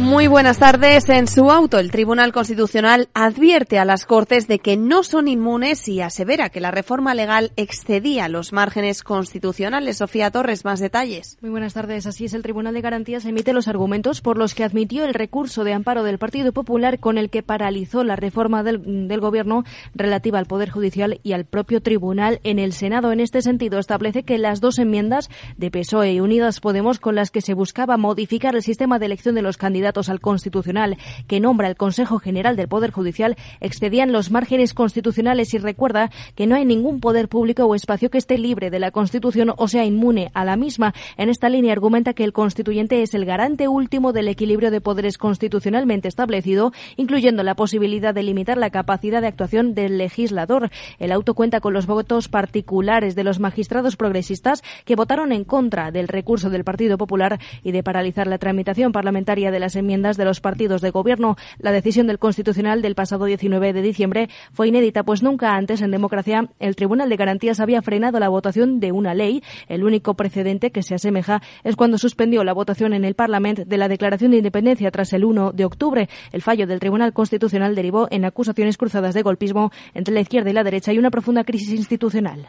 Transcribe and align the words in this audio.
Muy 0.00 0.28
buenas 0.28 0.58
tardes. 0.58 1.06
En 1.10 1.28
su 1.28 1.50
auto, 1.50 1.78
el 1.78 1.90
Tribunal 1.90 2.32
Constitucional 2.32 3.10
advierte 3.12 3.78
a 3.78 3.84
las 3.84 4.06
Cortes 4.06 4.48
de 4.48 4.58
que 4.58 4.78
no 4.78 5.02
son 5.02 5.28
inmunes 5.28 5.86
y 5.88 6.00
asevera 6.00 6.48
que 6.48 6.58
la 6.58 6.70
reforma 6.70 7.14
legal 7.14 7.52
excedía 7.56 8.28
los 8.28 8.54
márgenes 8.54 9.02
constitucionales. 9.02 9.98
Sofía 9.98 10.30
Torres, 10.30 10.64
más 10.64 10.80
detalles. 10.80 11.36
Muy 11.42 11.50
buenas 11.50 11.74
tardes. 11.74 12.06
Así 12.06 12.24
es, 12.24 12.32
el 12.32 12.42
Tribunal 12.42 12.72
de 12.72 12.80
Garantías 12.80 13.26
emite 13.26 13.52
los 13.52 13.68
argumentos 13.68 14.22
por 14.22 14.38
los 14.38 14.54
que 14.54 14.64
admitió 14.64 15.04
el 15.04 15.12
recurso 15.12 15.64
de 15.64 15.74
amparo 15.74 16.02
del 16.02 16.18
Partido 16.18 16.52
Popular 16.52 16.98
con 16.98 17.18
el 17.18 17.28
que 17.28 17.42
paralizó 17.42 18.02
la 18.02 18.16
reforma 18.16 18.62
del, 18.62 19.06
del 19.06 19.20
Gobierno 19.20 19.64
relativa 19.94 20.38
al 20.38 20.46
Poder 20.46 20.70
Judicial 20.70 21.20
y 21.22 21.34
al 21.34 21.44
propio 21.44 21.82
Tribunal 21.82 22.40
en 22.42 22.58
el 22.58 22.72
Senado. 22.72 23.12
En 23.12 23.20
este 23.20 23.42
sentido, 23.42 23.78
establece 23.78 24.22
que 24.22 24.38
las 24.38 24.62
dos 24.62 24.78
enmiendas 24.78 25.28
de 25.58 25.70
PSOE 25.70 26.14
y 26.14 26.20
Unidas 26.20 26.60
Podemos 26.60 26.98
con 26.98 27.14
las 27.14 27.30
que 27.30 27.42
se 27.42 27.52
buscaba 27.52 27.98
modificar 27.98 28.56
el 28.56 28.62
sistema 28.62 28.98
de 28.98 29.06
elección 29.06 29.34
de 29.34 29.42
los 29.42 29.58
candidatos 29.58 29.89
al 29.90 30.20
Constitucional 30.20 30.96
que 31.26 31.40
nombra 31.40 31.68
el 31.68 31.76
Consejo 31.76 32.20
General 32.20 32.54
del 32.54 32.68
Poder 32.68 32.92
Judicial 32.92 33.36
excedían 33.60 34.12
los 34.12 34.30
márgenes 34.30 34.72
constitucionales 34.72 35.52
y 35.52 35.58
recuerda 35.58 36.10
que 36.36 36.46
no 36.46 36.54
hay 36.54 36.64
ningún 36.64 37.00
poder 37.00 37.28
público 37.28 37.64
o 37.64 37.74
espacio 37.74 38.08
que 38.08 38.18
esté 38.18 38.38
libre 38.38 38.70
de 38.70 38.78
la 38.78 38.92
Constitución 38.92 39.52
o 39.56 39.68
sea 39.68 39.84
inmune 39.84 40.30
a 40.32 40.44
la 40.44 40.56
misma. 40.56 40.94
En 41.16 41.28
esta 41.28 41.48
línea 41.48 41.72
argumenta 41.72 42.14
que 42.14 42.22
el 42.22 42.32
constituyente 42.32 43.02
es 43.02 43.14
el 43.14 43.24
garante 43.24 43.66
último 43.66 44.12
del 44.12 44.28
equilibrio 44.28 44.70
de 44.70 44.80
poderes 44.80 45.18
constitucionalmente 45.18 46.06
establecido, 46.06 46.72
incluyendo 46.96 47.42
la 47.42 47.56
posibilidad 47.56 48.14
de 48.14 48.22
limitar 48.22 48.58
la 48.58 48.70
capacidad 48.70 49.20
de 49.20 49.26
actuación 49.26 49.74
del 49.74 49.98
legislador. 49.98 50.70
El 51.00 51.10
auto 51.10 51.34
cuenta 51.34 51.60
con 51.60 51.72
los 51.72 51.86
votos 51.86 52.28
particulares 52.28 53.16
de 53.16 53.24
los 53.24 53.40
magistrados 53.40 53.96
progresistas 53.96 54.62
que 54.84 54.94
votaron 54.94 55.32
en 55.32 55.44
contra 55.44 55.90
del 55.90 56.06
recurso 56.06 56.48
del 56.48 56.64
Partido 56.64 56.96
Popular 56.96 57.40
y 57.64 57.72
de 57.72 57.82
paralizar 57.82 58.28
la 58.28 58.38
tramitación 58.38 58.92
parlamentaria 58.92 59.50
de 59.50 59.60
las 59.70 59.76
enmiendas 59.76 60.16
de 60.16 60.24
los 60.24 60.40
partidos 60.40 60.80
de 60.80 60.90
gobierno. 60.90 61.36
La 61.58 61.70
decisión 61.70 62.08
del 62.08 62.18
Constitucional 62.18 62.82
del 62.82 62.96
pasado 62.96 63.26
19 63.26 63.72
de 63.72 63.82
diciembre 63.82 64.28
fue 64.52 64.66
inédita, 64.66 65.04
pues 65.04 65.22
nunca 65.22 65.54
antes 65.54 65.80
en 65.80 65.92
democracia 65.92 66.48
el 66.58 66.74
Tribunal 66.74 67.08
de 67.08 67.14
Garantías 67.14 67.60
había 67.60 67.82
frenado 67.82 68.18
la 68.18 68.28
votación 68.28 68.80
de 68.80 68.90
una 68.90 69.14
ley. 69.14 69.44
El 69.68 69.84
único 69.84 70.14
precedente 70.14 70.72
que 70.72 70.82
se 70.82 70.96
asemeja 70.96 71.40
es 71.62 71.76
cuando 71.76 71.98
suspendió 71.98 72.42
la 72.42 72.52
votación 72.52 72.94
en 72.94 73.04
el 73.04 73.14
Parlamento 73.14 73.62
de 73.64 73.76
la 73.76 73.86
Declaración 73.86 74.32
de 74.32 74.38
Independencia 74.38 74.90
tras 74.90 75.12
el 75.12 75.24
1 75.24 75.52
de 75.52 75.64
octubre. 75.64 76.08
El 76.32 76.42
fallo 76.42 76.66
del 76.66 76.80
Tribunal 76.80 77.12
Constitucional 77.12 77.76
derivó 77.76 78.08
en 78.10 78.24
acusaciones 78.24 78.76
cruzadas 78.76 79.14
de 79.14 79.22
golpismo 79.22 79.70
entre 79.94 80.14
la 80.14 80.20
izquierda 80.22 80.50
y 80.50 80.54
la 80.54 80.64
derecha 80.64 80.92
y 80.92 80.98
una 80.98 81.12
profunda 81.12 81.44
crisis 81.44 81.70
institucional. 81.70 82.48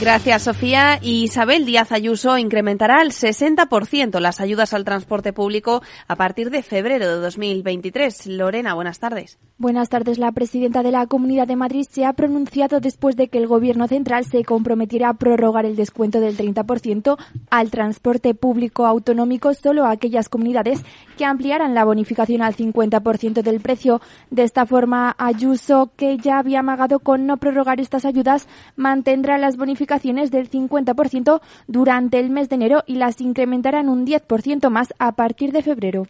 Gracias, 0.00 0.42
Sofía. 0.42 0.98
Isabel 1.02 1.64
Díaz 1.64 1.92
Ayuso 1.92 2.36
incrementará 2.36 3.00
al 3.00 3.12
60% 3.12 4.18
las 4.18 4.40
ayudas 4.40 4.74
al 4.74 4.84
transporte 4.84 5.32
público 5.32 5.82
a 6.08 6.16
partir 6.16 6.50
de 6.50 6.62
febrero 6.62 7.08
de 7.08 7.20
2023. 7.20 8.26
Lorena, 8.26 8.74
buenas 8.74 8.98
tardes. 8.98 9.38
Buenas 9.56 9.88
tardes. 9.88 10.18
La 10.18 10.32
presidenta 10.32 10.82
de 10.82 10.90
la 10.90 11.06
Comunidad 11.06 11.46
de 11.46 11.54
Madrid 11.54 11.86
se 11.88 12.04
ha 12.04 12.12
pronunciado 12.12 12.80
después 12.80 13.14
de 13.14 13.28
que 13.28 13.38
el 13.38 13.46
Gobierno 13.46 13.86
central 13.86 14.24
se 14.24 14.44
comprometiera 14.44 15.10
a 15.10 15.14
prorrogar 15.14 15.64
el 15.64 15.76
descuento 15.76 16.18
del 16.18 16.36
30% 16.36 17.16
al 17.50 17.70
transporte 17.70 18.34
público 18.34 18.86
autonómico 18.86 19.54
solo 19.54 19.84
a 19.84 19.92
aquellas 19.92 20.28
comunidades 20.28 20.82
que 21.16 21.24
ampliaran 21.24 21.72
la 21.72 21.84
bonificación 21.84 22.42
al 22.42 22.56
50% 22.56 23.42
del 23.42 23.60
precio. 23.60 24.00
De 24.30 24.42
esta 24.42 24.66
forma, 24.66 25.14
Ayuso, 25.18 25.92
que 25.96 26.18
ya 26.18 26.40
había 26.40 26.60
amagado 26.60 26.98
con 26.98 27.26
no 27.26 27.36
prorrogar 27.36 27.78
estas 27.80 28.04
ayudas, 28.04 28.48
mantendrá 28.74 29.38
las 29.38 29.56
bonificaciones 29.56 29.83
del 30.30 30.50
50% 30.50 31.40
durante 31.66 32.18
el 32.18 32.30
mes 32.30 32.48
de 32.48 32.56
enero 32.56 32.84
y 32.86 32.96
las 32.96 33.20
incrementarán 33.20 33.88
un 33.88 34.06
10% 34.06 34.70
más 34.70 34.94
a 34.98 35.12
partir 35.12 35.52
de 35.52 35.62
febrero. 35.62 36.06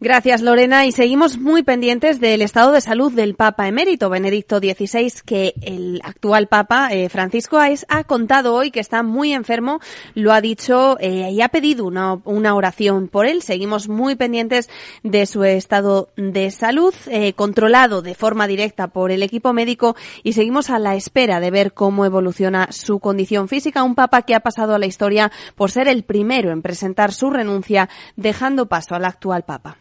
Gracias, 0.00 0.42
Lorena. 0.42 0.86
Y 0.86 0.92
seguimos 0.92 1.38
muy 1.38 1.62
pendientes 1.62 2.20
del 2.20 2.42
estado 2.42 2.72
de 2.72 2.80
salud 2.80 3.12
del 3.12 3.34
Papa 3.34 3.68
emérito 3.68 4.10
Benedicto 4.10 4.58
XVI, 4.58 5.12
que 5.24 5.54
el 5.62 6.00
actual 6.02 6.48
Papa, 6.48 6.88
eh, 6.90 7.08
Francisco 7.08 7.58
Aes, 7.58 7.86
ha 7.88 8.02
contado 8.04 8.54
hoy 8.54 8.70
que 8.70 8.80
está 8.80 9.02
muy 9.04 9.32
enfermo. 9.32 9.80
Lo 10.14 10.32
ha 10.32 10.40
dicho 10.40 10.98
eh, 11.00 11.30
y 11.30 11.40
ha 11.40 11.48
pedido 11.48 11.86
una, 11.86 12.54
oración 12.54 13.08
por 13.08 13.24
él. 13.24 13.40
Seguimos 13.40 13.88
muy 13.88 14.16
pendientes 14.16 14.68
de 15.04 15.26
su 15.26 15.44
estado 15.44 16.08
de 16.16 16.50
salud, 16.50 16.92
eh, 17.06 17.32
controlado 17.32 18.02
de 18.02 18.14
forma 18.14 18.48
directa 18.48 18.88
por 18.88 19.12
el 19.12 19.22
equipo 19.22 19.52
médico 19.52 19.96
y 20.24 20.32
seguimos 20.32 20.70
a 20.70 20.78
la 20.80 20.96
espera 20.96 21.38
de 21.38 21.52
ver 21.52 21.72
cómo 21.72 22.04
evoluciona 22.04 22.68
su 22.72 22.98
condición 22.98 23.48
física. 23.48 23.84
Un 23.84 23.94
Papa 23.94 24.22
que 24.22 24.34
ha 24.34 24.40
pasado 24.40 24.74
a 24.74 24.78
la 24.78 24.86
historia 24.86 25.30
por 25.54 25.70
ser 25.70 25.86
el 25.86 26.02
primero 26.02 26.50
en 26.50 26.62
presentar 26.62 27.12
su 27.12 27.30
renuncia, 27.30 27.88
dejando 28.16 28.66
paso 28.66 28.96
al 28.96 29.04
actual 29.04 29.44
Papa. 29.44 29.78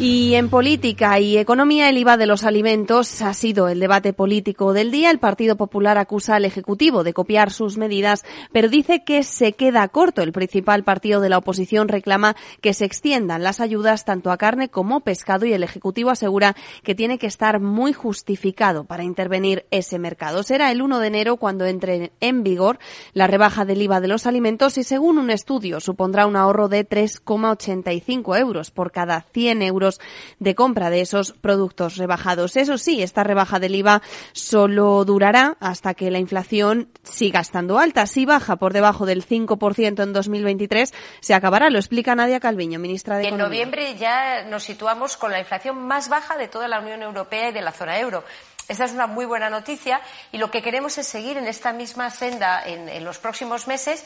Y 0.00 0.34
en 0.34 0.48
política 0.48 1.20
y 1.20 1.36
economía, 1.36 1.90
el 1.90 1.98
IVA 1.98 2.16
de 2.16 2.24
los 2.24 2.44
alimentos 2.44 3.20
ha 3.20 3.34
sido 3.34 3.68
el 3.68 3.80
debate 3.80 4.14
político 4.14 4.72
del 4.72 4.90
día. 4.90 5.10
El 5.10 5.18
Partido 5.18 5.56
Popular 5.56 5.98
acusa 5.98 6.36
al 6.36 6.46
Ejecutivo 6.46 7.04
de 7.04 7.12
copiar 7.12 7.50
sus 7.50 7.76
medidas, 7.76 8.24
pero 8.50 8.70
dice 8.70 9.04
que 9.04 9.22
se 9.24 9.52
queda 9.52 9.86
corto. 9.88 10.22
El 10.22 10.32
principal 10.32 10.84
partido 10.84 11.20
de 11.20 11.28
la 11.28 11.36
oposición 11.36 11.88
reclama 11.88 12.34
que 12.62 12.72
se 12.72 12.86
extiendan 12.86 13.42
las 13.42 13.60
ayudas 13.60 14.06
tanto 14.06 14.30
a 14.30 14.38
carne 14.38 14.70
como 14.70 15.00
pescado 15.00 15.44
y 15.44 15.52
el 15.52 15.62
Ejecutivo 15.62 16.08
asegura 16.08 16.56
que 16.82 16.94
tiene 16.94 17.18
que 17.18 17.26
estar 17.26 17.60
muy 17.60 17.92
justificado 17.92 18.84
para 18.84 19.04
intervenir 19.04 19.66
ese 19.70 19.98
mercado. 19.98 20.42
Será 20.44 20.72
el 20.72 20.80
1 20.80 20.98
de 20.98 21.06
enero 21.08 21.36
cuando 21.36 21.66
entre 21.66 22.12
en 22.20 22.42
vigor 22.42 22.78
la 23.12 23.26
rebaja 23.26 23.66
del 23.66 23.82
IVA 23.82 24.00
de 24.00 24.08
los 24.08 24.24
alimentos 24.24 24.78
y 24.78 24.82
según 24.82 25.18
un 25.18 25.28
estudio 25.28 25.78
supondrá 25.78 26.24
un 26.24 26.36
ahorro 26.36 26.68
de 26.68 26.88
3,85 26.88 28.38
euros 28.38 28.70
por 28.70 28.92
cada 28.92 29.26
100 29.34 29.60
euros 29.60 29.89
de 30.38 30.54
compra 30.54 30.90
de 30.90 31.00
esos 31.00 31.32
productos 31.32 31.96
rebajados. 31.96 32.56
Eso 32.56 32.78
sí, 32.78 33.02
esta 33.02 33.24
rebaja 33.24 33.58
del 33.58 33.74
IVA 33.74 34.02
solo 34.32 35.04
durará 35.04 35.56
hasta 35.60 35.94
que 35.94 36.10
la 36.10 36.18
inflación 36.18 36.88
siga 37.02 37.40
estando 37.40 37.78
alta. 37.78 38.06
Si 38.06 38.26
baja 38.26 38.56
por 38.56 38.72
debajo 38.72 39.06
del 39.06 39.26
5% 39.26 40.02
en 40.02 40.12
2023, 40.12 40.92
se 41.20 41.34
acabará. 41.34 41.70
Lo 41.70 41.78
explica 41.78 42.14
Nadia 42.14 42.40
Calviño, 42.40 42.78
ministra 42.78 43.16
de 43.16 43.28
Economía. 43.28 43.44
En 43.44 43.50
noviembre 43.50 43.96
ya 43.96 44.44
nos 44.44 44.62
situamos 44.62 45.16
con 45.16 45.30
la 45.30 45.40
inflación 45.40 45.78
más 45.86 46.08
baja 46.08 46.36
de 46.36 46.48
toda 46.48 46.68
la 46.68 46.80
Unión 46.80 47.02
Europea 47.02 47.48
y 47.48 47.52
de 47.52 47.62
la 47.62 47.72
zona 47.72 47.98
euro. 47.98 48.24
Esta 48.68 48.84
es 48.84 48.92
una 48.92 49.08
muy 49.08 49.26
buena 49.26 49.50
noticia 49.50 50.00
y 50.30 50.38
lo 50.38 50.52
que 50.52 50.62
queremos 50.62 50.96
es 50.96 51.06
seguir 51.06 51.36
en 51.36 51.48
esta 51.48 51.72
misma 51.72 52.08
senda 52.10 52.62
en, 52.64 52.88
en 52.88 53.04
los 53.04 53.18
próximos 53.18 53.66
meses 53.66 54.04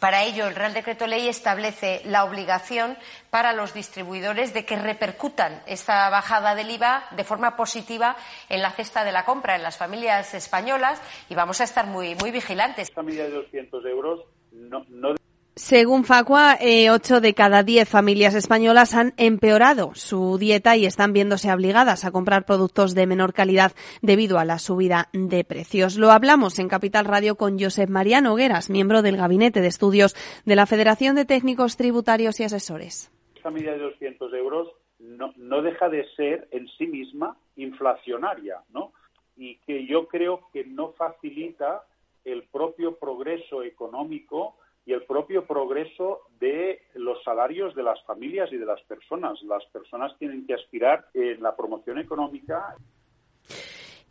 para 0.00 0.24
ello, 0.24 0.46
el 0.46 0.54
Real 0.54 0.74
Decreto 0.74 1.06
Ley 1.06 1.28
establece 1.28 2.02
la 2.04 2.24
obligación 2.24 2.96
para 3.30 3.52
los 3.52 3.74
distribuidores 3.74 4.54
de 4.54 4.64
que 4.64 4.76
repercutan 4.76 5.62
esta 5.66 6.08
bajada 6.10 6.54
del 6.54 6.70
IVA 6.70 7.04
de 7.12 7.24
forma 7.24 7.56
positiva 7.56 8.16
en 8.48 8.62
la 8.62 8.70
cesta 8.70 9.04
de 9.04 9.12
la 9.12 9.24
compra 9.24 9.56
en 9.56 9.62
las 9.62 9.76
familias 9.76 10.34
españolas 10.34 11.00
y 11.28 11.34
vamos 11.34 11.60
a 11.60 11.64
estar 11.64 11.86
muy, 11.86 12.14
muy 12.16 12.30
vigilantes. 12.30 12.88
Esta 12.88 13.02
medida 13.02 13.24
de 13.24 13.30
200 13.30 13.84
euros 13.86 14.24
no, 14.52 14.84
no 14.88 15.14
según 15.58 16.04
Facua, 16.04 16.56
eh, 16.60 16.88
8 16.88 17.20
de 17.20 17.34
cada 17.34 17.64
10 17.64 17.88
familias 17.88 18.36
españolas 18.36 18.94
han 18.94 19.12
empeorado 19.16 19.90
su 19.94 20.38
dieta 20.38 20.76
y 20.76 20.86
están 20.86 21.12
viéndose 21.12 21.52
obligadas 21.52 22.04
a 22.04 22.12
comprar 22.12 22.46
productos 22.46 22.94
de 22.94 23.08
menor 23.08 23.32
calidad 23.32 23.72
debido 24.00 24.38
a 24.38 24.44
la 24.44 24.60
subida 24.60 25.08
de 25.12 25.42
precios. 25.42 25.96
Lo 25.96 26.12
hablamos 26.12 26.60
en 26.60 26.68
Capital 26.68 27.06
Radio 27.06 27.34
con 27.34 27.58
Josep 27.58 27.90
María 27.90 28.20
Nogueras, 28.20 28.70
miembro 28.70 29.02
del 29.02 29.16
Gabinete 29.16 29.60
de 29.60 29.66
Estudios 29.66 30.14
de 30.46 30.54
la 30.54 30.66
Federación 30.66 31.16
de 31.16 31.24
Técnicos 31.24 31.76
Tributarios 31.76 32.38
y 32.38 32.44
Asesores. 32.44 33.10
Esta 33.34 33.50
medida 33.50 33.72
de 33.72 33.78
200 33.78 34.32
euros 34.34 34.68
no, 35.00 35.32
no 35.36 35.60
deja 35.60 35.88
de 35.88 36.06
ser 36.14 36.46
en 36.52 36.68
sí 36.78 36.86
misma 36.86 37.36
inflacionaria, 37.56 38.60
¿no? 38.72 38.92
Y 39.36 39.56
que 39.66 39.86
yo 39.86 40.06
creo 40.06 40.42
que 40.52 40.64
no 40.64 40.92
facilita 40.92 41.82
el 42.24 42.44
propio 42.44 42.96
progreso 42.96 43.64
económico 43.64 44.54
y 44.88 44.94
el 44.94 45.02
propio 45.02 45.44
progreso 45.44 46.22
de 46.40 46.80
los 46.94 47.22
salarios 47.22 47.74
de 47.74 47.82
las 47.82 48.02
familias 48.04 48.50
y 48.50 48.56
de 48.56 48.64
las 48.64 48.80
personas. 48.84 49.38
Las 49.42 49.62
personas 49.66 50.16
tienen 50.18 50.46
que 50.46 50.54
aspirar 50.54 51.04
en 51.12 51.42
la 51.42 51.54
promoción 51.54 51.98
económica. 51.98 52.74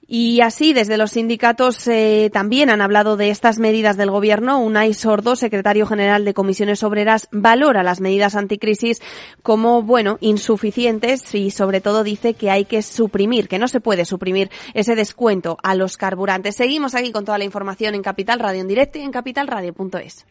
Y 0.08 0.40
así, 0.40 0.72
desde 0.72 0.98
los 0.98 1.12
sindicatos 1.12 1.86
eh, 1.88 2.30
también 2.32 2.70
han 2.70 2.82
hablado 2.82 3.18
de 3.18 3.30
estas 3.30 3.60
medidas 3.60 3.98
del 3.98 4.10
Gobierno. 4.10 4.60
Unai 4.60 4.94
Sordo, 4.94 5.36
secretario 5.36 5.86
general 5.86 6.24
de 6.24 6.34
Comisiones 6.34 6.82
Obreras, 6.84 7.28
valora 7.32 7.84
las 7.84 8.00
medidas 8.00 8.36
anticrisis 8.36 9.02
como, 9.44 9.84
bueno, 9.84 10.18
insuficientes 10.22 11.36
y 11.36 11.52
sobre 11.52 11.82
todo 11.82 12.06
dice 12.06 12.36
que 12.36 12.50
hay 12.50 12.64
que 12.64 12.82
suprimir, 12.84 13.50
que 13.50 13.60
no 13.60 13.68
se 13.68 13.82
puede 13.82 14.06
suprimir 14.06 14.50
ese 14.74 14.96
descuento 14.96 15.58
a 15.62 15.76
los 15.76 15.98
carburantes. 15.98 16.56
Seguimos 16.56 16.96
aquí 16.96 17.12
con 17.12 17.26
toda 17.26 17.38
la 17.38 17.44
información 17.44 17.94
en 17.94 18.02
Capital 18.02 18.40
Radio 18.40 18.62
en 18.62 18.68
directo 18.70 19.00
y 19.00 19.02
en 19.02 19.12
capitalradio.es. 19.12 20.26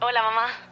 Hola, 0.00 0.22
mamá. 0.22 0.67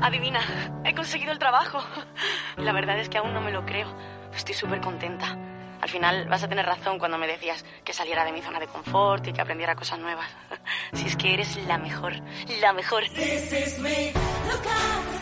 Adivina, 0.00 0.40
he 0.84 0.94
conseguido 0.94 1.32
el 1.32 1.38
trabajo. 1.38 1.80
La 2.56 2.72
verdad 2.72 2.98
es 2.98 3.08
que 3.08 3.18
aún 3.18 3.32
no 3.32 3.40
me 3.40 3.52
lo 3.52 3.64
creo. 3.64 3.88
Estoy 4.34 4.54
súper 4.54 4.80
contenta. 4.80 5.36
Al 5.80 5.88
final 5.88 6.28
vas 6.28 6.42
a 6.42 6.48
tener 6.48 6.66
razón 6.66 6.98
cuando 6.98 7.16
me 7.16 7.26
decías 7.26 7.64
que 7.84 7.92
saliera 7.92 8.24
de 8.24 8.32
mi 8.32 8.42
zona 8.42 8.60
de 8.60 8.66
confort 8.66 9.26
y 9.26 9.32
que 9.32 9.40
aprendiera 9.40 9.74
cosas 9.74 9.98
nuevas. 9.98 10.26
Si 10.92 11.06
es 11.06 11.16
que 11.16 11.34
eres 11.34 11.56
la 11.66 11.78
mejor, 11.78 12.14
la 12.60 12.72
mejor. 12.72 13.04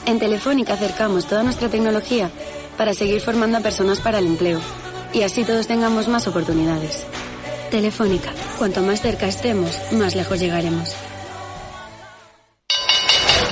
En 0.06 0.19
Telefónica 0.19 0.73
acercamos 0.73 1.27
toda 1.27 1.43
nuestra 1.43 1.69
tecnología 1.69 2.31
para 2.77 2.95
seguir 2.95 3.21
formando 3.21 3.59
a 3.59 3.61
personas 3.61 4.00
para 4.00 4.19
el 4.19 4.27
empleo 4.27 4.61
y 5.12 5.23
así 5.23 5.45
todos 5.45 5.67
tengamos 5.67 6.09
más 6.09 6.27
oportunidades. 6.27 7.06
Telefónica, 7.71 8.33
cuanto 8.59 8.81
más 8.81 9.03
cerca 9.03 9.27
estemos, 9.27 9.79
más 9.93 10.15
lejos 10.15 10.41
llegaremos. 10.41 10.97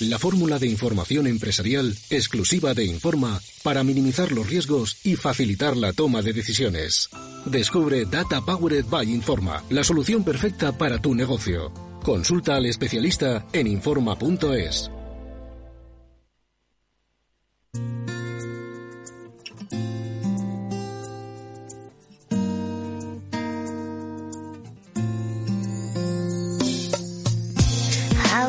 la 0.00 0.18
fórmula 0.18 0.58
de 0.58 0.66
información 0.66 1.26
empresarial 1.26 1.96
exclusiva 2.10 2.74
de 2.74 2.84
Informa 2.84 3.40
para 3.62 3.84
minimizar 3.84 4.32
los 4.32 4.48
riesgos 4.48 4.96
y 5.04 5.16
facilitar 5.16 5.76
la 5.76 5.92
toma 5.92 6.22
de 6.22 6.32
decisiones. 6.32 7.10
Descubre 7.44 8.04
Data 8.06 8.40
Powered 8.40 8.86
by 8.86 9.10
Informa, 9.10 9.62
la 9.70 9.84
solución 9.84 10.24
perfecta 10.24 10.76
para 10.76 10.98
tu 10.98 11.14
negocio. 11.14 11.72
Consulta 12.02 12.56
al 12.56 12.66
especialista 12.66 13.46
en 13.52 13.66
Informa.es. 13.66 14.90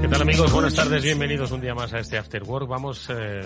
¿Qué 0.00 0.08
tal 0.08 0.22
amigos? 0.22 0.50
Buenas 0.50 0.74
tardes, 0.74 1.02
bienvenidos 1.02 1.50
un 1.50 1.60
día 1.60 1.74
más 1.74 1.92
a 1.92 1.98
este 1.98 2.16
After 2.16 2.42
Work. 2.42 2.66
Vamos 2.66 3.08
eh, 3.10 3.42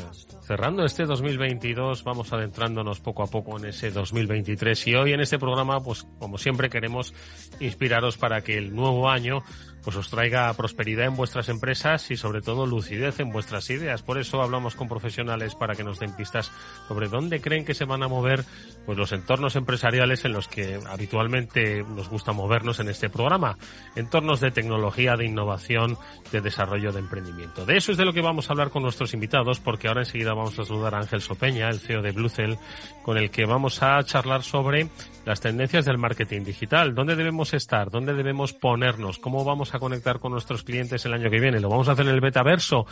cerrando 0.47 0.85
este 0.85 1.05
2022, 1.05 2.05
vamos 2.05 2.33
adentrándonos 2.33 3.01
poco 3.01 3.25
a 3.25 3.27
poco 3.27 3.59
en 3.59 3.67
ese 3.67 3.91
2023 3.91 4.87
y 4.87 4.95
hoy 4.95 5.13
en 5.13 5.21
este 5.21 5.37
programa, 5.39 5.83
pues 5.83 6.07
como 6.21 6.39
siempre 6.39 6.71
queremos 6.71 7.13
inspiraros 7.59 8.17
para 8.17 8.43
que 8.43 8.57
el 8.57 8.73
nuevo 8.73 9.11
año 9.11 9.43
pues 9.85 9.97
os 9.97 10.09
traiga 10.09 10.53
prosperidad 10.55 11.07
en 11.07 11.17
vuestras 11.17 11.49
empresas 11.49 12.11
y 12.11 12.17
sobre 12.17 12.41
todo 12.41 12.67
lucidez 12.67 13.21
en 13.21 13.31
vuestras 13.31 13.69
ideas. 13.71 14.03
Por 14.03 14.19
eso 14.19 14.43
hablamos 14.43 14.75
con 14.75 14.89
profesionales 14.89 15.55
para 15.55 15.75
que 15.75 15.85
nos 15.85 15.99
den 15.99 16.17
pistas 16.17 16.51
sobre 16.89 17.09
dónde 17.09 17.41
creen 17.41 17.65
que 17.65 17.75
se 17.75 17.85
van 17.85 18.03
a 18.03 18.09
mover 18.09 18.45
pues 18.87 18.97
los 18.97 19.13
entornos 19.13 19.57
empresariales 19.57 20.25
en 20.25 20.33
los 20.33 20.49
que 20.49 20.81
habitualmente 20.89 21.83
nos 21.83 22.09
gusta 22.09 22.33
movernos 22.33 22.81
en 22.81 22.89
este 22.89 23.11
programa. 23.11 23.57
Entornos 23.95 24.41
de 24.41 24.51
tecnología, 24.51 25.17
de 25.17 25.27
innovación, 25.27 25.99
de 26.33 26.41
desarrollo 26.41 26.93
de 26.93 27.01
emprendimiento. 27.01 27.67
De 27.67 27.77
eso 27.77 27.93
es 27.93 27.99
de 27.99 28.05
lo 28.05 28.13
que 28.13 28.21
vamos 28.21 28.49
a 28.49 28.53
hablar 28.53 28.71
con 28.71 28.83
nuestros 28.83 29.15
invitados 29.15 29.61
porque 29.61 29.89
ahora 29.89 30.03
enseguida 30.03 30.35
vamos 30.35 30.59
a 30.59 30.65
saludar 30.65 30.95
a 30.95 30.99
Ángel 30.99 31.21
Sopeña, 31.21 31.69
el 31.69 31.81
CEO 31.81 32.03
de 32.03 32.13
Bluecell, 32.13 32.59
con 33.03 33.19
el 33.19 33.31
que 33.31 33.45
vamos 33.45 33.83
a 33.83 34.03
charlar 34.05 34.43
sobre 34.43 34.89
las 35.25 35.41
tendencias 35.41 35.85
del 35.85 35.99
marketing 35.99 36.43
digital. 36.45 36.95
¿Dónde 36.95 37.17
debemos 37.17 37.55
estar? 37.55 37.91
¿Dónde 37.91 38.15
debemos 38.15 38.53
ponernos? 38.53 39.19
¿Cómo 39.19 39.45
vamos 39.45 39.74
a 39.75 39.79
conectar 39.79 40.19
con 40.19 40.33
nuestros 40.33 40.63
clientes 40.63 41.05
el 41.05 41.13
año 41.13 41.31
que 41.31 41.41
viene? 41.41 41.61
¿Lo 41.61 41.69
vamos 41.69 41.89
a 41.89 41.93
hacer 41.93 42.07
en 42.07 42.15
el 42.15 42.21
betaverso? 42.21 42.87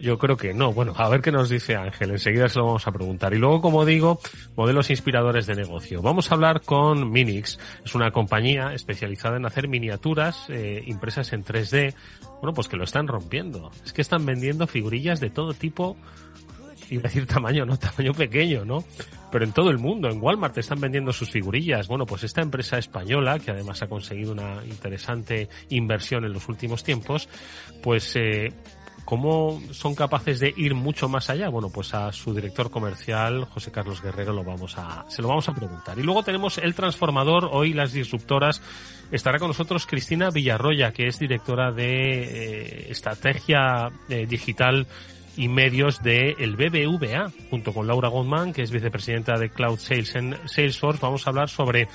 Yo, 0.00 0.18
creo 0.18 0.36
que 0.36 0.54
no. 0.54 0.72
Bueno, 0.72 0.92
a 0.96 1.08
ver 1.08 1.20
qué 1.20 1.32
nos 1.32 1.48
dice 1.48 1.76
Ángel. 1.76 2.10
Enseguida 2.10 2.48
se 2.48 2.58
lo 2.58 2.66
vamos 2.66 2.86
a 2.86 2.92
preguntar. 2.92 3.34
Y 3.34 3.38
luego, 3.38 3.60
como 3.60 3.84
digo, 3.84 4.20
modelos 4.56 4.90
inspiradores 4.90 5.46
de 5.46 5.54
negocio. 5.54 6.02
Vamos 6.02 6.30
a 6.30 6.34
hablar 6.34 6.62
con 6.62 7.10
Minix. 7.10 7.58
Es 7.84 7.94
una 7.94 8.10
compañía 8.10 8.72
especializada 8.74 9.36
en 9.36 9.46
hacer 9.46 9.68
miniaturas 9.68 10.46
eh, 10.48 10.82
impresas 10.86 11.32
en 11.32 11.44
3D. 11.44 11.94
Bueno, 12.40 12.54
pues 12.54 12.68
que 12.68 12.76
lo 12.76 12.84
están 12.84 13.08
rompiendo. 13.08 13.70
Es 13.84 13.92
que 13.92 14.02
están 14.02 14.26
vendiendo 14.26 14.66
figurillas 14.66 15.20
de 15.20 15.30
todo 15.30 15.54
tipo 15.54 15.96
iba 16.92 17.00
a 17.00 17.08
decir 17.08 17.26
tamaño, 17.26 17.64
no, 17.64 17.78
tamaño 17.78 18.12
pequeño, 18.12 18.64
¿no? 18.64 18.84
Pero 19.30 19.44
en 19.44 19.52
todo 19.52 19.70
el 19.70 19.78
mundo, 19.78 20.08
en 20.08 20.22
Walmart 20.22 20.56
están 20.58 20.80
vendiendo 20.80 21.12
sus 21.12 21.30
figurillas. 21.30 21.88
Bueno, 21.88 22.04
pues 22.04 22.22
esta 22.22 22.42
empresa 22.42 22.78
española, 22.78 23.38
que 23.38 23.50
además 23.50 23.82
ha 23.82 23.88
conseguido 23.88 24.32
una 24.32 24.62
interesante 24.64 25.48
inversión 25.70 26.24
en 26.24 26.32
los 26.32 26.48
últimos 26.48 26.84
tiempos, 26.84 27.28
pues 27.82 28.14
eh, 28.16 28.52
¿Cómo 29.04 29.60
son 29.72 29.96
capaces 29.96 30.38
de 30.38 30.54
ir 30.56 30.74
mucho 30.74 31.08
más 31.08 31.28
allá? 31.28 31.48
Bueno, 31.48 31.70
pues 31.70 31.92
a 31.92 32.12
su 32.12 32.32
director 32.32 32.70
comercial, 32.70 33.44
José 33.46 33.72
Carlos 33.72 34.00
Guerrero, 34.00 34.32
lo 34.32 34.44
vamos 34.44 34.78
a, 34.78 35.04
se 35.08 35.22
lo 35.22 35.28
vamos 35.28 35.48
a 35.48 35.54
preguntar. 35.54 35.98
Y 35.98 36.02
luego 36.02 36.22
tenemos 36.22 36.58
el 36.58 36.74
transformador, 36.74 37.48
hoy 37.52 37.72
las 37.72 37.92
disruptoras. 37.92 38.62
Estará 39.10 39.38
con 39.40 39.48
nosotros 39.48 39.86
Cristina 39.86 40.30
Villarroya, 40.30 40.92
que 40.92 41.08
es 41.08 41.18
directora 41.18 41.72
de 41.72 42.22
eh, 42.22 42.86
estrategia 42.90 43.90
eh, 44.08 44.24
digital 44.26 44.86
y 45.36 45.48
medios 45.48 46.02
de 46.02 46.36
el 46.38 46.56
BBVA, 46.56 47.30
junto 47.50 47.72
con 47.72 47.86
Laura 47.86 48.08
Goldman, 48.08 48.52
que 48.52 48.62
es 48.62 48.70
vicepresidenta 48.70 49.38
de 49.38 49.50
Cloud 49.50 49.78
Sales 49.78 50.14
en 50.14 50.36
Salesforce. 50.46 51.00
Vamos 51.02 51.26
a 51.26 51.30
hablar 51.30 51.48
sobre, 51.48 51.88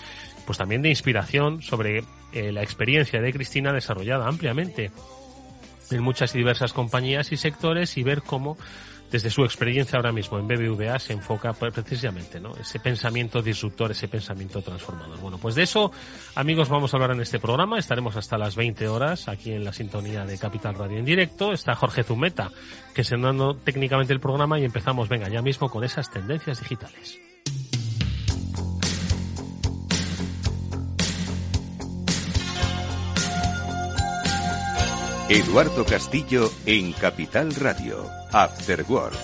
pues 0.45 0.57
también 0.57 0.81
de 0.81 0.89
inspiración, 0.89 1.61
sobre 1.61 2.03
eh, 2.33 2.51
la 2.51 2.63
experiencia 2.63 3.21
de 3.21 3.31
Cristina 3.33 3.71
desarrollada 3.73 4.27
ampliamente 4.27 4.91
en 5.91 6.01
muchas 6.01 6.35
y 6.35 6.39
diversas 6.39 6.73
compañías 6.73 7.31
y 7.31 7.37
sectores 7.37 7.97
y 7.97 8.03
ver 8.03 8.21
cómo 8.21 8.57
desde 9.11 9.29
su 9.29 9.43
experiencia 9.43 9.97
ahora 9.97 10.11
mismo 10.11 10.39
en 10.39 10.47
BBVA 10.47 10.97
se 10.99 11.13
enfoca 11.13 11.53
precisamente, 11.53 12.39
¿no? 12.39 12.53
Ese 12.55 12.79
pensamiento 12.79 13.41
disruptor, 13.41 13.91
ese 13.91 14.07
pensamiento 14.07 14.61
transformador. 14.61 15.19
Bueno, 15.19 15.37
pues 15.37 15.55
de 15.55 15.63
eso, 15.63 15.91
amigos, 16.35 16.69
vamos 16.69 16.93
a 16.93 16.97
hablar 16.97 17.11
en 17.11 17.21
este 17.21 17.39
programa. 17.39 17.77
Estaremos 17.77 18.15
hasta 18.15 18.37
las 18.37 18.55
20 18.55 18.87
horas 18.87 19.27
aquí 19.27 19.51
en 19.51 19.63
la 19.63 19.73
sintonía 19.73 20.25
de 20.25 20.37
Capital 20.37 20.75
Radio 20.75 20.97
en 20.97 21.05
directo. 21.05 21.53
Está 21.53 21.75
Jorge 21.75 22.03
Zumeta, 22.03 22.51
que 22.93 23.03
se 23.03 23.17
dando 23.17 23.55
técnicamente 23.55 24.13
el 24.13 24.19
programa 24.19 24.59
y 24.59 24.65
empezamos, 24.65 25.09
venga, 25.09 25.29
ya 25.29 25.41
mismo 25.41 25.69
con 25.69 25.83
esas 25.83 26.09
tendencias 26.09 26.59
digitales. 26.59 27.19
Eduardo 35.29 35.83
Castillo 35.83 36.49
en 36.65 36.93
Capital 36.93 37.53
Radio, 37.55 38.09
After 38.31 38.85
Work. 38.87 39.15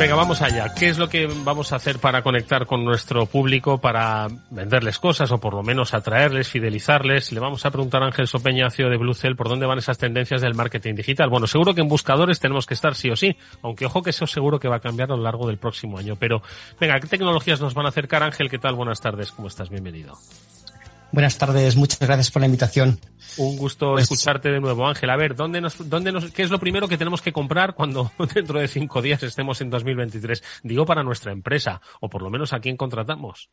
Venga, 0.00 0.14
vamos 0.14 0.40
allá. 0.40 0.72
¿Qué 0.72 0.88
es 0.88 0.96
lo 0.96 1.10
que 1.10 1.26
vamos 1.26 1.74
a 1.74 1.76
hacer 1.76 1.98
para 1.98 2.22
conectar 2.22 2.64
con 2.64 2.86
nuestro 2.86 3.26
público, 3.26 3.82
para 3.82 4.28
venderles 4.48 4.98
cosas 4.98 5.30
o 5.30 5.38
por 5.38 5.52
lo 5.52 5.62
menos 5.62 5.92
atraerles, 5.92 6.48
fidelizarles? 6.48 7.32
Le 7.32 7.38
vamos 7.38 7.66
a 7.66 7.70
preguntar 7.70 8.02
a 8.02 8.06
Ángel 8.06 8.26
Sopeña, 8.26 8.70
CEO 8.70 8.88
de 8.88 8.96
Bluecell, 8.96 9.36
por 9.36 9.50
dónde 9.50 9.66
van 9.66 9.76
esas 9.76 9.98
tendencias 9.98 10.40
del 10.40 10.54
marketing 10.54 10.94
digital. 10.94 11.28
Bueno, 11.28 11.46
seguro 11.46 11.74
que 11.74 11.82
en 11.82 11.88
buscadores 11.88 12.40
tenemos 12.40 12.64
que 12.64 12.72
estar 12.72 12.94
sí 12.94 13.10
o 13.10 13.16
sí, 13.16 13.36
aunque 13.62 13.84
ojo 13.84 14.02
que 14.02 14.08
eso 14.08 14.26
seguro 14.26 14.58
que 14.58 14.68
va 14.68 14.76
a 14.76 14.80
cambiar 14.80 15.12
a 15.12 15.16
lo 15.16 15.22
largo 15.22 15.46
del 15.46 15.58
próximo 15.58 15.98
año. 15.98 16.16
Pero, 16.18 16.40
venga, 16.80 16.98
¿qué 16.98 17.06
tecnologías 17.06 17.60
nos 17.60 17.74
van 17.74 17.84
a 17.84 17.90
acercar? 17.90 18.22
Ángel, 18.22 18.48
¿qué 18.48 18.58
tal? 18.58 18.76
Buenas 18.76 19.02
tardes, 19.02 19.32
¿cómo 19.32 19.48
estás? 19.48 19.68
Bienvenido. 19.68 20.14
Buenas 21.12 21.36
tardes, 21.38 21.74
muchas 21.74 21.98
gracias 21.98 22.30
por 22.30 22.40
la 22.40 22.46
invitación. 22.46 23.00
Un 23.36 23.56
gusto 23.56 23.92
pues 23.92 24.04
escucharte 24.04 24.48
de 24.48 24.60
nuevo, 24.60 24.86
Ángel. 24.86 25.10
A 25.10 25.16
ver, 25.16 25.34
¿dónde 25.34 25.60
nos, 25.60 25.88
dónde 25.88 26.12
nos, 26.12 26.30
¿qué 26.30 26.42
es 26.42 26.50
lo 26.50 26.60
primero 26.60 26.86
que 26.86 26.96
tenemos 26.96 27.20
que 27.20 27.32
comprar 27.32 27.74
cuando 27.74 28.12
dentro 28.34 28.60
de 28.60 28.68
cinco 28.68 29.02
días 29.02 29.22
estemos 29.24 29.60
en 29.60 29.70
2023? 29.70 30.42
Digo 30.62 30.86
para 30.86 31.02
nuestra 31.02 31.32
empresa, 31.32 31.80
o 32.00 32.08
por 32.08 32.22
lo 32.22 32.30
menos 32.30 32.52
a 32.52 32.60
quién 32.60 32.76
contratamos. 32.76 33.50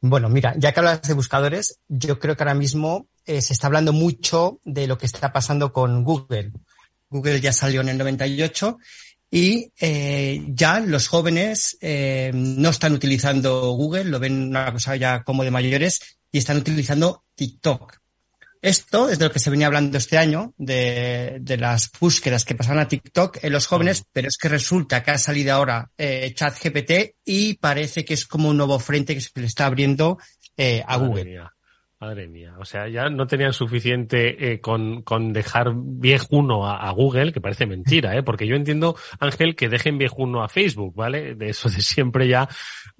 Bueno, 0.00 0.28
mira, 0.28 0.54
ya 0.56 0.72
que 0.72 0.80
hablas 0.80 1.02
de 1.02 1.14
buscadores, 1.14 1.78
yo 1.88 2.18
creo 2.18 2.36
que 2.36 2.42
ahora 2.42 2.54
mismo 2.54 3.06
eh, 3.26 3.42
se 3.42 3.52
está 3.52 3.68
hablando 3.68 3.92
mucho 3.92 4.58
de 4.64 4.88
lo 4.88 4.98
que 4.98 5.06
está 5.06 5.32
pasando 5.32 5.72
con 5.72 6.02
Google. 6.02 6.52
Google 7.10 7.40
ya 7.40 7.52
salió 7.52 7.80
en 7.80 7.90
el 7.90 7.98
98 7.98 8.78
y 9.30 9.72
eh, 9.80 10.42
ya 10.48 10.80
los 10.80 11.06
jóvenes 11.08 11.78
eh, 11.80 12.32
no 12.34 12.70
están 12.70 12.92
utilizando 12.92 13.72
Google, 13.72 14.04
lo 14.04 14.18
ven 14.18 14.48
una 14.48 14.72
cosa 14.72 14.96
ya 14.96 15.22
como 15.22 15.44
de 15.44 15.50
mayores 15.50 16.00
y 16.32 16.38
están 16.38 16.56
utilizando 16.56 17.24
TikTok. 17.34 18.00
Esto 18.62 19.08
es 19.08 19.18
de 19.18 19.24
lo 19.24 19.32
que 19.32 19.38
se 19.38 19.48
venía 19.48 19.68
hablando 19.68 19.96
este 19.96 20.18
año, 20.18 20.52
de, 20.58 21.38
de 21.40 21.56
las 21.56 21.90
búsquedas 21.98 22.44
que 22.44 22.54
pasaban 22.54 22.80
a 22.80 22.88
TikTok 22.88 23.38
en 23.42 23.52
los 23.52 23.66
jóvenes, 23.66 24.04
pero 24.12 24.28
es 24.28 24.36
que 24.36 24.50
resulta 24.50 25.02
que 25.02 25.12
ha 25.12 25.18
salido 25.18 25.54
ahora 25.54 25.90
eh, 25.96 26.32
ChatGPT 26.34 27.16
y 27.24 27.54
parece 27.54 28.04
que 28.04 28.14
es 28.14 28.26
como 28.26 28.50
un 28.50 28.58
nuevo 28.58 28.78
frente 28.78 29.14
que 29.14 29.20
se 29.22 29.30
le 29.34 29.46
está 29.46 29.64
abriendo 29.64 30.18
eh, 30.58 30.82
a 30.86 30.96
Google. 30.98 31.42
Madre 32.02 32.28
mía, 32.28 32.54
o 32.58 32.64
sea, 32.64 32.88
ya 32.88 33.10
no 33.10 33.26
tenían 33.26 33.52
suficiente 33.52 34.52
eh, 34.52 34.60
con, 34.62 35.02
con 35.02 35.34
dejar 35.34 35.74
viejuno 35.74 36.66
a, 36.66 36.88
a, 36.88 36.90
Google, 36.92 37.30
que 37.30 37.42
parece 37.42 37.66
mentira, 37.66 38.16
¿eh? 38.16 38.22
porque 38.22 38.46
yo 38.46 38.56
entiendo, 38.56 38.96
Ángel, 39.18 39.54
que 39.54 39.68
dejen 39.68 39.98
viejuno 39.98 40.42
a 40.42 40.48
Facebook, 40.48 40.94
¿vale? 40.94 41.34
De 41.34 41.50
eso 41.50 41.68
de 41.68 41.82
siempre 41.82 42.26
ya, 42.26 42.48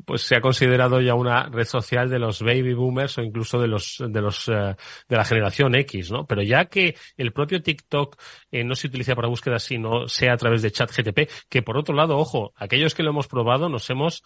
pues 0.04 0.20
se 0.20 0.36
ha 0.36 0.42
considerado 0.42 1.00
ya 1.00 1.14
una 1.14 1.48
red 1.48 1.64
social 1.64 2.10
de 2.10 2.18
los 2.18 2.42
baby 2.42 2.74
boomers 2.74 3.16
o 3.16 3.22
incluso 3.22 3.58
de 3.58 3.68
los, 3.68 4.04
de 4.06 4.20
los, 4.20 4.46
uh, 4.48 4.74
de 5.08 5.16
la 5.16 5.24
generación 5.24 5.74
X, 5.76 6.10
¿no? 6.10 6.26
Pero 6.26 6.42
ya 6.42 6.66
que 6.66 6.94
el 7.16 7.32
propio 7.32 7.62
TikTok 7.62 8.20
eh, 8.50 8.64
no 8.64 8.74
se 8.74 8.88
utiliza 8.88 9.14
para 9.14 9.28
búsqueda, 9.28 9.58
sino 9.60 10.08
sea 10.08 10.34
a 10.34 10.36
través 10.36 10.60
de 10.60 10.72
chat 10.72 10.90
GTP, 10.90 11.26
que 11.48 11.62
por 11.62 11.78
otro 11.78 11.94
lado, 11.94 12.18
ojo, 12.18 12.52
aquellos 12.54 12.94
que 12.94 13.02
lo 13.02 13.12
hemos 13.12 13.28
probado 13.28 13.70
nos 13.70 13.88
hemos 13.88 14.22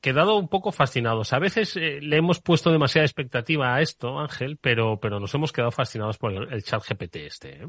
quedado 0.00 0.36
un 0.36 0.48
poco 0.48 0.72
fascinados. 0.72 1.32
A 1.32 1.38
veces 1.38 1.76
eh, 1.76 2.00
le 2.00 2.16
hemos 2.16 2.40
puesto 2.40 2.70
demasiada 2.70 3.06
expectativa 3.06 3.74
a 3.74 3.80
esto, 3.80 4.18
Ángel, 4.18 4.58
pero, 4.60 4.98
pero 5.00 5.20
nos 5.20 5.34
hemos 5.34 5.52
quedado 5.52 5.70
fascinados 5.70 6.18
por 6.18 6.32
el, 6.32 6.52
el 6.52 6.62
chat 6.62 6.82
GPT 6.88 7.16
este. 7.16 7.62
¿eh? 7.62 7.68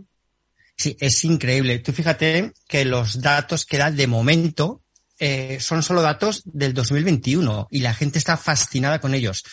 Sí, 0.75 0.95
es 0.99 1.23
increíble. 1.25 1.79
Tú 1.79 1.91
fíjate 1.91 2.53
que 2.67 2.85
los 2.85 3.21
datos 3.21 3.65
que 3.65 3.77
da 3.77 3.91
de 3.91 4.07
momento 4.07 4.81
eh, 5.19 5.59
son 5.59 5.83
solo 5.83 6.01
datos 6.01 6.41
del 6.45 6.73
2021 6.73 7.67
y 7.69 7.81
la 7.81 7.93
gente 7.93 8.17
está 8.17 8.37
fascinada 8.37 8.99
con 8.99 9.13
ellos. 9.13 9.43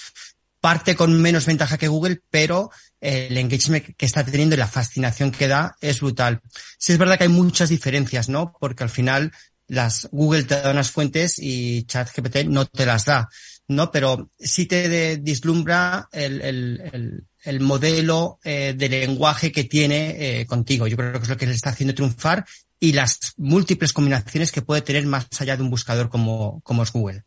Parte 0.61 0.95
con 0.95 1.21
menos 1.21 1.47
ventaja 1.47 1.77
que 1.77 1.89
Google, 1.89 2.21
pero 2.31 2.71
eh, 3.01 3.27
el 3.29 3.37
engagement 3.39 3.85
que 3.97 4.07
está 4.07 4.25
teniendo 4.25 4.55
y 4.55 4.59
la 4.59 4.69
fascinación 4.69 5.33
que 5.33 5.49
da 5.49 5.75
es 5.81 6.01
brutal. 6.01 6.41
Sí 6.79 6.93
es 6.93 6.99
verdad 6.99 7.19
que 7.19 7.25
hay 7.25 7.31
muchas 7.31 7.71
diferencias, 7.71 8.29
¿no? 8.29 8.53
Porque 8.61 8.85
al 8.85 8.91
final 8.91 9.33
las 9.69 10.09
Google 10.13 10.45
te 10.45 10.61
da 10.61 10.71
unas 10.71 10.91
fuentes 10.91 11.39
y 11.39 11.85
ChatGPT 11.85 12.45
no 12.47 12.67
te 12.67 12.87
las 12.87 13.07
da, 13.07 13.29
¿no? 13.69 13.91
Pero 13.91 14.31
sí 14.39 14.67
te 14.67 14.89
de, 14.89 15.17
dislumbra 15.19 16.09
el, 16.13 16.41
el, 16.41 16.81
el, 16.93 17.27
el 17.45 17.61
modelo 17.61 18.39
eh, 18.45 18.75
de 18.77 18.89
lenguaje 18.89 19.53
que 19.53 19.65
tiene 19.65 20.41
eh, 20.41 20.47
contigo. 20.47 20.87
Yo 20.87 20.97
creo 20.97 21.13
que 21.13 21.19
es 21.19 21.29
lo 21.29 21.37
que 21.37 21.47
le 21.47 21.53
está 21.53 21.71
haciendo 21.71 21.95
triunfar 21.95 22.45
y 22.79 22.93
las 22.93 23.35
múltiples 23.39 23.93
combinaciones 23.93 24.53
que 24.53 24.63
puede 24.63 24.83
tener 24.83 25.07
más 25.07 25.29
allá 25.41 25.57
de 25.57 25.63
un 25.63 25.71
buscador 25.71 26.09
como, 26.09 26.61
como 26.63 26.83
es 26.83 26.93
Google. 26.93 27.23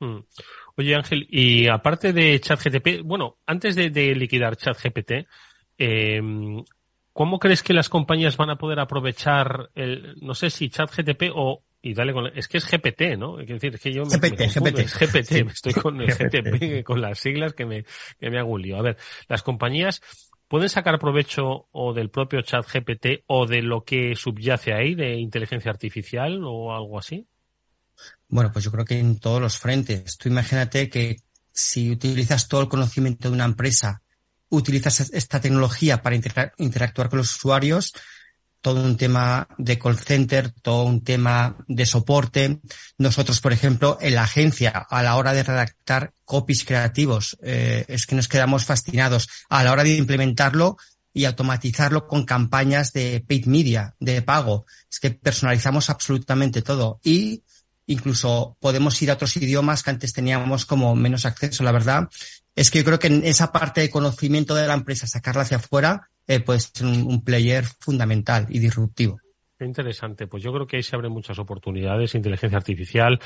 Mm. 0.00 0.18
Oye 0.76 0.94
Ángel, 0.94 1.26
y 1.28 1.68
aparte 1.68 2.12
de 2.12 2.40
ChatGPT, 2.40 3.02
bueno, 3.04 3.38
antes 3.46 3.74
de, 3.76 3.90
liquidar 4.14 4.56
ChatGPT, 4.56 5.26
eh, 5.78 6.20
¿cómo 7.12 7.38
crees 7.38 7.62
que 7.62 7.74
las 7.74 7.88
compañías 7.88 8.36
van 8.36 8.50
a 8.50 8.56
poder 8.56 8.80
aprovechar 8.80 9.70
el, 9.74 10.16
no 10.20 10.34
sé 10.34 10.50
si 10.50 10.70
ChatGPT 10.70 11.24
o 11.34 11.62
y 11.82 11.94
dale 11.94 12.12
con 12.12 12.26
es 12.36 12.48
que 12.48 12.58
es 12.58 12.70
GPT, 12.70 13.16
¿no? 13.18 13.40
Es 13.40 13.48
decir, 13.48 13.74
es 13.74 13.80
que 13.80 13.92
yo 13.92 14.04
me, 14.04 14.16
GPT, 14.16 14.40
me 14.60 14.70
GPT. 14.70 14.78
Es 14.78 14.98
GPT, 14.98 15.44
me 15.44 15.52
estoy 15.52 15.72
con 15.72 16.00
el 16.00 16.08
GTP, 16.08 16.84
con 16.84 17.00
las 17.00 17.18
siglas 17.18 17.54
que 17.54 17.64
me, 17.64 17.84
que 18.18 18.30
me 18.30 18.38
hago 18.38 18.50
un 18.50 18.62
lío. 18.62 18.78
A 18.78 18.82
ver, 18.82 18.96
las 19.28 19.42
compañías 19.42 20.02
pueden 20.48 20.68
sacar 20.68 20.98
provecho 20.98 21.68
o 21.70 21.94
del 21.94 22.10
propio 22.10 22.42
chat 22.42 22.66
GPT 22.66 23.24
o 23.26 23.46
de 23.46 23.62
lo 23.62 23.84
que 23.84 24.14
subyace 24.16 24.72
ahí, 24.74 24.94
de 24.94 25.14
inteligencia 25.14 25.70
artificial 25.70 26.42
o 26.44 26.74
algo 26.74 26.98
así. 26.98 27.26
Bueno, 28.28 28.50
pues 28.52 28.64
yo 28.64 28.72
creo 28.72 28.84
que 28.84 28.98
en 28.98 29.18
todos 29.18 29.40
los 29.40 29.58
frentes. 29.58 30.18
Tú 30.18 30.28
imagínate 30.28 30.88
que 30.88 31.16
si 31.52 31.90
utilizas 31.90 32.48
todo 32.48 32.62
el 32.62 32.68
conocimiento 32.68 33.28
de 33.28 33.34
una 33.34 33.44
empresa, 33.44 34.02
utilizas 34.48 35.10
esta 35.12 35.40
tecnología 35.40 36.02
para 36.02 36.16
interactuar 36.16 37.08
con 37.08 37.18
los 37.18 37.34
usuarios, 37.36 37.92
todo 38.60 38.82
un 38.82 38.96
tema 38.96 39.48
de 39.58 39.78
call 39.78 39.98
center, 39.98 40.50
todo 40.50 40.84
un 40.84 41.02
tema 41.02 41.56
de 41.66 41.86
soporte. 41.86 42.60
Nosotros, 42.98 43.40
por 43.40 43.52
ejemplo, 43.52 43.98
en 44.00 44.14
la 44.14 44.24
agencia, 44.24 44.70
a 44.70 45.02
la 45.02 45.16
hora 45.16 45.32
de 45.32 45.42
redactar 45.42 46.12
copies 46.24 46.64
creativos, 46.64 47.38
eh, 47.42 47.84
es 47.88 48.06
que 48.06 48.16
nos 48.16 48.28
quedamos 48.28 48.64
fascinados. 48.64 49.28
A 49.48 49.64
la 49.64 49.72
hora 49.72 49.82
de 49.82 49.96
implementarlo 49.96 50.76
y 51.12 51.24
automatizarlo 51.24 52.06
con 52.06 52.24
campañas 52.24 52.92
de 52.92 53.24
paid 53.26 53.46
media, 53.46 53.94
de 53.98 54.22
pago, 54.22 54.66
es 54.90 55.00
que 55.00 55.10
personalizamos 55.10 55.90
absolutamente 55.90 56.62
todo. 56.62 57.00
Y 57.02 57.42
incluso 57.86 58.56
podemos 58.60 59.00
ir 59.02 59.10
a 59.10 59.14
otros 59.14 59.36
idiomas 59.36 59.82
que 59.82 59.90
antes 59.90 60.12
teníamos 60.12 60.66
como 60.66 60.94
menos 60.94 61.24
acceso. 61.24 61.64
La 61.64 61.72
verdad 61.72 62.08
es 62.54 62.70
que 62.70 62.78
yo 62.78 62.84
creo 62.84 62.98
que 62.98 63.08
en 63.08 63.24
esa 63.24 63.52
parte 63.52 63.80
de 63.80 63.90
conocimiento 63.90 64.54
de 64.54 64.66
la 64.66 64.74
empresa, 64.74 65.06
sacarla 65.06 65.42
hacia 65.42 65.56
afuera, 65.56 66.10
eh, 66.30 66.38
puede 66.38 66.60
ser 66.60 66.86
un, 66.86 67.02
un, 67.02 67.24
player 67.24 67.64
fundamental 67.64 68.46
y 68.50 68.60
disruptivo. 68.60 69.18
Qué 69.58 69.64
interesante. 69.64 70.28
Pues 70.28 70.44
yo 70.44 70.52
creo 70.52 70.64
que 70.64 70.76
ahí 70.76 70.82
se 70.84 70.94
abren 70.94 71.10
muchas 71.10 71.40
oportunidades, 71.40 72.14
inteligencia 72.14 72.56
artificial, 72.56 73.18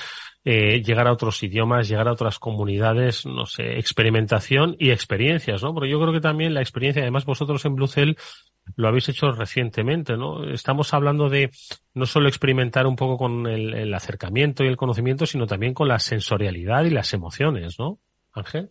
eh, 0.42 0.82
llegar 0.82 1.06
a 1.06 1.12
otros 1.12 1.42
idiomas, 1.42 1.86
llegar 1.86 2.08
a 2.08 2.12
otras 2.12 2.38
comunidades, 2.38 3.26
no 3.26 3.44
sé, 3.44 3.78
experimentación 3.78 4.74
y 4.78 4.90
experiencias, 4.90 5.62
¿no? 5.62 5.74
Porque 5.74 5.90
yo 5.90 6.00
creo 6.00 6.14
que 6.14 6.22
también 6.22 6.54
la 6.54 6.62
experiencia, 6.62 7.02
además 7.02 7.26
vosotros 7.26 7.62
en 7.66 7.74
Bluecell 7.74 8.16
lo 8.74 8.88
habéis 8.88 9.10
hecho 9.10 9.32
recientemente, 9.32 10.16
¿no? 10.16 10.50
Estamos 10.50 10.94
hablando 10.94 11.28
de 11.28 11.50
no 11.92 12.06
solo 12.06 12.26
experimentar 12.26 12.86
un 12.86 12.96
poco 12.96 13.18
con 13.18 13.46
el, 13.46 13.74
el 13.74 13.92
acercamiento 13.92 14.64
y 14.64 14.68
el 14.68 14.78
conocimiento, 14.78 15.26
sino 15.26 15.46
también 15.46 15.74
con 15.74 15.88
la 15.88 15.98
sensorialidad 15.98 16.84
y 16.84 16.90
las 16.90 17.12
emociones, 17.12 17.78
¿no? 17.78 18.00
Ángel. 18.32 18.70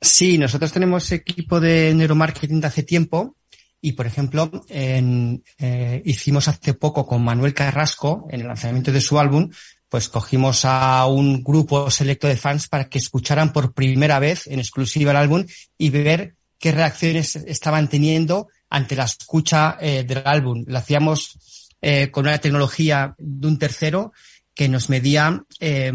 Sí, 0.00 0.38
nosotros 0.38 0.72
tenemos 0.72 1.10
equipo 1.10 1.58
de 1.58 1.92
neuromarketing 1.94 2.60
de 2.60 2.66
hace 2.66 2.82
tiempo 2.82 3.36
y, 3.80 3.92
por 3.92 4.06
ejemplo, 4.06 4.50
en, 4.68 5.42
eh, 5.58 6.02
hicimos 6.04 6.48
hace 6.48 6.74
poco 6.74 7.06
con 7.06 7.22
Manuel 7.22 7.54
Carrasco, 7.54 8.26
en 8.30 8.40
el 8.40 8.48
lanzamiento 8.48 8.92
de 8.92 9.00
su 9.00 9.18
álbum, 9.18 9.50
pues 9.88 10.08
cogimos 10.08 10.64
a 10.64 11.06
un 11.06 11.42
grupo 11.42 11.90
selecto 11.90 12.26
de 12.26 12.36
fans 12.36 12.68
para 12.68 12.88
que 12.88 12.98
escucharan 12.98 13.52
por 13.52 13.72
primera 13.72 14.18
vez 14.18 14.46
en 14.46 14.58
exclusiva 14.58 15.12
el 15.12 15.16
álbum 15.16 15.46
y 15.78 15.90
ver 15.90 16.34
qué 16.58 16.72
reacciones 16.72 17.36
estaban 17.36 17.88
teniendo 17.88 18.48
ante 18.68 18.96
la 18.96 19.04
escucha 19.04 19.76
eh, 19.80 20.04
del 20.04 20.22
álbum. 20.24 20.64
Lo 20.66 20.78
hacíamos 20.78 21.74
eh, 21.80 22.10
con 22.10 22.26
una 22.26 22.38
tecnología 22.38 23.14
de 23.18 23.46
un 23.46 23.58
tercero 23.58 24.12
que 24.54 24.68
nos 24.68 24.88
medía 24.88 25.44
eh, 25.60 25.92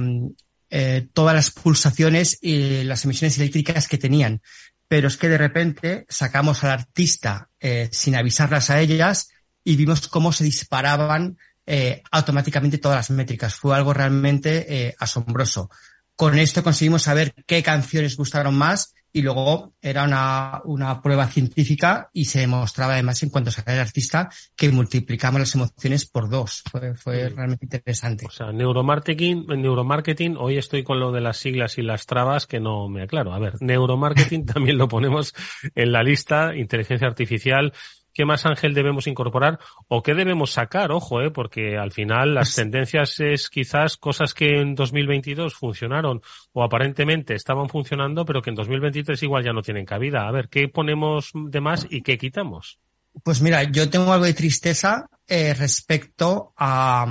todas 1.14 1.36
las 1.36 1.52
pulsaciones 1.52 2.38
y 2.42 2.84
las 2.84 3.04
emisiones 3.04 3.38
eléctricas 3.38 3.88
que 3.90 3.98
tenían 3.98 4.42
pero 4.92 5.08
es 5.08 5.16
que 5.16 5.30
de 5.30 5.38
repente 5.38 6.06
sacamos 6.10 6.66
al 6.66 6.72
artista 6.72 7.48
eh, 7.62 7.88
sin 7.94 8.14
avisarlas 8.14 8.70
a 8.70 8.82
ellas 8.82 9.30
y 9.64 9.78
vimos 9.78 10.10
cómo 10.10 10.34
se 10.34 10.44
disparaban 10.44 11.38
eh, 11.66 12.04
automáticamente 12.12 12.78
todas 12.78 12.98
las 12.98 13.10
métricas. 13.10 13.56
Fue 13.56 13.74
algo 13.74 13.94
realmente 13.94 14.66
eh, 14.68 14.96
asombroso. 15.00 15.70
Con 16.18 16.38
esto 16.38 16.62
conseguimos 16.62 17.04
saber 17.04 17.34
qué 17.48 17.64
canciones 17.64 18.18
gustaron 18.18 18.54
más 18.54 18.94
y 19.14 19.22
luego 19.22 19.74
era 19.82 20.04
una, 20.04 20.62
una 20.66 21.02
prueba 21.02 21.28
científica 21.28 22.10
y 22.14 22.26
se 22.26 22.40
demostraba 22.40 22.94
además 22.94 23.22
en 23.24 23.30
cuanto 23.30 23.52
sacaba 23.52 23.76
el 23.76 23.82
artista 23.82 24.30
que 24.56 24.70
multiplicamos 24.72 25.40
las 25.40 25.56
emociones 25.56 26.06
por 26.06 26.30
dos. 26.30 26.64
Fue, 26.72 26.96
fue 26.96 27.28
sí. 27.28 27.36
realmente 27.36 27.66
interesante. 27.66 28.26
O 28.26 28.32
sea, 28.32 28.52
neuromarketing, 28.52 29.48
neuromarketing, 29.48 30.38
hoy 30.38 30.58
estoy 30.58 30.84
con 30.84 31.00
lo 31.00 31.12
de 31.12 31.22
las 31.22 31.38
siglas 31.38 31.78
y 31.78 31.82
las 31.82 32.06
trabas 32.06 32.48
que 32.48 32.60
no 32.60 32.88
me 32.88 33.04
aclaro. 33.04 33.34
A 33.34 33.40
ver, 33.40 33.56
neuromarketing 33.62 34.46
también 34.46 34.78
lo 34.78 34.88
ponemos 34.88 35.34
en 35.76 35.92
la 35.92 36.04
lista, 36.04 36.56
inteligencia 36.56 37.08
artificial, 37.08 37.74
¿Qué 38.14 38.26
más, 38.26 38.46
Ángel, 38.46 38.74
debemos 38.74 39.08
incorporar 39.08 39.60
o 39.88 40.04
qué 40.04 40.14
debemos 40.14 40.52
sacar? 40.52 40.92
Ojo, 40.92 41.22
¿eh? 41.22 41.32
porque 41.32 41.78
al 41.78 41.92
final 41.92 42.34
las 42.36 42.56
tendencias 42.56 43.20
es 43.20 43.50
quizás 43.50 43.96
cosas 43.96 44.34
que 44.34 44.60
en 44.60 44.76
2022 44.76 45.54
funcionaron 45.54 46.22
o 46.52 46.64
aparentemente 46.64 47.36
estaban 47.36 47.70
funcionando, 47.70 48.26
pero 48.26 48.42
que 48.42 48.50
en 48.50 48.56
2023 48.56 49.24
igual 49.24 49.46
ya 49.46 49.54
no 49.54 49.62
tienen 49.62 49.86
cabida. 49.86 50.28
A 50.28 50.32
ver, 50.32 50.50
¿qué 50.50 50.68
ponemos 50.68 51.32
de 51.34 51.62
más 51.62 51.88
y 51.90 52.02
qué 52.02 52.18
quitamos? 52.18 52.80
Pues 53.24 53.42
mira, 53.42 53.64
yo 53.64 53.90
tengo 53.90 54.12
algo 54.12 54.26
de 54.26 54.34
tristeza 54.34 55.10
eh, 55.28 55.54
respecto 55.54 56.54
a, 56.58 57.04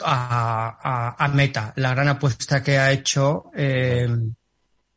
a, 0.00 0.78
a, 0.80 1.24
a, 1.24 1.28
Meta, 1.28 1.72
la 1.76 1.90
gran 1.90 2.08
apuesta 2.08 2.62
que 2.62 2.78
ha 2.78 2.92
hecho. 2.92 3.50
Eh, 3.56 4.08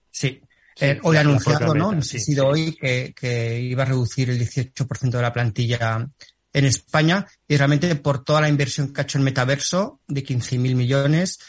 sí, 0.09 0.41
eh, 0.79 0.99
hoy 1.03 1.17
ha 1.17 1.21
anunciado, 1.21 1.73
¿no? 1.73 1.91
No 1.91 2.01
sé 2.01 2.19
si 2.19 2.25
sido 2.31 2.47
hoy 2.47 2.73
que, 2.73 3.13
que, 3.19 3.59
iba 3.59 3.83
a 3.83 3.87
reducir 3.87 4.29
el 4.29 4.39
18% 4.39 5.09
de 5.09 5.21
la 5.21 5.33
plantilla 5.33 6.07
en 6.53 6.65
España 6.65 7.25
y 7.47 7.57
realmente 7.57 7.95
por 7.95 8.23
toda 8.23 8.41
la 8.41 8.49
inversión 8.49 8.93
que 8.93 9.01
ha 9.01 9.03
hecho 9.03 9.17
en 9.17 9.23
metaverso 9.23 10.01
de 10.07 10.23
15.000 10.23 10.75
millones 10.75 11.39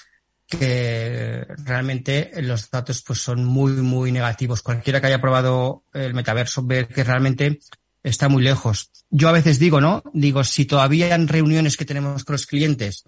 que 0.46 1.46
realmente 1.64 2.30
los 2.42 2.70
datos 2.70 3.02
pues 3.06 3.20
son 3.20 3.44
muy 3.44 3.72
muy 3.72 4.12
negativos. 4.12 4.62
Cualquiera 4.62 5.00
que 5.00 5.08
haya 5.08 5.20
probado 5.20 5.84
el 5.92 6.14
metaverso 6.14 6.62
ve 6.62 6.88
que 6.88 7.04
realmente 7.04 7.60
está 8.02 8.28
muy 8.28 8.42
lejos. 8.42 8.90
Yo 9.10 9.28
a 9.28 9.32
veces 9.32 9.58
digo, 9.58 9.80
¿no? 9.80 10.02
Digo, 10.14 10.42
si 10.44 10.64
todavía 10.64 11.14
en 11.14 11.28
reuniones 11.28 11.76
que 11.76 11.84
tenemos 11.84 12.24
con 12.24 12.34
los 12.34 12.46
clientes 12.46 13.04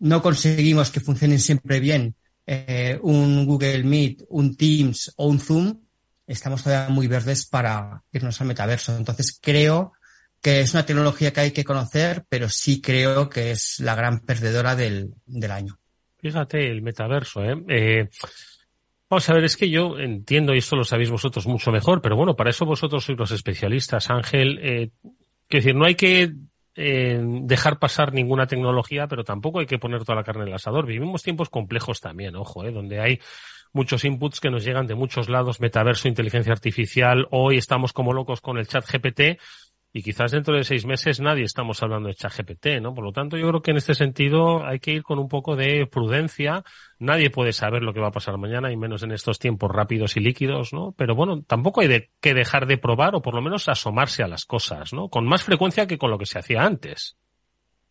no 0.00 0.20
conseguimos 0.20 0.90
que 0.90 0.98
funcionen 0.98 1.38
siempre 1.38 1.78
bien 1.78 2.16
eh, 2.46 2.98
un 3.02 3.46
Google 3.46 3.84
Meet, 3.84 4.24
un 4.28 4.56
Teams 4.56 5.12
o 5.16 5.26
un 5.26 5.38
Zoom, 5.38 5.80
estamos 6.26 6.62
todavía 6.62 6.92
muy 6.92 7.06
verdes 7.06 7.46
para 7.46 8.02
irnos 8.12 8.40
al 8.40 8.46
metaverso. 8.46 8.96
Entonces 8.96 9.38
creo 9.40 9.92
que 10.40 10.60
es 10.60 10.74
una 10.74 10.84
tecnología 10.84 11.32
que 11.32 11.40
hay 11.40 11.50
que 11.52 11.64
conocer, 11.64 12.24
pero 12.28 12.48
sí 12.48 12.80
creo 12.80 13.28
que 13.28 13.52
es 13.52 13.78
la 13.80 13.94
gran 13.94 14.20
perdedora 14.20 14.74
del, 14.74 15.14
del 15.24 15.50
año. 15.50 15.78
Fíjate, 16.18 16.70
el 16.70 16.82
metaverso, 16.82 17.42
¿eh? 17.44 17.64
¿eh? 17.68 18.08
Vamos 19.08 19.28
a 19.28 19.34
ver, 19.34 19.44
es 19.44 19.56
que 19.56 19.68
yo 19.68 19.98
entiendo, 19.98 20.54
y 20.54 20.58
esto 20.58 20.74
lo 20.74 20.84
sabéis 20.84 21.10
vosotros 21.10 21.46
mucho 21.46 21.70
mejor, 21.70 22.00
pero 22.00 22.16
bueno, 22.16 22.34
para 22.34 22.50
eso 22.50 22.64
vosotros 22.64 23.04
sois 23.04 23.18
los 23.18 23.30
especialistas, 23.30 24.08
Ángel. 24.08 24.58
Eh, 24.62 24.90
quiero 25.48 25.64
decir, 25.64 25.74
no 25.74 25.84
hay 25.84 25.94
que 25.94 26.32
eh, 26.74 27.20
dejar 27.22 27.78
pasar 27.78 28.12
ninguna 28.12 28.46
tecnología, 28.46 29.06
pero 29.06 29.24
tampoco 29.24 29.60
hay 29.60 29.66
que 29.66 29.78
poner 29.78 30.04
toda 30.04 30.16
la 30.16 30.24
carne 30.24 30.42
en 30.42 30.48
el 30.48 30.54
asador. 30.54 30.86
Vivimos 30.86 31.22
tiempos 31.22 31.50
complejos 31.50 32.00
también, 32.00 32.36
ojo, 32.36 32.64
eh, 32.64 32.72
donde 32.72 33.00
hay 33.00 33.20
muchos 33.72 34.04
inputs 34.04 34.40
que 34.40 34.50
nos 34.50 34.64
llegan 34.64 34.86
de 34.86 34.94
muchos 34.94 35.28
lados, 35.28 35.60
metaverso, 35.60 36.08
inteligencia 36.08 36.52
artificial. 36.52 37.26
Hoy 37.30 37.56
estamos 37.56 37.92
como 37.92 38.12
locos 38.12 38.40
con 38.40 38.58
el 38.58 38.66
chat 38.66 38.84
GPT 38.86 39.38
y 39.92 40.02
quizás 40.02 40.32
dentro 40.32 40.56
de 40.56 40.64
seis 40.64 40.86
meses 40.86 41.20
nadie 41.20 41.44
estamos 41.44 41.82
hablando 41.82 42.08
de 42.08 42.14
ChatGPT, 42.14 42.80
¿no? 42.80 42.94
Por 42.94 43.04
lo 43.04 43.12
tanto, 43.12 43.36
yo 43.36 43.46
creo 43.48 43.60
que 43.60 43.72
en 43.72 43.76
este 43.76 43.94
sentido 43.94 44.64
hay 44.64 44.80
que 44.80 44.92
ir 44.92 45.02
con 45.02 45.18
un 45.18 45.28
poco 45.28 45.54
de 45.54 45.86
prudencia. 45.86 46.64
Nadie 46.98 47.28
puede 47.28 47.52
saber 47.52 47.82
lo 47.82 47.92
que 47.92 48.00
va 48.00 48.08
a 48.08 48.12
pasar 48.12 48.38
mañana 48.38 48.72
y 48.72 48.76
menos 48.76 49.02
en 49.02 49.12
estos 49.12 49.38
tiempos 49.38 49.70
rápidos 49.70 50.16
y 50.16 50.20
líquidos, 50.20 50.72
¿no? 50.72 50.94
Pero 50.96 51.14
bueno, 51.14 51.42
tampoco 51.42 51.82
hay 51.82 52.08
que 52.20 52.32
dejar 52.32 52.66
de 52.66 52.78
probar 52.78 53.14
o 53.14 53.20
por 53.20 53.34
lo 53.34 53.42
menos 53.42 53.68
asomarse 53.68 54.22
a 54.22 54.28
las 54.28 54.46
cosas, 54.46 54.94
¿no? 54.94 55.08
Con 55.08 55.26
más 55.26 55.42
frecuencia 55.42 55.86
que 55.86 55.98
con 55.98 56.10
lo 56.10 56.18
que 56.18 56.26
se 56.26 56.38
hacía 56.38 56.62
antes. 56.62 57.16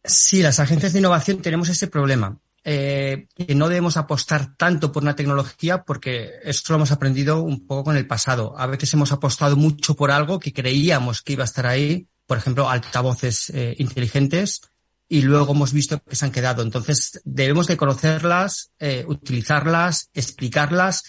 Sí, 0.04 0.42
las 0.42 0.60
agencias 0.60 0.94
de 0.94 1.00
innovación 1.00 1.42
tenemos 1.42 1.70
ese 1.70 1.88
problema 1.88 2.40
eh, 2.64 3.28
que 3.36 3.56
no 3.56 3.70
debemos 3.70 3.98
apostar 3.98 4.56
tanto 4.56 4.92
por 4.92 5.04
una 5.04 5.16
tecnología 5.16 5.84
porque 5.84 6.34
esto 6.44 6.74
lo 6.74 6.78
hemos 6.78 6.92
aprendido 6.92 7.42
un 7.42 7.66
poco 7.66 7.86
con 7.86 7.98
el 7.98 8.08
pasado. 8.08 8.54
A 8.58 8.68
veces 8.68 8.94
hemos 8.94 9.12
apostado 9.12 9.56
mucho 9.56 9.96
por 9.96 10.12
algo 10.12 10.40
que 10.40 10.54
creíamos 10.54 11.22
que 11.22 11.34
iba 11.34 11.44
a 11.44 11.46
estar 11.46 11.66
ahí, 11.66 12.08
por 12.28 12.38
ejemplo, 12.38 12.70
altavoces 12.70 13.50
eh, 13.50 13.76
inteligentes, 13.80 14.62
y 15.12 15.24
luego 15.24 15.52
hemos 15.52 15.74
visto 15.74 16.02
que 16.02 16.16
se 16.16 16.24
han 16.24 16.32
quedado. 16.32 16.62
Entonces, 16.62 17.20
debemos 17.26 17.68
de 17.68 17.76
conocerlas, 17.76 18.72
eh, 18.80 19.04
utilizarlas, 19.06 20.10
explicarlas, 20.14 21.04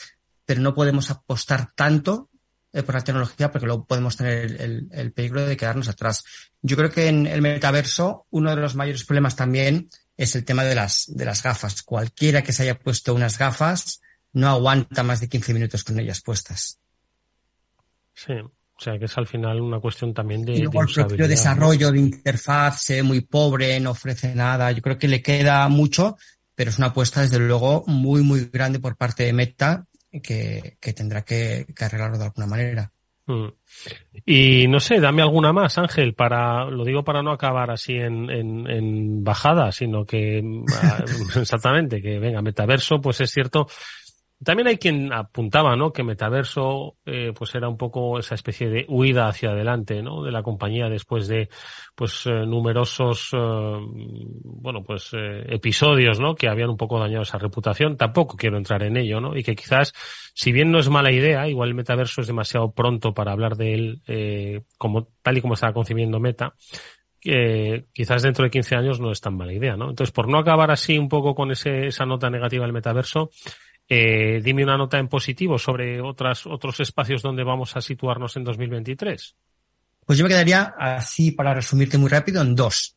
pero 0.45 0.61
no 0.61 0.75
podemos 0.75 1.09
apostar 1.11 1.71
tanto 1.77 2.29
eh, 2.73 2.83
por 2.83 2.97
la 2.97 3.05
tecnología 3.05 3.53
porque 3.53 3.67
luego 3.67 3.87
podemos 3.87 4.17
tener 4.17 4.61
el, 4.61 4.89
el 4.91 5.13
peligro 5.13 5.47
de 5.47 5.57
quedarnos 5.57 5.89
atrás. 5.89 6.25
Yo 6.63 6.77
creo 6.77 6.91
que 6.91 7.07
en 7.07 7.29
el 7.29 7.43
metaverso 7.43 8.27
uno 8.31 8.51
de 8.51 8.57
los 8.57 8.75
mayores 8.75 9.05
problemas 9.05 9.37
también 9.37 9.89
es 10.23 10.37
el 10.37 10.45
tema 10.45 10.63
de 10.63 10.77
las, 10.77 11.07
de 11.09 11.25
las 11.25 11.43
gafas. 11.43 11.83
Cualquiera 11.83 12.43
que 12.43 12.53
se 12.53 12.63
haya 12.63 12.79
puesto 12.79 13.13
unas 13.13 13.39
gafas 13.39 14.01
no 14.33 14.49
aguanta 14.49 15.03
más 15.03 15.21
de 15.21 15.29
15 15.29 15.53
minutos 15.53 15.83
con 15.83 15.99
ellas 15.99 16.21
puestas. 16.21 16.79
Sí, 18.15 18.33
o 18.35 18.81
sea 18.81 18.99
que 18.99 19.07
es 19.07 19.19
al 19.19 19.27
final 19.27 19.61
una 19.61 19.81
cuestión 19.81 20.15
también 20.15 20.45
de. 20.45 20.53
Y 20.53 20.63
luego 20.63 20.83
el 20.83 20.95
propio 20.95 21.27
desarrollo 21.27 21.91
de 21.91 21.99
interfaz 21.99 22.83
se 22.83 22.95
ve 22.97 23.03
muy 23.03 23.23
pobre, 23.23 23.81
no 23.81 23.91
ofrece 23.91 24.35
nada. 24.35 24.71
Yo 24.71 24.81
creo 24.81 24.97
que 24.97 25.09
le 25.09 25.23
queda 25.23 25.69
mucho, 25.69 26.17
pero 26.55 26.71
es 26.71 26.79
una 26.79 26.89
apuesta 26.89 27.21
desde 27.21 27.41
luego 27.41 27.83
muy, 27.89 28.23
muy 28.23 28.45
grande 28.45 28.79
por 28.79 28.97
parte 28.97 29.25
de 29.25 29.33
Meta 29.33 29.87
que, 30.23 30.77
que 30.81 30.93
tendrá 30.93 31.23
que, 31.23 31.67
que 31.75 31.85
arreglarlo 31.85 32.19
de 32.19 32.25
alguna 32.25 32.47
manera. 32.47 32.93
Mm. 33.27 33.49
Y 34.27 34.67
no 34.69 34.81
sé, 34.81 35.01
dame 35.01 35.23
alguna 35.23 35.53
más, 35.53 35.79
Ángel, 35.79 36.15
para, 36.15 36.65
lo 36.67 36.85
digo 36.85 37.05
para 37.05 37.23
no 37.23 37.31
acabar 37.31 37.71
así 37.71 37.95
en, 37.95 38.29
en, 38.31 38.69
en 38.69 39.25
bajada, 39.25 39.71
sino 39.73 40.05
que, 40.05 40.39
exactamente, 41.37 42.03
que 42.03 42.19
venga, 42.19 42.43
metaverso, 42.43 43.01
pues 43.01 43.21
es 43.21 43.31
cierto, 43.31 43.69
también 44.45 44.69
hay 44.69 44.77
quien 44.77 45.13
apuntaba, 45.13 45.77
¿no? 45.77 45.93
Que 45.93 46.03
Metaverso, 46.03 46.97
eh, 47.05 47.33
pues 47.37 47.55
era 47.55 47.69
un 47.69 47.77
poco 47.77 48.19
esa 48.19 48.35
especie 48.35 48.69
de 48.69 48.87
huida 48.89 49.29
hacia 49.29 49.51
adelante, 49.51 50.03
¿no? 50.03 50.23
De 50.23 50.33
la 50.33 50.43
compañía 50.43 50.89
después 50.89 51.29
de, 51.29 51.49
pues, 51.95 52.27
eh, 52.27 52.47
numerosos, 52.47 53.31
eh, 53.33 53.79
bueno, 54.45 54.83
pues, 54.83 55.11
eh, 55.13 55.45
episodios, 55.49 56.21
¿no? 56.21 56.35
Que 56.35 56.49
habían 56.49 56.71
un 56.71 56.77
poco 56.77 56.99
dañado 56.99 57.23
esa 57.23 57.39
reputación. 57.39 57.97
Tampoco 57.97 58.37
quiero 58.37 58.57
entrar 58.57 58.83
en 58.83 58.97
ello, 58.97 59.21
¿no? 59.21 59.37
Y 59.37 59.43
que 59.43 59.55
quizás, 59.55 59.93
si 60.35 60.53
bien 60.53 60.71
no 60.71 60.79
es 60.79 60.89
mala 60.89 61.13
idea, 61.13 61.49
igual 61.49 61.71
el 61.71 61.75
Metaverso 61.75 62.21
es 62.21 62.27
demasiado 62.27 62.73
pronto 62.73 63.15
para 63.15 63.33
hablar 63.33 63.57
de 63.57 63.75
él, 63.75 64.03
eh, 64.07 64.63
como, 64.79 65.09
tal 65.23 65.39
y 65.39 65.41
como 65.41 65.55
estaba 65.55 65.73
concibiendo 65.73 66.21
Meta, 66.21 66.55
eh, 67.25 67.85
quizás 67.93 68.23
dentro 68.23 68.45
de 68.45 68.51
15 68.51 68.75
años 68.75 69.01
no 69.01 69.13
es 69.13 69.21
tan 69.21 69.37
mala 69.37 69.53
idea, 69.53 69.77
¿no? 69.77 69.91
Entonces, 69.91 70.13
por 70.13 70.29
no 70.29 70.39
acabar 70.39 70.71
así 70.71 70.99
un 70.99 71.09
poco 71.09 71.35
con 71.35 71.53
ese, 71.53 71.87
esa 71.87 72.05
nota 72.05 72.31
negativa 72.31 72.65
del 72.65 72.73
metaverso, 72.73 73.31
eh, 73.89 74.41
dime 74.43 74.65
una 74.65 74.77
nota 74.77 74.99
en 74.99 75.09
positivo 75.09 75.59
sobre 75.59 76.01
otras, 76.01 76.47
otros 76.47 76.81
espacios 76.81 77.23
donde 77.23 77.45
vamos 77.45 77.77
a 77.77 77.81
situarnos 77.81 78.37
en 78.37 78.45
2023. 78.45 79.37
Pues 80.05 80.19
yo 80.19 80.25
me 80.25 80.31
quedaría 80.31 80.75
así, 80.79 81.33
para 81.33 81.55
resumirte 81.55 81.99
muy 81.99 82.09
rápido, 82.09 82.43
en 82.43 82.55
dos. 82.55 82.97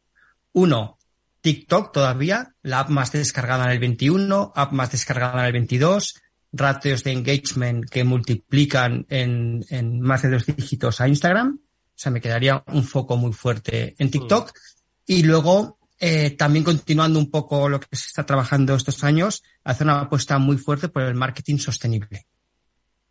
Uno, 0.54 0.98
TikTok 1.42 1.92
todavía, 1.92 2.56
la 2.64 2.80
app 2.80 2.90
más 2.90 3.12
descargada 3.12 3.66
en 3.66 3.72
el 3.72 3.80
21, 3.80 4.54
app 4.56 4.72
más 4.72 4.92
descargada 4.92 5.42
en 5.42 5.46
el 5.48 5.54
22, 5.54 6.16
ratios 6.52 7.04
de 7.04 7.12
engagement 7.12 7.90
que 7.90 8.04
multiplican 8.04 9.06
en, 9.10 9.64
en 9.70 10.00
más 10.00 10.24
de 10.24 10.32
dos 10.32 10.46
dígitos 10.46 11.02
a 11.02 11.08
Instagram. 11.08 11.60
O 11.60 11.98
sea, 11.98 12.12
me 12.12 12.22
quedaría 12.22 12.64
un 12.68 12.84
foco 12.84 13.18
muy 13.18 13.34
fuerte 13.34 13.96
en 14.00 14.10
TikTok. 14.10 14.50
Mm. 14.50 14.60
Y 15.08 15.24
luego 15.24 15.78
eh, 16.00 16.32
también 16.32 16.66
continuando 16.66 17.20
un 17.20 17.32
poco 17.32 17.70
lo 17.70 17.80
que 17.80 17.96
se 17.96 18.08
está 18.08 18.26
trabajando 18.26 18.76
estos 18.76 19.04
años, 19.04 19.44
hace 19.64 19.84
una 19.84 20.02
apuesta 20.02 20.38
muy 20.38 20.58
fuerte 20.58 20.90
por 20.90 21.04
el 21.04 21.16
marketing 21.16 21.58
sostenible. 21.58 22.26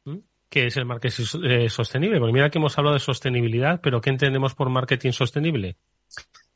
¿Mm? 0.05 0.18
¿Qué 0.49 0.66
es 0.66 0.77
el 0.77 0.85
marketing 0.85 1.25
eh, 1.44 1.68
sostenible? 1.70 2.18
Porque 2.18 2.33
mira 2.33 2.51
que 2.51 2.59
hemos 2.59 2.77
hablado 2.77 2.94
de 2.94 3.01
sostenibilidad, 3.01 3.81
pero 3.83 4.01
¿qué 4.01 4.11
entendemos 4.11 4.55
por 4.55 4.68
marketing 4.68 5.12
sostenible? 5.12 5.77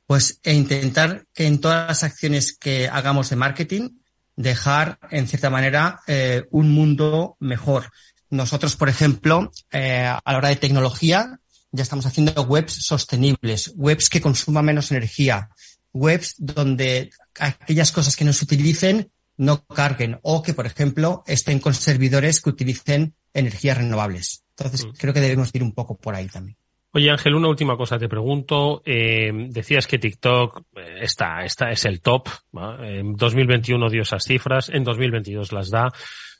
Pues 0.06 0.40
e 0.42 0.54
intentar 0.54 1.26
que 1.34 1.46
en 1.46 1.60
todas 1.60 1.88
las 1.88 2.04
acciones 2.04 2.56
que 2.56 2.88
hagamos 2.88 3.30
de 3.30 3.36
marketing, 3.36 3.90
dejar, 4.36 4.98
en 5.10 5.26
cierta 5.26 5.50
manera, 5.50 6.00
eh, 6.06 6.44
un 6.50 6.72
mundo 6.72 7.36
mejor. 7.40 7.90
Nosotros, 8.30 8.76
por 8.76 8.88
ejemplo, 8.88 9.50
a 9.72 10.22
la 10.24 10.36
hora 10.38 10.50
de 10.50 10.56
tecnología, 10.56 11.40
ya 11.72 11.82
estamos 11.82 12.06
haciendo 12.06 12.42
webs 12.42 12.74
sostenibles, 12.84 13.72
webs 13.74 14.08
que 14.08 14.20
consuman 14.20 14.64
menos 14.64 14.90
energía, 14.90 15.48
webs 15.98 16.34
donde 16.38 17.10
aquellas 17.38 17.92
cosas 17.92 18.16
que 18.16 18.24
no 18.24 18.32
se 18.32 18.44
utilicen 18.44 19.10
no 19.36 19.64
carguen 19.66 20.18
o 20.22 20.42
que, 20.42 20.54
por 20.54 20.66
ejemplo, 20.66 21.22
estén 21.26 21.60
con 21.60 21.74
servidores 21.74 22.40
que 22.40 22.50
utilicen 22.50 23.14
energías 23.32 23.78
renovables. 23.78 24.44
Entonces, 24.56 24.86
mm. 24.86 24.90
creo 24.98 25.14
que 25.14 25.20
debemos 25.20 25.54
ir 25.54 25.62
un 25.62 25.72
poco 25.72 25.96
por 25.96 26.14
ahí 26.14 26.26
también. 26.26 26.56
Oye, 26.92 27.10
Ángel, 27.10 27.34
una 27.34 27.48
última 27.48 27.76
cosa 27.76 27.98
te 27.98 28.08
pregunto. 28.08 28.82
Eh, 28.84 29.30
decías 29.50 29.86
que 29.86 29.98
TikTok 29.98 30.62
eh, 30.74 30.98
está, 31.02 31.44
está, 31.44 31.70
es 31.70 31.84
el 31.84 32.00
top. 32.00 32.28
¿no? 32.52 32.82
En 32.82 33.14
2021 33.14 33.90
dio 33.90 34.02
esas 34.02 34.24
cifras, 34.24 34.70
en 34.70 34.84
2022 34.84 35.52
las 35.52 35.70
da. 35.70 35.92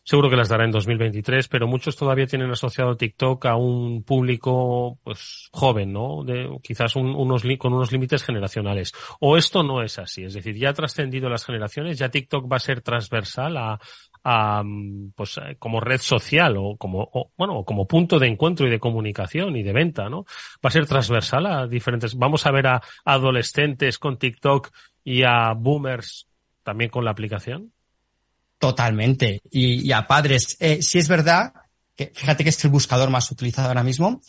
Seguro 0.08 0.30
que 0.30 0.36
las 0.36 0.48
dará 0.48 0.64
en 0.64 0.70
2023, 0.70 1.48
pero 1.48 1.66
muchos 1.66 1.94
todavía 1.94 2.26
tienen 2.26 2.50
asociado 2.50 2.96
TikTok 2.96 3.44
a 3.44 3.56
un 3.56 4.02
público, 4.04 4.98
pues, 5.04 5.50
joven, 5.52 5.92
¿no? 5.92 6.24
De, 6.24 6.48
quizás 6.62 6.96
un, 6.96 7.08
unos, 7.14 7.42
con 7.58 7.74
unos 7.74 7.92
límites 7.92 8.24
generacionales. 8.24 8.94
O 9.20 9.36
esto 9.36 9.62
no 9.62 9.82
es 9.82 9.98
así. 9.98 10.24
Es 10.24 10.32
decir, 10.32 10.56
ya 10.56 10.70
ha 10.70 10.72
trascendido 10.72 11.28
las 11.28 11.44
generaciones, 11.44 11.98
ya 11.98 12.08
TikTok 12.08 12.50
va 12.50 12.56
a 12.56 12.60
ser 12.60 12.80
transversal 12.80 13.54
a, 13.58 13.78
a 14.24 14.62
pues, 15.14 15.38
como 15.58 15.78
red 15.78 16.00
social 16.00 16.56
o 16.56 16.78
como, 16.78 17.06
o, 17.12 17.30
bueno, 17.36 17.62
como 17.64 17.86
punto 17.86 18.18
de 18.18 18.28
encuentro 18.28 18.66
y 18.66 18.70
de 18.70 18.80
comunicación 18.80 19.56
y 19.56 19.62
de 19.62 19.74
venta, 19.74 20.08
¿no? 20.08 20.24
Va 20.64 20.68
a 20.68 20.70
ser 20.70 20.86
transversal 20.86 21.44
a 21.44 21.66
diferentes, 21.66 22.16
vamos 22.16 22.46
a 22.46 22.50
ver 22.50 22.66
a 22.68 22.80
adolescentes 23.04 23.98
con 23.98 24.16
TikTok 24.16 24.70
y 25.04 25.24
a 25.24 25.52
boomers 25.52 26.30
también 26.62 26.88
con 26.88 27.04
la 27.04 27.10
aplicación. 27.10 27.74
Totalmente. 28.58 29.40
Y, 29.50 29.86
y 29.86 29.92
a 29.92 30.06
padres. 30.06 30.56
Eh, 30.60 30.82
si 30.82 30.98
es 30.98 31.08
verdad 31.08 31.52
que, 31.96 32.12
fíjate 32.14 32.44
que 32.44 32.50
es 32.50 32.64
el 32.64 32.70
buscador 32.70 33.10
más 33.10 33.30
utilizado 33.30 33.68
ahora 33.68 33.82
mismo. 33.82 34.20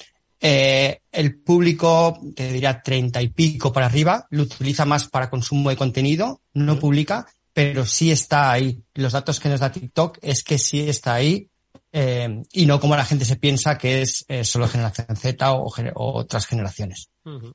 Eh, 0.41 1.01
el 1.11 1.39
público, 1.39 2.17
te 2.35 2.51
diría 2.51 2.81
treinta 2.81 3.21
y 3.21 3.27
pico 3.27 3.73
para 3.73 3.87
arriba, 3.87 4.25
lo 4.29 4.43
utiliza 4.43 4.85
más 4.85 5.07
para 5.09 5.29
consumo 5.29 5.69
de 5.69 5.75
contenido, 5.75 6.41
no 6.53 6.79
publica, 6.79 7.27
pero 7.53 7.85
sí 7.85 8.11
está 8.11 8.51
ahí. 8.51 8.81
Los 8.93 9.11
datos 9.11 9.39
que 9.39 9.49
nos 9.49 9.59
da 9.59 9.71
TikTok 9.71 10.19
es 10.21 10.43
que 10.43 10.57
sí 10.57 10.87
está 10.87 11.15
ahí 11.15 11.49
eh, 11.91 12.43
y 12.53 12.65
no 12.65 12.79
como 12.79 12.95
la 12.95 13.03
gente 13.03 13.25
se 13.25 13.35
piensa 13.35 13.77
que 13.77 14.01
es 14.01 14.23
eh, 14.29 14.45
solo 14.45 14.67
generación 14.67 15.17
Z 15.17 15.51
o, 15.51 15.65
o 15.65 16.17
otras 16.19 16.45
generaciones. 16.45 17.09
Uh 17.25 17.31
-huh. 17.31 17.53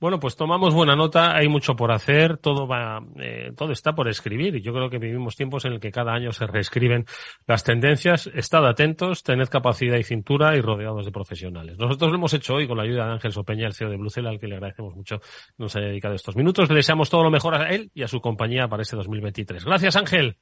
Bueno, 0.00 0.18
pues 0.18 0.34
tomamos 0.34 0.72
buena 0.72 0.96
nota, 0.96 1.36
hay 1.36 1.48
mucho 1.48 1.76
por 1.76 1.92
hacer, 1.92 2.38
todo 2.38 2.66
va, 2.66 3.04
eh, 3.18 3.52
todo 3.54 3.70
está 3.70 3.94
por 3.94 4.08
escribir 4.08 4.56
y 4.56 4.62
yo 4.62 4.72
creo 4.72 4.88
que 4.88 4.96
vivimos 4.96 5.36
tiempos 5.36 5.66
en 5.66 5.74
el 5.74 5.80
que 5.80 5.92
cada 5.92 6.14
año 6.14 6.32
se 6.32 6.46
reescriben 6.46 7.04
las 7.46 7.64
tendencias. 7.64 8.30
Estad 8.34 8.66
atentos, 8.66 9.22
tened 9.22 9.48
capacidad 9.48 9.98
y 9.98 10.02
cintura 10.02 10.56
y 10.56 10.62
rodeados 10.62 11.04
de 11.04 11.12
profesionales. 11.12 11.78
Nosotros 11.78 12.10
lo 12.10 12.16
hemos 12.16 12.32
hecho 12.32 12.54
hoy 12.54 12.66
con 12.66 12.78
la 12.78 12.84
ayuda 12.84 13.04
de 13.04 13.12
Ángel 13.12 13.32
Sopeña, 13.32 13.66
el 13.66 13.74
CEO 13.74 13.90
de 13.90 13.98
Blucel, 13.98 14.26
al 14.26 14.40
que 14.40 14.46
le 14.46 14.54
agradecemos 14.54 14.96
mucho 14.96 15.20
nos 15.58 15.76
haya 15.76 15.88
dedicado 15.88 16.14
estos 16.14 16.34
minutos. 16.34 16.70
Le 16.70 16.76
deseamos 16.76 17.10
todo 17.10 17.22
lo 17.22 17.30
mejor 17.30 17.54
a 17.54 17.68
él 17.68 17.90
y 17.92 18.02
a 18.02 18.08
su 18.08 18.22
compañía 18.22 18.68
para 18.68 18.82
este 18.82 18.96
2023. 18.96 19.66
Gracias, 19.66 19.96
Ángel. 19.96 20.38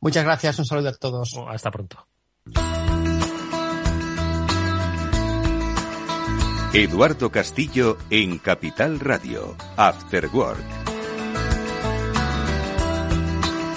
Muchas 0.00 0.24
gracias, 0.24 0.58
un 0.58 0.64
saludo 0.64 0.88
a 0.88 0.94
todos. 0.94 1.38
Hasta 1.48 1.70
pronto. 1.70 2.06
Eduardo 6.76 7.30
Castillo 7.30 7.96
en 8.10 8.36
Capital 8.36 9.00
Radio, 9.00 9.56
After 9.78 10.26
Work. 10.26 10.60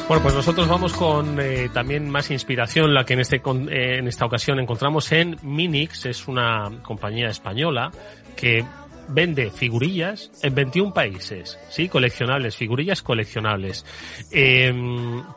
Bueno, 0.10 0.22
pues 0.22 0.36
nosotros 0.36 0.68
vamos 0.68 0.92
con 0.92 1.40
eh, 1.40 1.70
también 1.74 2.10
más 2.10 2.30
inspiración, 2.30 2.94
la 2.94 3.06
que 3.06 3.14
en, 3.14 3.22
este, 3.22 3.38
eh, 3.38 4.00
en 4.00 4.08
esta 4.10 4.26
ocasión 4.26 4.60
encontramos 4.60 5.10
en 5.14 5.38
Minix, 5.44 6.08
es 6.08 6.28
una 6.28 6.70
compañía 6.84 7.30
española 7.30 7.90
que 8.36 8.66
vende 9.08 9.50
figurillas 9.50 10.30
en 10.44 10.56
21 10.56 10.94
países, 10.94 11.58
¿sí? 11.70 11.88
Coleccionables, 11.88 12.58
figurillas 12.58 13.02
coleccionables. 13.02 13.86
Eh, 14.30 14.74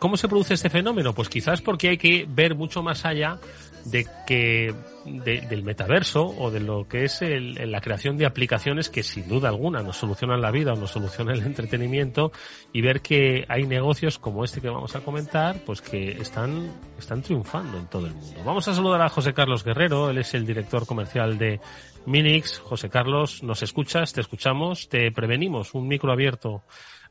¿Cómo 0.01 0.17
se 0.17 0.27
produce 0.27 0.55
este 0.55 0.69
fenómeno? 0.69 1.13
Pues 1.13 1.29
quizás 1.29 1.63
porque 1.63 1.91
hay 1.91 1.97
que 1.97 2.27
ver 2.29 2.57
mucho 2.57 2.83
más 2.83 3.05
allá 3.05 3.39
de 3.85 4.05
que 4.27 4.75
del 5.05 5.63
metaverso 5.63 6.27
o 6.27 6.51
de 6.51 6.61
lo 6.61 6.87
que 6.89 7.05
es 7.05 7.23
el, 7.23 7.71
la 7.71 7.81
creación 7.81 8.17
de 8.17 8.27
aplicaciones 8.27 8.89
que 8.89 9.03
sin 9.03 9.29
duda 9.29 9.49
alguna 9.49 9.83
nos 9.83 9.97
solucionan 9.97 10.41
la 10.41 10.51
vida 10.51 10.73
o 10.73 10.77
nos 10.77 10.91
solucionan 10.91 11.37
el 11.37 11.43
entretenimiento 11.43 12.33
y 12.73 12.81
ver 12.83 13.01
que 13.01 13.45
hay 13.49 13.65
negocios 13.65 14.19
como 14.19 14.45
este 14.45 14.61
que 14.61 14.69
vamos 14.69 14.95
a 14.97 15.01
comentar 15.01 15.57
pues 15.65 15.81
que 15.81 16.13
están 16.13 16.71
están 16.99 17.23
triunfando 17.23 17.79
en 17.79 17.87
todo 17.87 18.07
el 18.07 18.15
mundo. 18.15 18.41
Vamos 18.45 18.67
a 18.69 18.75
saludar 18.75 19.03
a 19.03 19.09
José 19.09 19.33
Carlos 19.35 19.65
Guerrero, 19.65 20.11
él 20.11 20.19
es 20.19 20.35
el 20.35 20.47
director 20.47 20.87
comercial 20.87 21.39
de 21.39 21.61
Minix. 22.07 22.59
José 22.59 22.89
Carlos, 22.89 23.43
nos 23.43 23.63
escuchas, 23.63 24.13
te 24.13 24.21
escuchamos, 24.21 24.89
te 24.89 25.11
prevenimos 25.13 25.75
un 25.75 25.89
micro 25.89 26.13
abierto 26.13 26.63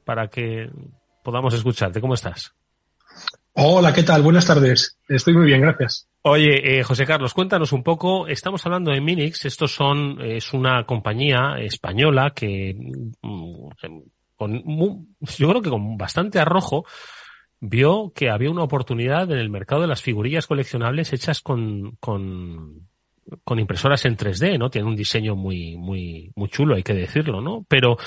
para 0.06 0.27
que 0.27 0.69
podamos 1.23 1.54
escucharte. 1.54 2.01
¿Cómo 2.01 2.13
estás? 2.13 2.54
Hola, 3.53 3.93
¿qué 3.93 4.03
tal? 4.03 4.21
Buenas 4.21 4.45
tardes. 4.45 4.97
Estoy 5.09 5.33
muy 5.33 5.45
bien, 5.45 5.61
gracias. 5.61 6.07
Oye, 6.21 6.79
eh, 6.79 6.83
José 6.83 7.05
Carlos, 7.05 7.33
cuéntanos 7.33 7.73
un 7.73 7.83
poco. 7.83 8.27
Estamos 8.27 8.65
hablando 8.65 8.91
de 8.91 9.01
Minix. 9.01 9.45
Estos 9.45 9.73
son, 9.73 10.21
es 10.21 10.53
una 10.53 10.85
compañía 10.85 11.55
española 11.59 12.31
que, 12.33 12.75
mm, 13.21 13.69
con, 14.37 14.63
yo 15.19 15.49
creo 15.49 15.61
que 15.61 15.69
con 15.69 15.97
bastante 15.97 16.39
arrojo, 16.39 16.85
vio 17.59 18.13
que 18.15 18.29
había 18.29 18.49
una 18.49 18.63
oportunidad 18.63 19.29
en 19.31 19.37
el 19.37 19.49
mercado 19.49 19.81
de 19.81 19.87
las 19.87 20.01
figurillas 20.01 20.47
coleccionables 20.47 21.11
hechas 21.11 21.41
con, 21.41 21.97
con, 21.99 22.87
con 23.43 23.59
impresoras 23.59 24.05
en 24.05 24.17
3D, 24.17 24.57
¿no? 24.57 24.69
Tiene 24.69 24.87
un 24.87 24.95
diseño 24.95 25.35
muy, 25.35 25.77
muy, 25.77 26.31
muy 26.35 26.49
chulo, 26.49 26.75
hay 26.75 26.83
que 26.83 26.93
decirlo, 26.93 27.41
¿no? 27.41 27.65
Pero 27.67 27.97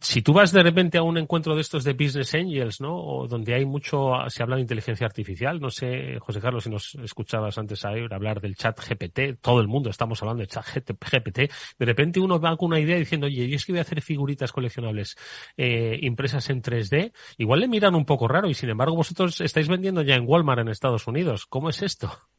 si 0.00 0.22
tú 0.22 0.32
vas 0.32 0.52
de 0.52 0.62
repente 0.62 0.98
a 0.98 1.02
un 1.02 1.18
encuentro 1.18 1.54
de 1.54 1.60
estos 1.60 1.84
de 1.84 1.92
Business 1.92 2.34
Angels, 2.34 2.80
¿no? 2.80 2.96
O 2.96 3.28
donde 3.28 3.54
hay 3.54 3.64
mucho, 3.64 4.12
se 4.28 4.42
habla 4.42 4.56
de 4.56 4.62
inteligencia 4.62 5.06
artificial, 5.06 5.60
no 5.60 5.70
sé, 5.70 6.18
José 6.20 6.40
Carlos, 6.40 6.64
si 6.64 6.70
nos 6.70 6.94
escuchabas 6.96 7.58
antes 7.58 7.84
a 7.84 7.90
hablar 8.10 8.40
del 8.40 8.56
chat 8.56 8.78
GPT, 8.78 9.40
todo 9.40 9.60
el 9.60 9.68
mundo 9.68 9.90
estamos 9.90 10.20
hablando 10.22 10.40
del 10.40 10.48
chat 10.48 10.64
GPT, 10.64 11.50
de 11.78 11.86
repente 11.86 12.20
uno 12.20 12.40
va 12.40 12.56
con 12.56 12.68
una 12.68 12.80
idea 12.80 12.96
diciendo, 12.96 13.26
oye, 13.26 13.48
yo 13.48 13.56
es 13.56 13.64
que 13.64 13.72
voy 13.72 13.80
a 13.80 13.82
hacer 13.82 14.02
figuritas 14.02 14.52
coleccionables 14.52 15.16
eh, 15.56 15.98
impresas 16.02 16.48
en 16.50 16.62
3D, 16.62 17.12
igual 17.38 17.60
le 17.60 17.68
miran 17.68 17.94
un 17.94 18.04
poco 18.04 18.28
raro 18.28 18.48
y 18.48 18.54
sin 18.54 18.70
embargo 18.70 18.96
vosotros 18.96 19.40
estáis 19.40 19.68
vendiendo 19.68 20.02
ya 20.02 20.14
en 20.14 20.24
Walmart 20.26 20.60
en 20.60 20.68
Estados 20.68 21.06
Unidos. 21.06 21.46
¿Cómo 21.46 21.68
es 21.70 21.82
esto? 21.82 22.31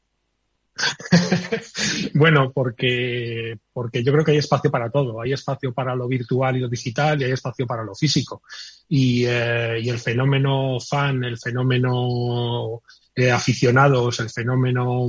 bueno, 2.13 2.51
porque, 2.51 3.57
porque 3.71 4.03
yo 4.03 4.11
creo 4.11 4.25
que 4.25 4.31
hay 4.31 4.37
espacio 4.37 4.71
para 4.71 4.89
todo. 4.89 5.21
Hay 5.21 5.33
espacio 5.33 5.73
para 5.73 5.95
lo 5.95 6.07
virtual 6.07 6.57
y 6.57 6.59
lo 6.59 6.69
digital 6.69 7.21
y 7.21 7.25
hay 7.25 7.31
espacio 7.31 7.67
para 7.67 7.83
lo 7.83 7.95
físico. 7.95 8.43
Y, 8.89 9.25
eh, 9.25 9.77
el 9.77 9.99
fenómeno 9.99 10.79
fan, 10.79 11.23
el 11.23 11.37
fenómeno 11.37 12.81
eh, 13.15 13.31
aficionados, 13.31 14.19
el 14.19 14.29
fenómeno 14.29 15.07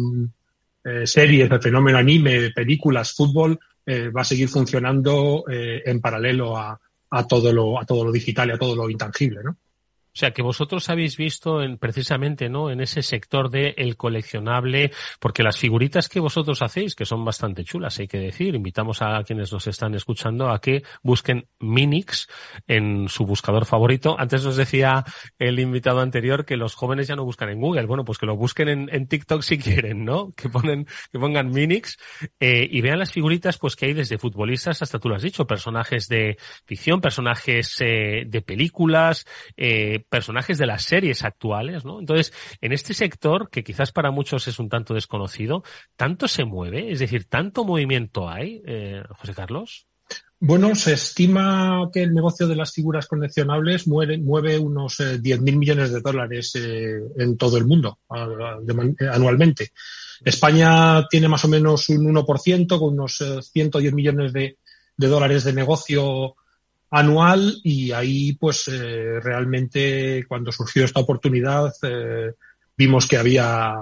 eh, 0.84 1.06
series, 1.06 1.50
el 1.50 1.62
fenómeno 1.62 1.98
anime, 1.98 2.50
películas, 2.50 3.12
fútbol, 3.12 3.58
va 3.86 4.22
a 4.22 4.24
seguir 4.24 4.48
funcionando 4.48 5.44
en 5.46 6.00
paralelo 6.00 6.56
a, 6.56 6.80
a, 7.10 7.26
todo 7.26 7.52
lo, 7.52 7.78
a 7.78 7.84
todo 7.84 8.02
lo 8.02 8.10
digital 8.10 8.48
y 8.48 8.52
a 8.52 8.58
todo 8.58 8.74
lo 8.74 8.88
intangible, 8.88 9.40
¿no? 9.44 9.58
O 10.14 10.16
sea, 10.16 10.30
que 10.30 10.42
vosotros 10.42 10.88
habéis 10.90 11.16
visto 11.16 11.60
en, 11.60 11.76
precisamente, 11.76 12.48
¿no? 12.48 12.70
En 12.70 12.80
ese 12.80 13.02
sector 13.02 13.50
de 13.50 13.74
el 13.76 13.96
coleccionable, 13.96 14.92
porque 15.18 15.42
las 15.42 15.58
figuritas 15.58 16.08
que 16.08 16.20
vosotros 16.20 16.62
hacéis, 16.62 16.94
que 16.94 17.04
son 17.04 17.24
bastante 17.24 17.64
chulas, 17.64 17.98
hay 17.98 18.06
que 18.06 18.18
decir, 18.18 18.54
invitamos 18.54 19.02
a 19.02 19.22
quienes 19.24 19.52
nos 19.52 19.66
están 19.66 19.94
escuchando 19.94 20.50
a 20.50 20.60
que 20.60 20.84
busquen 21.02 21.48
Minix 21.58 22.28
en 22.68 23.08
su 23.08 23.26
buscador 23.26 23.66
favorito. 23.66 24.14
Antes 24.16 24.44
nos 24.44 24.56
decía 24.56 25.04
el 25.38 25.58
invitado 25.58 26.00
anterior 26.00 26.44
que 26.44 26.56
los 26.56 26.76
jóvenes 26.76 27.08
ya 27.08 27.16
no 27.16 27.24
buscan 27.24 27.48
en 27.48 27.60
Google. 27.60 27.86
Bueno, 27.86 28.04
pues 28.04 28.18
que 28.18 28.26
lo 28.26 28.36
busquen 28.36 28.68
en, 28.68 28.88
en 28.92 29.08
TikTok 29.08 29.42
si 29.42 29.58
quieren, 29.58 30.04
¿no? 30.04 30.30
Que 30.36 30.48
ponen, 30.48 30.86
que 31.10 31.18
pongan 31.18 31.50
Minix, 31.50 31.98
eh, 32.38 32.68
y 32.70 32.80
vean 32.82 33.00
las 33.00 33.10
figuritas, 33.10 33.58
pues 33.58 33.74
que 33.74 33.86
hay 33.86 33.94
desde 33.94 34.18
futbolistas 34.18 34.80
hasta 34.80 34.98
tú 34.98 35.08
lo 35.08 35.16
has 35.16 35.22
dicho, 35.22 35.46
personajes 35.46 36.06
de 36.08 36.36
ficción, 36.66 37.00
personajes 37.00 37.76
eh, 37.80 38.24
de 38.26 38.42
películas, 38.42 39.26
eh, 39.56 40.03
personajes 40.08 40.58
de 40.58 40.66
las 40.66 40.84
series 40.84 41.24
actuales, 41.24 41.84
¿no? 41.84 42.00
Entonces, 42.00 42.32
en 42.60 42.72
este 42.72 42.94
sector, 42.94 43.48
que 43.50 43.64
quizás 43.64 43.92
para 43.92 44.10
muchos 44.10 44.46
es 44.48 44.58
un 44.58 44.68
tanto 44.68 44.94
desconocido, 44.94 45.62
¿tanto 45.96 46.28
se 46.28 46.44
mueve? 46.44 46.90
Es 46.92 46.98
decir, 46.98 47.24
¿tanto 47.24 47.64
movimiento 47.64 48.28
hay, 48.28 48.62
eh, 48.66 49.02
José 49.18 49.34
Carlos? 49.34 49.86
Bueno, 50.46 50.74
se 50.74 50.92
estima 50.92 51.88
que 51.90 52.02
el 52.02 52.12
negocio 52.12 52.46
de 52.46 52.56
las 52.56 52.72
figuras 52.72 53.06
coleccionables 53.06 53.86
mueve, 53.88 54.58
unos 54.58 55.00
eh, 55.00 55.18
10.000 55.18 55.56
millones 55.56 55.90
de 55.90 56.00
dólares 56.02 56.54
eh, 56.56 57.00
en 57.16 57.38
todo 57.38 57.56
el 57.56 57.64
mundo 57.64 58.00
anualmente. 58.08 59.72
España 60.22 61.06
tiene 61.08 61.28
más 61.28 61.46
o 61.46 61.48
menos 61.48 61.88
un 61.88 62.14
1%, 62.14 62.78
con 62.78 62.92
unos 62.92 63.22
110 63.50 63.90
eh, 63.90 63.94
millones 63.94 64.32
de, 64.34 64.58
de 64.96 65.06
dólares 65.06 65.44
de 65.44 65.54
negocio 65.54 66.36
anual 66.94 67.54
y 67.64 67.90
ahí 67.90 68.34
pues 68.34 68.68
eh, 68.68 69.18
realmente 69.20 70.24
cuando 70.28 70.52
surgió 70.52 70.84
esta 70.84 71.00
oportunidad 71.00 71.72
eh, 71.82 72.32
vimos 72.76 73.08
que 73.08 73.16
había 73.16 73.74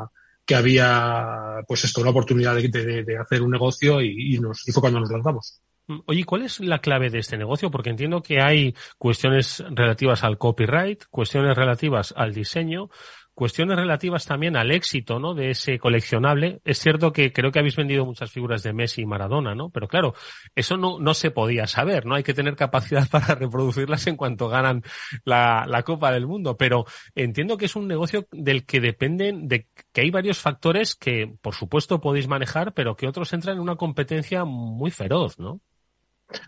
que 0.46 0.55
había 0.55 1.61
pues 1.68 1.85
esto 1.85 2.01
una 2.01 2.11
oportunidad 2.11 2.57
de, 2.57 2.68
de, 2.68 3.05
de 3.05 3.18
hacer 3.18 3.42
un 3.42 3.51
negocio 3.51 4.01
y, 4.01 4.35
y, 4.35 4.38
nos, 4.40 4.66
y 4.66 4.72
fue 4.72 4.81
cuando 4.81 5.01
nos 5.01 5.11
lanzamos. 5.11 5.61
Oye, 6.07 6.25
¿cuál 6.25 6.42
es 6.42 6.61
la 6.61 6.79
clave 6.79 7.11
de 7.11 7.18
este 7.18 7.37
negocio? 7.37 7.70
Porque 7.70 7.90
entiendo 7.90 8.22
que 8.22 8.40
hay 8.40 8.75
cuestiones 8.98 9.62
relativas 9.70 10.25
al 10.25 10.38
copyright, 10.38 11.05
cuestiones 11.11 11.57
relativas 11.57 12.14
al 12.16 12.33
diseño, 12.33 12.88
Cuestiones 13.34 13.76
relativas 13.76 14.26
también 14.26 14.56
al 14.56 14.70
éxito, 14.70 15.18
¿no? 15.18 15.34
De 15.34 15.50
ese 15.50 15.78
coleccionable. 15.78 16.60
Es 16.64 16.78
cierto 16.78 17.12
que 17.12 17.32
creo 17.32 17.50
que 17.50 17.58
habéis 17.58 17.76
vendido 17.76 18.04
muchas 18.04 18.30
figuras 18.30 18.62
de 18.62 18.72
Messi 18.72 19.02
y 19.02 19.06
Maradona, 19.06 19.54
¿no? 19.54 19.70
Pero 19.70 19.88
claro, 19.88 20.14
eso 20.54 20.76
no, 20.76 20.98
no 20.98 21.14
se 21.14 21.30
podía 21.30 21.66
saber, 21.66 22.04
¿no? 22.04 22.14
Hay 22.14 22.22
que 22.22 22.34
tener 22.34 22.56
capacidad 22.56 23.08
para 23.10 23.34
reproducirlas 23.34 24.06
en 24.06 24.16
cuanto 24.16 24.48
ganan 24.48 24.82
la, 25.24 25.64
la 25.66 25.82
Copa 25.82 26.12
del 26.12 26.26
Mundo. 26.26 26.56
Pero 26.56 26.84
entiendo 27.14 27.56
que 27.56 27.66
es 27.66 27.76
un 27.76 27.88
negocio 27.88 28.26
del 28.32 28.66
que 28.66 28.80
dependen, 28.80 29.48
de 29.48 29.66
que 29.92 30.02
hay 30.02 30.10
varios 30.10 30.38
factores 30.38 30.94
que, 30.94 31.34
por 31.40 31.54
supuesto, 31.54 32.00
podéis 32.00 32.28
manejar, 32.28 32.74
pero 32.74 32.96
que 32.96 33.08
otros 33.08 33.32
entran 33.32 33.56
en 33.56 33.62
una 33.62 33.76
competencia 33.76 34.44
muy 34.44 34.90
feroz, 34.90 35.38
¿no? 35.38 35.60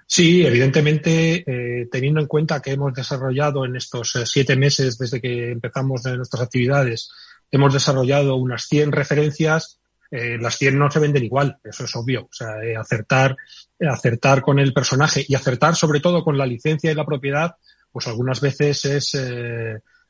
Sí, 0.07 0.45
evidentemente, 0.45 1.45
eh, 1.47 1.89
teniendo 1.91 2.21
en 2.21 2.27
cuenta 2.27 2.61
que 2.61 2.73
hemos 2.73 2.95
desarrollado 2.95 3.65
en 3.65 3.77
estos 3.77 4.15
eh, 4.17 4.27
siete 4.27 4.57
meses 4.57 4.99
desde 4.99 5.21
que 5.21 5.51
empezamos 5.51 6.05
nuestras 6.05 6.43
actividades, 6.43 7.11
hemos 7.51 7.73
desarrollado 7.73 8.37
unas 8.37 8.67
100 8.67 8.93
referencias, 8.93 9.81
eh, 10.11 10.39
las 10.41 10.57
100 10.57 10.79
no 10.79 10.91
se 10.91 11.01
venden 11.01 11.25
igual, 11.25 11.59
eso 11.65 11.85
es 11.85 11.97
obvio. 11.97 12.25
O 12.25 12.33
sea, 12.33 12.63
eh, 12.63 12.77
acertar, 12.77 13.37
acertar 13.81 14.43
con 14.43 14.59
el 14.59 14.73
personaje 14.73 15.25
y 15.27 15.35
acertar 15.35 15.75
sobre 15.75 16.01
todo 16.01 16.23
con 16.23 16.39
la 16.39 16.47
licencia 16.47 16.91
y 16.91 16.95
la 16.95 17.07
propiedad, 17.07 17.57
pues 17.91 18.07
algunas 18.07 18.41
veces 18.41 18.85
es, 18.85 19.15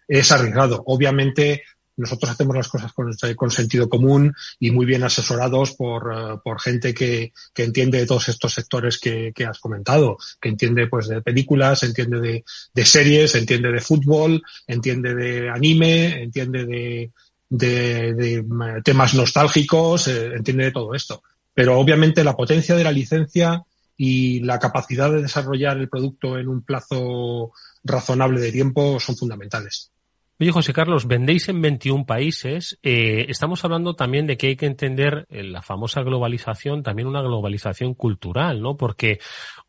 es 0.09 0.33
arriesgado. 0.33 0.83
Obviamente, 0.87 1.63
nosotros 1.97 2.31
hacemos 2.31 2.57
las 2.57 2.69
cosas 2.69 2.93
con, 2.93 3.51
sentido 3.51 3.89
común 3.89 4.35
y 4.59 4.71
muy 4.71 4.87
bien 4.87 5.05
asesorados 5.05 5.73
por, 5.73 6.09
uh, 6.09 6.41
por 6.43 6.61
gente 6.61 6.95
que, 6.95 7.33
que, 7.53 7.65
entiende 7.65 7.99
de 7.99 8.07
todos 8.07 8.29
estos 8.29 8.53
sectores 8.53 8.99
que, 8.99 9.33
que, 9.35 9.45
has 9.45 9.61
comentado, 9.61 10.17
que 10.41 10.49
entiende 10.49 10.87
pues 10.87 11.09
de 11.09 11.23
películas, 11.23 11.83
entiende 11.83 12.21
de, 12.21 12.45
de, 12.75 12.85
series, 12.85 13.35
entiende 13.35 13.71
de 13.71 13.81
fútbol, 13.81 14.43
entiende 14.67 15.15
de 15.15 15.51
anime, 15.51 16.23
entiende 16.23 16.65
de, 16.67 17.13
de, 17.49 18.15
de 18.15 18.83
temas 18.83 19.15
nostálgicos, 19.15 20.09
eh, 20.09 20.33
entiende 20.35 20.65
de 20.65 20.73
todo 20.73 20.95
esto. 20.95 21.23
Pero 21.53 21.79
obviamente 21.79 22.25
la 22.25 22.37
potencia 22.37 22.75
de 22.75 22.85
la 22.85 22.93
licencia 22.93 23.63
y 23.97 24.41
la 24.41 24.59
capacidad 24.59 25.11
de 25.11 25.23
desarrollar 25.23 25.77
el 25.79 25.89
producto 25.89 26.37
en 26.39 26.49
un 26.49 26.63
plazo 26.63 27.53
razonable 27.85 28.41
de 28.41 28.51
tiempo 28.51 28.99
son 28.99 29.17
fundamentales. 29.17 29.94
Oye, 30.41 30.51
José 30.51 30.73
Carlos, 30.73 31.07
vendéis 31.07 31.49
en 31.49 31.63
21 31.63 32.07
países. 32.07 32.77
Eh, 32.83 33.27
estamos 33.29 33.65
hablando 33.65 33.95
también 33.95 34.27
de 34.27 34.37
que 34.37 34.49
hay 34.49 34.57
que 34.57 34.67
entender 34.67 35.27
eh, 35.31 35.45
la 35.45 35.63
famosa 35.63 36.03
globalización, 36.03 36.83
también 36.83 37.07
una 37.07 37.23
globalización 37.23 37.95
cultural, 37.95 38.61
¿no? 38.61 38.77
Porque 38.77 39.21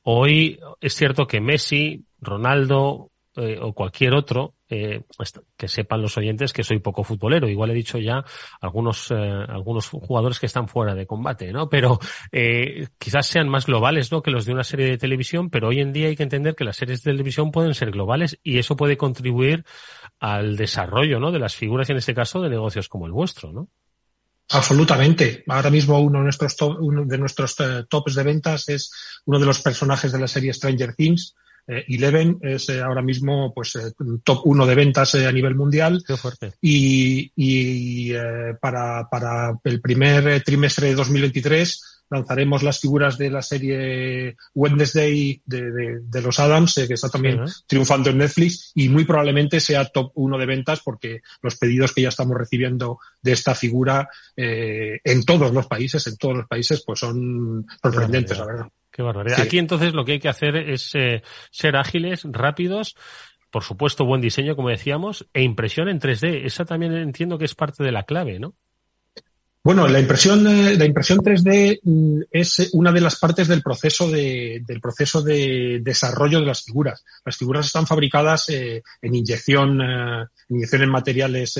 hoy 0.01 0.59
es 0.81 0.95
cierto 0.95 1.27
que 1.27 1.39
Messi, 1.39 2.05
Ronaldo, 2.19 3.11
eh, 3.37 3.59
o 3.61 3.73
cualquier 3.73 4.13
otro, 4.13 4.55
eh, 4.67 5.03
que 5.55 5.67
sepan 5.67 6.01
los 6.01 6.17
oyentes 6.17 6.51
que 6.51 6.63
soy 6.63 6.79
poco 6.79 7.03
futbolero. 7.03 7.47
Igual 7.47 7.69
he 7.69 7.75
dicho 7.75 7.99
ya 7.99 8.23
algunos, 8.61 9.11
eh, 9.11 9.15
algunos 9.15 9.89
jugadores 9.89 10.39
que 10.39 10.47
están 10.47 10.67
fuera 10.67 10.95
de 10.95 11.05
combate, 11.05 11.51
¿no? 11.51 11.69
Pero 11.69 11.99
eh, 12.31 12.87
quizás 12.97 13.27
sean 13.27 13.47
más 13.47 13.67
globales, 13.67 14.11
¿no? 14.11 14.21
Que 14.23 14.31
los 14.31 14.45
de 14.45 14.53
una 14.53 14.63
serie 14.63 14.87
de 14.87 14.97
televisión, 14.97 15.49
pero 15.49 15.67
hoy 15.67 15.81
en 15.81 15.93
día 15.93 16.07
hay 16.07 16.15
que 16.15 16.23
entender 16.23 16.55
que 16.55 16.63
las 16.63 16.77
series 16.77 17.03
de 17.03 17.11
televisión 17.11 17.51
pueden 17.51 17.75
ser 17.75 17.91
globales 17.91 18.39
y 18.41 18.57
eso 18.57 18.75
puede 18.75 18.97
contribuir 18.97 19.65
al 20.19 20.55
desarrollo, 20.55 21.19
¿no? 21.19 21.31
De 21.31 21.39
las 21.39 21.55
figuras, 21.55 21.89
en 21.89 21.97
este 21.97 22.15
caso, 22.15 22.41
de 22.41 22.49
negocios 22.49 22.89
como 22.89 23.05
el 23.05 23.11
vuestro, 23.11 23.51
¿no? 23.51 23.67
Absolutamente. 24.49 25.43
Ahora 25.47 25.69
mismo 25.69 25.99
uno 25.99 26.19
de 26.19 26.23
nuestros, 26.23 26.55
uno 26.61 27.05
de 27.05 27.17
nuestros 27.17 27.55
tops 27.89 28.15
de 28.15 28.23
ventas 28.23 28.69
es 28.69 28.91
uno 29.25 29.39
de 29.39 29.45
los 29.45 29.61
personajes 29.61 30.11
de 30.11 30.19
la 30.19 30.27
serie 30.27 30.53
Stranger 30.53 30.95
Things, 30.95 31.35
eh, 31.35 31.44
Eleven 31.67 32.39
es 32.41 32.69
eh, 32.69 32.81
ahora 32.81 33.01
mismo 33.01 33.53
pues 33.53 33.75
eh, 33.75 33.91
top 34.23 34.41
uno 34.45 34.65
de 34.65 34.75
ventas 34.75 35.15
a 35.15 35.31
nivel 35.31 35.55
mundial. 35.55 36.03
Qué 36.05 36.17
fuerte. 36.17 36.53
Y, 36.61 37.31
y 37.35 38.13
para, 38.61 39.07
para 39.09 39.57
el 39.63 39.81
primer 39.81 40.43
trimestre 40.43 40.87
de 40.87 40.95
2023 40.95 41.95
lanzaremos 42.09 42.63
las 42.63 42.79
figuras 42.79 43.17
de 43.17 43.29
la 43.29 43.41
serie 43.41 44.35
Wednesday 44.53 45.41
de, 45.45 45.71
de, 45.71 45.99
de 46.01 46.21
los 46.21 46.39
Adams, 46.39 46.75
que 46.87 46.93
está 46.93 47.09
también 47.09 47.41
triunfando 47.67 48.09
en 48.09 48.19
Netflix, 48.19 48.71
y 48.75 48.89
muy 48.89 49.05
probablemente 49.05 49.59
sea 49.59 49.85
top 49.85 50.11
uno 50.15 50.37
de 50.37 50.45
ventas 50.45 50.81
porque 50.83 51.21
los 51.41 51.57
pedidos 51.57 51.93
que 51.93 52.03
ya 52.03 52.09
estamos 52.09 52.37
recibiendo 52.37 52.99
de 53.21 53.31
esta 53.31 53.55
figura 53.55 54.07
eh, 54.35 54.99
en 55.03 55.23
todos 55.23 55.51
los 55.51 55.67
países, 55.67 56.05
en 56.07 56.17
todos 56.17 56.37
los 56.37 56.47
países, 56.47 56.83
pues 56.85 56.99
son 56.99 57.65
sorprendentes, 57.81 58.37
la 58.37 58.45
verdad. 58.45 58.67
Qué 58.95 59.01
barbaridad. 59.01 59.41
Aquí 59.41 59.57
entonces 59.57 59.93
lo 59.93 60.05
que 60.05 60.13
hay 60.13 60.19
que 60.19 60.29
hacer 60.29 60.55
es 60.55 60.91
eh, 60.95 61.21
ser 61.51 61.75
ágiles, 61.75 62.21
rápidos, 62.23 62.95
por 63.51 63.61
supuesto 63.61 64.05
buen 64.05 64.21
diseño, 64.21 64.55
como 64.55 64.69
decíamos, 64.69 65.27
e 65.33 65.43
impresión 65.43 65.89
en 65.89 65.99
3D. 65.99 66.45
Esa 66.45 66.63
también 66.63 66.93
entiendo 66.93 67.37
que 67.37 67.43
es 67.43 67.55
parte 67.55 67.83
de 67.83 67.91
la 67.91 68.03
clave, 68.03 68.39
¿no? 68.39 68.55
Bueno, 69.61 69.85
la 69.89 69.99
impresión, 69.99 70.47
eh, 70.47 70.77
la 70.77 70.85
impresión 70.85 71.19
3D 71.19 71.81
mm, 71.83 72.21
es 72.31 72.69
una 72.71 72.93
de 72.93 73.01
las 73.01 73.19
partes 73.19 73.49
del 73.49 73.61
proceso 73.61 74.09
de, 74.09 74.63
del 74.65 74.79
proceso 74.79 75.21
de 75.21 75.81
desarrollo 75.83 76.39
de 76.39 76.45
las 76.45 76.63
figuras. 76.63 77.03
Las 77.25 77.35
figuras 77.35 77.65
están 77.65 77.87
fabricadas 77.87 78.47
eh, 78.47 78.81
en 79.01 79.13
inyección, 79.13 79.77
inyección 80.47 80.83
en 80.83 80.89
materiales 80.89 81.59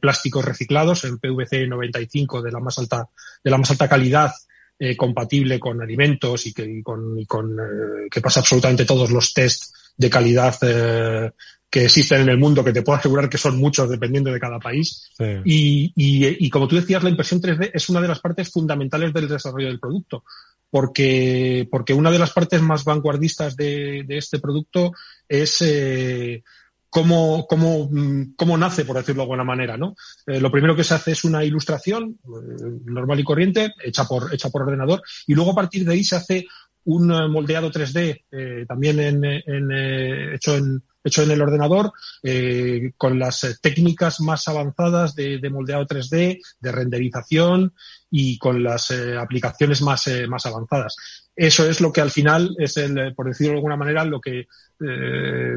plásticos 0.00 0.44
reciclados, 0.44 1.02
en 1.02 1.18
PVC 1.18 1.66
95 1.66 2.42
de 2.42 2.52
la 2.52 2.60
más 2.60 2.78
alta, 2.78 3.08
de 3.42 3.50
la 3.50 3.58
más 3.58 3.72
alta 3.72 3.88
calidad 3.88 4.32
eh, 4.78 4.96
compatible 4.96 5.58
con 5.58 5.82
alimentos 5.82 6.46
y 6.46 6.52
que, 6.52 6.82
con, 6.82 7.18
y 7.18 7.26
con 7.26 7.52
eh, 7.52 8.08
que 8.10 8.20
pasa 8.20 8.40
absolutamente 8.40 8.84
todos 8.84 9.10
los 9.10 9.34
test 9.34 9.74
de 9.96 10.08
calidad 10.08 10.56
eh, 10.62 11.30
que 11.70 11.84
existen 11.84 12.22
en 12.22 12.28
el 12.28 12.38
mundo, 12.38 12.64
que 12.64 12.72
te 12.72 12.82
puedo 12.82 12.98
asegurar 12.98 13.28
que 13.28 13.38
son 13.38 13.58
muchos 13.58 13.90
dependiendo 13.90 14.32
de 14.32 14.40
cada 14.40 14.58
país. 14.58 15.10
Y, 15.44 15.92
y, 15.94 16.46
y, 16.46 16.48
como 16.48 16.66
tú 16.66 16.76
decías, 16.76 17.02
la 17.02 17.10
impresión 17.10 17.42
3D 17.42 17.72
es 17.74 17.88
una 17.90 18.00
de 18.00 18.08
las 18.08 18.20
partes 18.20 18.50
fundamentales 18.50 19.12
del 19.12 19.28
desarrollo 19.28 19.66
del 19.66 19.80
producto, 19.80 20.24
porque, 20.70 21.68
porque 21.70 21.92
una 21.92 22.10
de 22.10 22.18
las 22.18 22.32
partes 22.32 22.62
más 22.62 22.84
vanguardistas 22.84 23.56
de, 23.56 24.04
de 24.06 24.16
este 24.16 24.38
producto 24.38 24.92
es 25.28 25.60
eh, 25.60 26.42
cómo, 26.90 27.46
cómo, 27.46 27.88
mm, 27.90 28.34
cómo 28.36 28.56
nace, 28.56 28.84
por 28.84 28.96
decirlo 28.96 29.20
de 29.20 29.24
alguna 29.24 29.44
manera, 29.44 29.76
¿no? 29.76 29.94
Eh, 30.26 30.40
lo 30.40 30.50
primero 30.50 30.74
que 30.74 30.84
se 30.84 30.94
hace 30.94 31.12
es 31.12 31.24
una 31.24 31.44
ilustración 31.44 32.18
eh, 32.24 32.80
normal 32.84 33.20
y 33.20 33.24
corriente, 33.24 33.74
hecha 33.82 34.04
por, 34.04 34.32
hecha 34.32 34.50
por 34.50 34.62
ordenador, 34.62 35.02
y 35.26 35.34
luego 35.34 35.52
a 35.52 35.54
partir 35.54 35.84
de 35.84 35.92
ahí 35.92 36.04
se 36.04 36.16
hace 36.16 36.46
un 36.84 37.12
eh, 37.12 37.28
moldeado 37.28 37.70
3D, 37.70 38.24
eh, 38.30 38.64
también 38.66 39.00
en, 39.00 39.22
hecho, 40.32 40.56
en, 40.56 40.82
hecho 41.04 41.22
en 41.22 41.30
el 41.30 41.42
ordenador, 41.42 41.92
con 42.96 43.18
las 43.18 43.58
técnicas 43.60 44.20
más 44.20 44.48
avanzadas 44.48 45.14
de, 45.14 45.38
de, 45.38 45.50
moldeado 45.50 45.86
3D, 45.86 46.40
de 46.60 46.72
renderización 46.72 47.74
y 48.10 48.38
con 48.38 48.62
las 48.62 48.90
aplicaciones 48.90 49.82
más, 49.82 50.08
más 50.28 50.46
avanzadas. 50.46 50.96
Eso 51.40 51.70
es 51.70 51.80
lo 51.80 51.92
que 51.92 52.00
al 52.00 52.10
final 52.10 52.56
es, 52.58 52.76
el, 52.78 53.14
por 53.14 53.28
decirlo 53.28 53.52
de 53.52 53.58
alguna 53.58 53.76
manera, 53.76 54.04
lo 54.04 54.20
que 54.20 54.48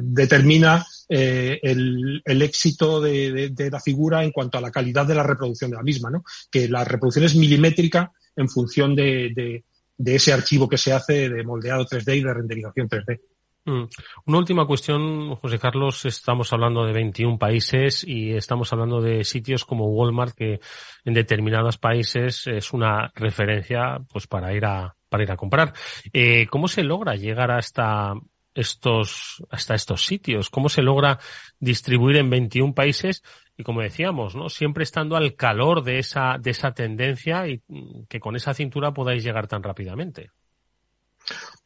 determina 0.04 0.86
el, 1.10 2.22
el, 2.24 2.42
éxito 2.44 3.02
de, 3.02 3.70
la 3.72 3.80
figura 3.80 4.24
en 4.24 4.32
cuanto 4.32 4.60
a 4.60 4.62
la 4.62 4.70
calidad 4.70 5.08
de 5.08 5.16
la 5.16 5.24
reproducción 5.24 5.72
de 5.72 5.78
la 5.78 5.84
misma, 5.84 6.12
¿no? 6.12 6.24
Que 6.52 6.70
la 6.70 6.84
reproducción 6.84 7.26
es 7.26 7.36
milimétrica 7.36 8.12
en 8.36 8.48
función 8.48 8.96
de 8.96 9.64
ese 10.06 10.34
archivo 10.34 10.70
que 10.70 10.78
se 10.78 10.94
hace 10.94 11.30
de 11.30 11.44
moldeado 11.44 11.86
3D 11.86 12.18
y 12.18 12.24
de 12.24 12.34
renderización 12.34 12.88
3D. 12.88 13.20
Mm. 13.66 13.84
Una 14.26 14.38
última 14.40 14.66
cuestión, 14.66 15.36
José 15.36 15.60
Carlos. 15.60 16.06
Estamos 16.06 16.52
hablando 16.52 16.84
de 16.86 16.94
21 16.94 17.38
países 17.38 18.04
y 18.04 18.34
estamos 18.34 18.74
hablando 18.74 19.02
de 19.02 19.24
sitios 19.24 19.66
como 19.66 19.88
Walmart 19.88 20.36
que 20.36 20.60
en 21.06 21.14
determinados 21.14 21.78
países 21.78 22.48
es 22.48 22.74
una 22.74 23.12
referencia 23.14 24.00
pues 24.12 24.28
para 24.28 24.54
ir 24.54 24.66
a 24.66 24.96
para 25.10 25.24
ir 25.24 25.32
a 25.32 25.38
comprar. 25.38 25.74
Eh, 26.14 26.48
¿Cómo 26.48 26.68
se 26.68 26.84
logra 26.84 27.16
llegar 27.16 27.52
hasta 27.52 28.14
estos 28.56 29.44
hasta 29.52 29.76
estos 29.76 30.06
sitios? 30.06 30.50
¿Cómo 30.50 30.68
se 30.68 30.82
logra 30.82 31.20
distribuir 31.60 32.18
en 32.18 32.30
21 32.32 32.74
países 32.74 33.22
y 33.58 33.64
como 33.64 33.82
decíamos, 33.82 34.36
¿no? 34.36 34.50
Siempre 34.50 34.84
estando 34.84 35.16
al 35.16 35.36
calor 35.36 35.84
de 35.84 36.00
esa, 36.00 36.38
de 36.40 36.50
esa 36.50 36.72
tendencia 36.72 37.48
y 37.48 37.62
que 38.10 38.20
con 38.20 38.36
esa 38.36 38.56
cintura 38.56 38.92
podáis 38.92 39.24
llegar 39.24 39.48
tan 39.48 39.62
rápidamente. 39.62 40.32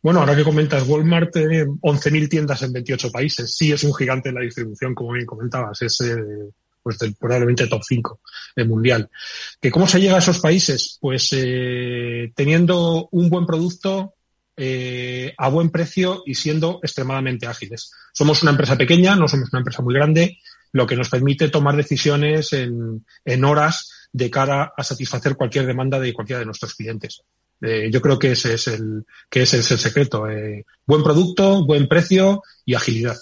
Bueno, 0.06 0.20
ahora 0.20 0.36
que 0.36 0.44
comentas, 0.44 0.88
Walmart 0.88 1.34
tiene 1.34 1.65
11.000 1.65 2.30
tiendas 2.30 2.62
en 2.62 2.74
28 2.74 3.12
países. 3.12 3.56
Sí, 3.56 3.72
es 3.72 3.84
un 3.84 3.94
gigante 3.96 4.30
en 4.30 4.36
la 4.36 4.41
distribución, 4.41 4.94
como 4.94 5.13
bien 5.13 5.26
comentabas. 5.26 5.82
Es 5.82 6.00
eh, 6.02 6.15
pues 6.84 7.00
del, 7.00 7.15
probablemente 7.15 7.65
top 7.65 7.82
5 7.84 8.20
del 8.56 8.68
mundial. 8.68 9.10
¿Que 9.60 9.72
¿Cómo 9.72 9.88
se 9.88 10.00
llega 10.00 10.15
a 10.15 10.20
esos 10.20 10.39
países? 10.39 11.00
Pues 11.02 11.30
eh, 11.32 12.32
teniendo 12.36 13.10
un 13.13 13.30
buen 13.32 13.48
producto, 13.48 14.13
eh, 14.56 15.34
a 15.39 15.50
buen 15.50 15.72
precio 15.72 16.22
y 16.24 16.36
siendo 16.36 16.80
extremadamente 16.84 17.48
ágiles. 17.48 17.91
Somos 18.13 18.44
una 18.44 18.52
empresa 18.52 18.78
pequeña, 18.78 19.15
no 19.15 19.28
somos 19.28 19.50
una 19.52 19.62
empresa 19.62 19.82
muy 19.82 19.96
grande, 19.96 20.38
lo 20.72 20.86
que 20.86 20.96
nos 20.96 21.10
permite 21.10 21.50
tomar 21.50 21.76
decisiones 21.76 22.54
en 22.54 23.44
horas 23.44 24.08
de 24.13 24.30
cara 24.30 24.72
a 24.78 24.84
satisfacer 24.84 25.36
cualquier 25.36 25.65
demanda 25.65 26.00
de 26.00 26.13
cualquiera 26.13 26.41
de 26.41 26.46
nuestros 26.46 26.76
clientes. 26.76 27.24
Eh, 27.62 27.89
yo 27.91 28.02
creo 28.02 28.20
que 28.20 28.32
ese 28.32 28.54
es 28.54 28.68
el, 28.68 29.06
que 29.30 29.44
ese 29.44 29.60
es 29.60 29.72
el 29.72 29.78
secreto. 29.78 30.30
Eh, 30.30 30.65
buen 30.86 31.04
producto, 31.04 31.65
buen 31.65 31.88
precio 31.88 32.41
y 32.65 32.76
agilidad. 32.76 33.18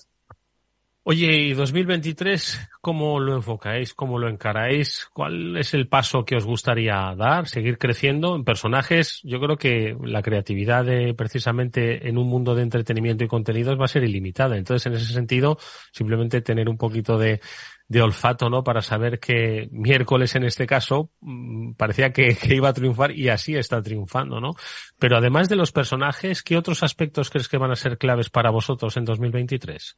Oye, 1.05 1.35
¿y 1.35 1.53
2023 1.53 2.69
cómo 2.79 3.19
lo 3.19 3.35
enfocáis? 3.35 3.93
¿Cómo 3.93 4.17
lo 4.17 4.29
encaráis? 4.29 5.05
¿Cuál 5.11 5.57
es 5.57 5.73
el 5.73 5.89
paso 5.89 6.23
que 6.23 6.37
os 6.37 6.45
gustaría 6.45 7.13
dar? 7.17 7.49
¿Seguir 7.49 7.77
creciendo 7.77 8.37
en 8.37 8.45
personajes? 8.45 9.19
Yo 9.23 9.41
creo 9.41 9.57
que 9.57 9.97
la 10.01 10.21
creatividad 10.21 10.85
de 10.85 11.13
precisamente 11.13 12.07
en 12.07 12.17
un 12.17 12.29
mundo 12.29 12.55
de 12.55 12.63
entretenimiento 12.63 13.25
y 13.25 13.27
contenidos 13.27 13.77
va 13.77 13.83
a 13.83 13.89
ser 13.89 14.05
ilimitada. 14.05 14.55
Entonces, 14.55 14.85
en 14.85 14.93
ese 14.93 15.11
sentido, 15.11 15.57
simplemente 15.91 16.39
tener 16.39 16.69
un 16.69 16.77
poquito 16.77 17.17
de, 17.17 17.41
de 17.87 18.01
olfato, 18.01 18.49
¿no? 18.49 18.63
Para 18.63 18.81
saber 18.81 19.19
que 19.19 19.67
miércoles 19.71 20.35
en 20.35 20.43
este 20.45 20.65
caso 20.65 21.11
mm, 21.21 21.73
parecía 21.73 22.11
que, 22.13 22.37
iba 22.49 22.69
a 22.69 22.73
triunfar 22.73 23.11
y 23.11 23.29
así 23.29 23.55
está 23.55 23.81
triunfando, 23.81 24.39
¿no? 24.39 24.55
Pero 24.99 25.17
además 25.17 25.49
de 25.49 25.55
los 25.55 25.71
personajes, 25.71 26.43
¿qué 26.43 26.57
otros 26.57 26.83
aspectos 26.83 27.29
crees 27.29 27.47
que 27.47 27.57
van 27.57 27.71
a 27.71 27.75
ser 27.75 27.97
claves 27.97 28.29
para 28.29 28.49
vosotros 28.49 28.95
en 28.97 29.05
2023? 29.05 29.97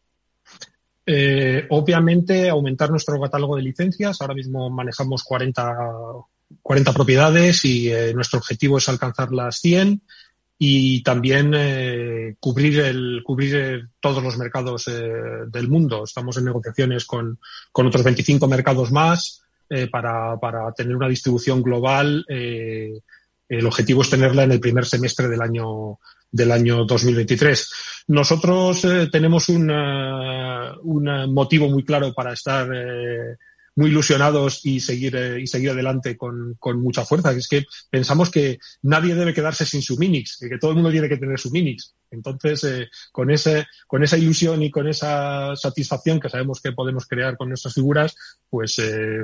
Eh, 1.08 1.68
obviamente, 1.70 2.50
aumentar 2.50 2.90
nuestro 2.90 3.20
catálogo 3.22 3.56
de 3.56 3.62
licencias. 3.62 4.20
Ahora 4.22 4.34
mismo 4.34 4.70
manejamos 4.72 5.24
40, 5.24 5.76
40 6.62 6.94
propiedades 6.94 7.64
y 7.64 7.92
eh, 7.92 8.14
nuestro 8.14 8.40
objetivo 8.40 8.80
es 8.80 8.90
alcanzar 8.90 9.32
las 9.32 9.60
100 9.60 10.02
y 10.58 11.04
también 11.04 11.54
eh, 11.56 12.36
cubrir, 12.40 12.80
el, 12.80 13.22
cubrir 13.24 13.90
todos 14.00 14.24
los 14.24 14.38
mercados 14.38 14.88
eh, 14.88 15.12
del 15.48 15.68
mundo. 15.68 16.04
Estamos 16.04 16.38
en 16.38 16.46
negociaciones 16.46 17.06
con, 17.06 17.40
con 17.72 17.88
otros 17.88 18.04
25 18.04 18.48
mercados 18.48 18.92
más 18.92 19.44
eh, 19.70 19.88
para, 19.88 20.38
para 20.38 20.72
tener 20.74 20.96
una 20.96 21.10
distribución 21.10 21.62
global. 21.62 22.26
el 22.28 23.66
objetivo 23.66 24.02
es 24.02 24.10
tenerla 24.10 24.44
en 24.44 24.54
el 24.54 24.60
primer 24.60 24.86
semestre 24.86 25.28
del 25.28 25.42
año, 25.42 26.00
del 26.36 26.52
año 26.52 26.86
2023. 26.86 28.04
Nosotros 28.08 28.84
eh, 28.84 29.08
tenemos 29.10 29.48
una, 29.48 30.74
un 30.82 31.34
motivo 31.34 31.70
muy 31.70 31.84
claro 31.84 32.14
para 32.14 32.34
estar 32.34 32.70
eh, 32.74 33.38
muy 33.76 33.90
ilusionados 33.90 34.66
y 34.66 34.80
seguir, 34.80 35.16
eh, 35.16 35.42
y 35.42 35.48
seguir 35.48 35.72
adelante 35.72 36.16
con, 36.18 36.56
con, 36.60 36.82
mucha 36.82 37.06
fuerza. 37.06 37.32
Es 37.32 37.48
que 37.48 37.66
pensamos 37.90 38.32
que 38.32 38.58
nadie 38.84 39.16
debe 39.16 39.34
quedarse 39.34 39.66
sin 39.66 39.82
su 39.82 39.98
Minix, 39.98 40.38
que 40.40 40.58
todo 40.58 40.72
el 40.72 40.76
mundo 40.76 40.92
tiene 40.92 41.10
que 41.10 41.18
tener 41.18 41.40
su 41.40 41.52
Minix. 41.52 41.94
Entonces, 42.12 42.64
eh, 42.64 42.88
con, 43.12 43.30
ese, 43.32 43.66
con 43.88 44.04
esa 44.04 44.18
ilusión 44.18 44.64
y 44.64 44.72
con 44.72 44.88
esa 44.88 45.56
satisfacción 45.56 46.20
que 46.20 46.30
sabemos 46.30 46.62
que 46.62 46.72
podemos 46.72 47.06
crear 47.06 47.36
con 47.38 47.50
nuestras 47.50 47.74
figuras, 47.74 48.16
pues 48.50 48.80
eh, 48.80 49.20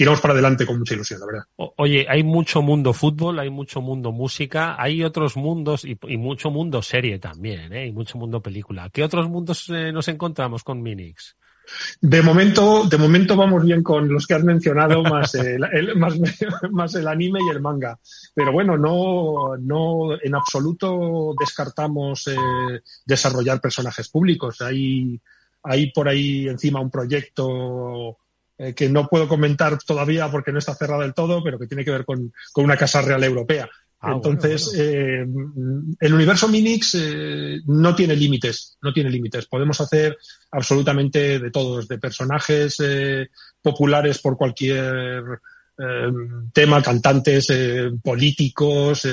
tiramos 0.00 0.22
para 0.22 0.32
adelante 0.32 0.64
con 0.64 0.78
mucha 0.78 0.94
ilusión, 0.94 1.20
la 1.20 1.26
verdad. 1.26 1.44
oye, 1.56 2.06
hay 2.08 2.22
mucho 2.22 2.62
mundo 2.62 2.94
fútbol, 2.94 3.38
hay 3.38 3.50
mucho 3.50 3.82
mundo 3.82 4.12
música, 4.12 4.80
hay 4.80 5.04
otros 5.04 5.36
mundos 5.36 5.84
y, 5.84 5.96
mucho 6.16 6.50
mundo 6.50 6.80
serie 6.80 7.18
también, 7.18 7.70
¿eh? 7.74 7.86
y 7.86 7.92
mucho 7.92 8.16
mundo 8.16 8.40
película. 8.40 8.88
¿Qué 8.88 9.04
otros 9.04 9.28
mundos 9.28 9.68
eh, 9.68 9.92
nos 9.92 10.08
encontramos 10.08 10.64
con 10.64 10.80
Minix? 10.80 11.36
De 12.00 12.22
momento, 12.22 12.84
de 12.84 12.96
momento 12.98 13.36
vamos 13.36 13.64
bien 13.64 13.82
con 13.82 14.08
los 14.08 14.26
que 14.26 14.34
has 14.34 14.44
mencionado, 14.44 15.02
más 15.02 15.34
el, 15.34 15.60
más, 15.96 16.14
más, 16.70 16.94
el 16.94 17.08
anime 17.08 17.40
y 17.46 17.50
el 17.50 17.60
manga. 17.60 17.98
Pero 18.34 18.52
bueno, 18.52 18.76
no, 18.76 19.56
no 19.58 20.20
en 20.20 20.34
absoluto 20.34 21.34
descartamos 21.38 22.26
eh, 22.28 22.80
desarrollar 23.04 23.60
personajes 23.60 24.08
públicos. 24.08 24.60
Hay, 24.60 25.20
hay 25.62 25.90
por 25.92 26.08
ahí 26.08 26.48
encima 26.48 26.80
un 26.80 26.90
proyecto 26.90 28.18
eh, 28.58 28.74
que 28.74 28.88
no 28.88 29.08
puedo 29.08 29.28
comentar 29.28 29.78
todavía 29.78 30.30
porque 30.30 30.52
no 30.52 30.58
está 30.58 30.74
cerrado 30.74 31.02
del 31.02 31.14
todo, 31.14 31.42
pero 31.42 31.58
que 31.58 31.66
tiene 31.66 31.84
que 31.84 31.92
ver 31.92 32.04
con, 32.04 32.32
con 32.52 32.64
una 32.64 32.76
casa 32.76 33.02
real 33.02 33.24
europea. 33.24 33.68
Ah, 34.02 34.12
Entonces, 34.14 34.72
Eh, 34.76 35.26
el 36.00 36.14
universo 36.14 36.48
Minix 36.48 36.94
eh, 36.94 37.60
no 37.66 37.94
tiene 37.94 38.16
límites, 38.16 38.78
no 38.80 38.92
tiene 38.94 39.10
límites. 39.10 39.46
Podemos 39.46 39.78
hacer 39.80 40.16
absolutamente 40.50 41.38
de 41.38 41.50
todos, 41.50 41.86
de 41.86 41.98
personajes 41.98 42.76
eh, 42.80 43.28
populares 43.60 44.18
por 44.18 44.38
cualquier 44.38 45.24
eh, 45.78 46.12
tema, 46.54 46.82
cantantes, 46.82 47.48
políticos, 48.02 49.06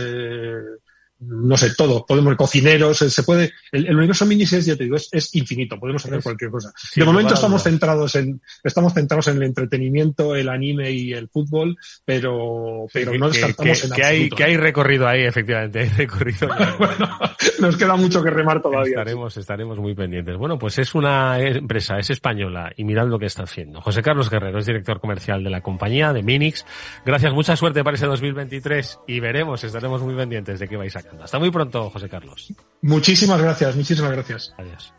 no 1.19 1.57
sé, 1.57 1.73
todo. 1.75 2.05
Podemos, 2.05 2.35
cocineros, 2.35 2.97
se 2.97 3.23
puede, 3.23 3.51
el, 3.71 3.95
universo 3.95 4.25
Minix 4.25 4.53
es, 4.53 4.65
ya 4.65 4.75
te 4.75 4.83
digo, 4.83 4.95
es, 4.95 5.35
infinito, 5.35 5.79
podemos 5.79 6.05
hacer 6.05 6.21
cualquier 6.21 6.51
cosa. 6.51 6.71
de 6.95 7.05
momento 7.05 7.33
estamos 7.33 7.63
centrados 7.63 8.15
en, 8.15 8.41
estamos 8.63 8.93
centrados 8.93 9.27
en 9.27 9.37
el 9.37 9.43
entretenimiento, 9.43 10.35
el 10.35 10.49
anime 10.49 10.91
y 10.91 11.13
el 11.13 11.27
fútbol, 11.27 11.77
pero, 12.05 12.85
pero 12.93 13.17
no 13.17 13.29
descartamos 13.29 13.83
en 13.83 13.91
que 13.91 14.03
hay, 14.03 14.29
que 14.29 14.43
hay 14.43 14.57
recorrido 14.57 15.07
ahí, 15.07 15.23
efectivamente, 15.23 15.79
hay 15.79 15.89
recorrido. 15.89 16.47
bueno, 16.77 17.17
nos 17.59 17.77
queda 17.77 17.95
mucho 17.95 18.21
que 18.23 18.29
remar 18.29 18.61
todavía. 18.61 18.99
Estaremos, 18.99 19.37
estaremos 19.37 19.79
muy 19.79 19.95
pendientes. 19.95 20.37
Bueno, 20.37 20.59
pues 20.59 20.77
es 20.77 20.93
una 20.93 21.39
empresa, 21.39 21.97
es 21.97 22.11
española, 22.11 22.71
y 22.75 22.83
mirad 22.83 23.07
lo 23.07 23.17
que 23.17 23.25
está 23.25 23.43
haciendo. 23.43 23.81
José 23.81 24.01
Carlos 24.03 24.29
Guerrero 24.29 24.59
es 24.59 24.65
director 24.65 24.99
comercial 24.99 25.43
de 25.43 25.49
la 25.49 25.61
compañía, 25.61 26.13
de 26.13 26.21
Minix. 26.21 26.65
Gracias, 27.05 27.33
mucha 27.33 27.55
suerte 27.55 27.83
para 27.83 27.95
ese 27.95 28.05
2023 28.05 28.99
y 29.07 29.19
veremos, 29.19 29.63
estaremos 29.63 30.01
muy 30.01 30.15
pendientes 30.15 30.59
de 30.59 30.67
qué 30.67 30.77
vais 30.77 30.95
a 30.95 31.06
hasta 31.21 31.39
muy 31.39 31.51
pronto, 31.51 31.89
José 31.89 32.09
Carlos. 32.09 32.53
Muchísimas 32.81 33.41
gracias, 33.41 33.75
muchísimas 33.75 34.11
gracias. 34.11 34.53
Adiós. 34.57 34.93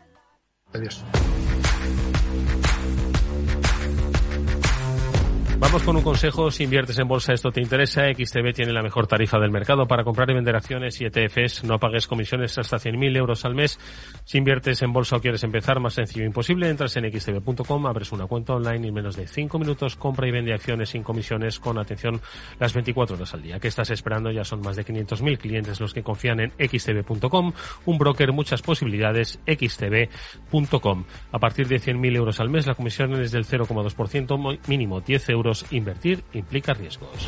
Adiós. 0.73 1.03
Vamos 5.59 5.83
con 5.83 5.97
un 5.97 6.03
consejo. 6.03 6.51
Si 6.51 6.63
inviertes 6.63 6.97
en 6.99 7.07
bolsa, 7.09 7.33
esto 7.33 7.51
te 7.51 7.59
interesa. 7.59 8.03
XTB 8.13 8.53
tiene 8.53 8.71
la 8.71 8.81
mejor 8.81 9.07
tarifa 9.07 9.37
del 9.39 9.51
mercado 9.51 9.85
para 9.85 10.05
comprar 10.05 10.29
y 10.29 10.33
vender 10.33 10.55
acciones 10.55 11.01
y 11.01 11.05
ETFs. 11.05 11.65
No 11.65 11.77
pagues 11.79 12.07
comisiones 12.07 12.57
hasta 12.57 12.77
100.000 12.77 13.17
euros 13.17 13.43
al 13.43 13.55
mes. 13.55 13.77
Si 14.23 14.37
inviertes 14.37 14.81
en 14.83 14.93
bolsa 14.93 15.17
o 15.17 15.19
quieres 15.19 15.43
empezar, 15.43 15.81
más 15.81 15.95
sencillo 15.95 16.23
imposible. 16.23 16.69
Entras 16.69 16.95
en 16.95 17.11
xtb.com, 17.11 17.85
abres 17.87 18.13
una 18.13 18.25
cuenta 18.25 18.53
online 18.53 18.85
y 18.85 18.87
en 18.87 18.93
menos 18.93 19.17
de 19.17 19.27
5 19.27 19.59
minutos 19.59 19.97
compra 19.97 20.29
y 20.29 20.31
vende 20.31 20.53
acciones 20.53 20.89
sin 20.89 21.03
comisiones 21.03 21.59
con 21.59 21.77
atención 21.77 22.21
las 22.57 22.73
24 22.73 23.17
horas 23.17 23.33
al 23.33 23.41
día. 23.41 23.59
¿Qué 23.59 23.67
estás 23.67 23.89
esperando? 23.89 24.31
Ya 24.31 24.45
son 24.45 24.61
más 24.61 24.77
de 24.77 24.85
500.000 24.85 25.37
clientes 25.39 25.81
los 25.81 25.93
que 25.93 26.03
confían 26.03 26.39
en 26.39 26.51
xtb.com. 26.51 27.51
Un 27.85 27.97
broker, 27.97 28.31
muchas 28.31 28.61
posibilidades. 28.61 29.41
xtb.com. 29.45 31.03
A 31.33 31.39
partir 31.39 31.67
de 31.67 31.81
100.000 31.81 32.15
euros 32.15 32.39
al 32.39 32.49
mes, 32.49 32.65
la 32.65 32.75
comisión 32.75 33.13
es 33.21 33.33
del 33.33 33.45
0,2%, 33.45 34.59
mínimo 34.67 35.01
10 35.01 35.29
euros 35.31 35.48
invertir 35.71 36.23
implica 36.33 36.73
riesgos. 36.73 37.27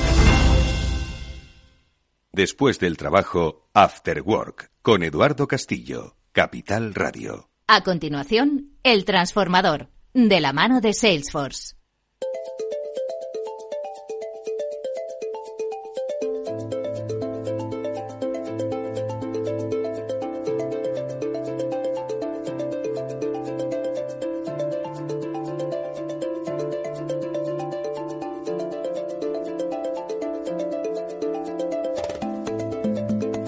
Después 2.33 2.79
del 2.79 2.95
trabajo, 2.95 3.67
After 3.73 4.21
Work, 4.21 4.71
con 4.81 5.03
Eduardo 5.03 5.49
Castillo, 5.49 6.15
Capital 6.31 6.93
Radio. 6.93 7.49
A 7.67 7.83
continuación, 7.83 8.77
El 8.83 9.03
Transformador, 9.03 9.89
de 10.13 10.39
la 10.39 10.53
mano 10.53 10.79
de 10.79 10.93
Salesforce. 10.93 11.75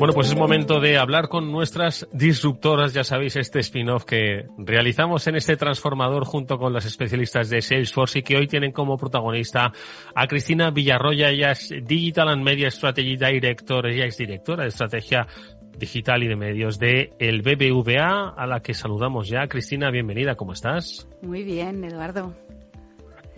Bueno, 0.03 0.15
pues 0.15 0.27
es 0.27 0.35
momento 0.35 0.81
de 0.81 0.97
hablar 0.97 1.29
con 1.29 1.49
nuestras 1.49 2.09
disruptoras. 2.11 2.93
Ya 2.93 3.05
sabéis, 3.05 3.37
este 3.37 3.59
spin-off 3.59 4.03
que 4.03 4.47
realizamos 4.57 5.25
en 5.27 5.37
este 5.37 5.55
transformador 5.55 6.25
junto 6.25 6.57
con 6.57 6.73
las 6.73 6.83
especialistas 6.83 7.49
de 7.49 7.61
Salesforce 7.61 8.19
y 8.19 8.21
que 8.21 8.35
hoy 8.35 8.47
tienen 8.47 8.73
como 8.73 8.97
protagonista 8.97 9.71
a 10.13 10.27
Cristina 10.27 10.71
Villarroya. 10.71 11.29
Ella 11.29 11.51
es 11.51 11.73
Digital 11.85 12.27
and 12.27 12.43
Media 12.43 12.69
Strategy 12.69 13.15
Director. 13.15 13.87
Ella 13.87 14.03
es 14.03 14.17
directora 14.17 14.63
de 14.63 14.69
estrategia 14.71 15.25
digital 15.79 16.21
y 16.21 16.27
de 16.27 16.35
medios 16.35 16.79
de 16.79 17.13
el 17.19 17.41
BBVA, 17.41 18.33
a 18.35 18.45
la 18.45 18.59
que 18.59 18.73
saludamos 18.73 19.29
ya. 19.29 19.47
Cristina, 19.47 19.89
bienvenida. 19.89 20.35
¿Cómo 20.35 20.51
estás? 20.51 21.07
Muy 21.21 21.43
bien, 21.43 21.81
Eduardo. 21.81 22.33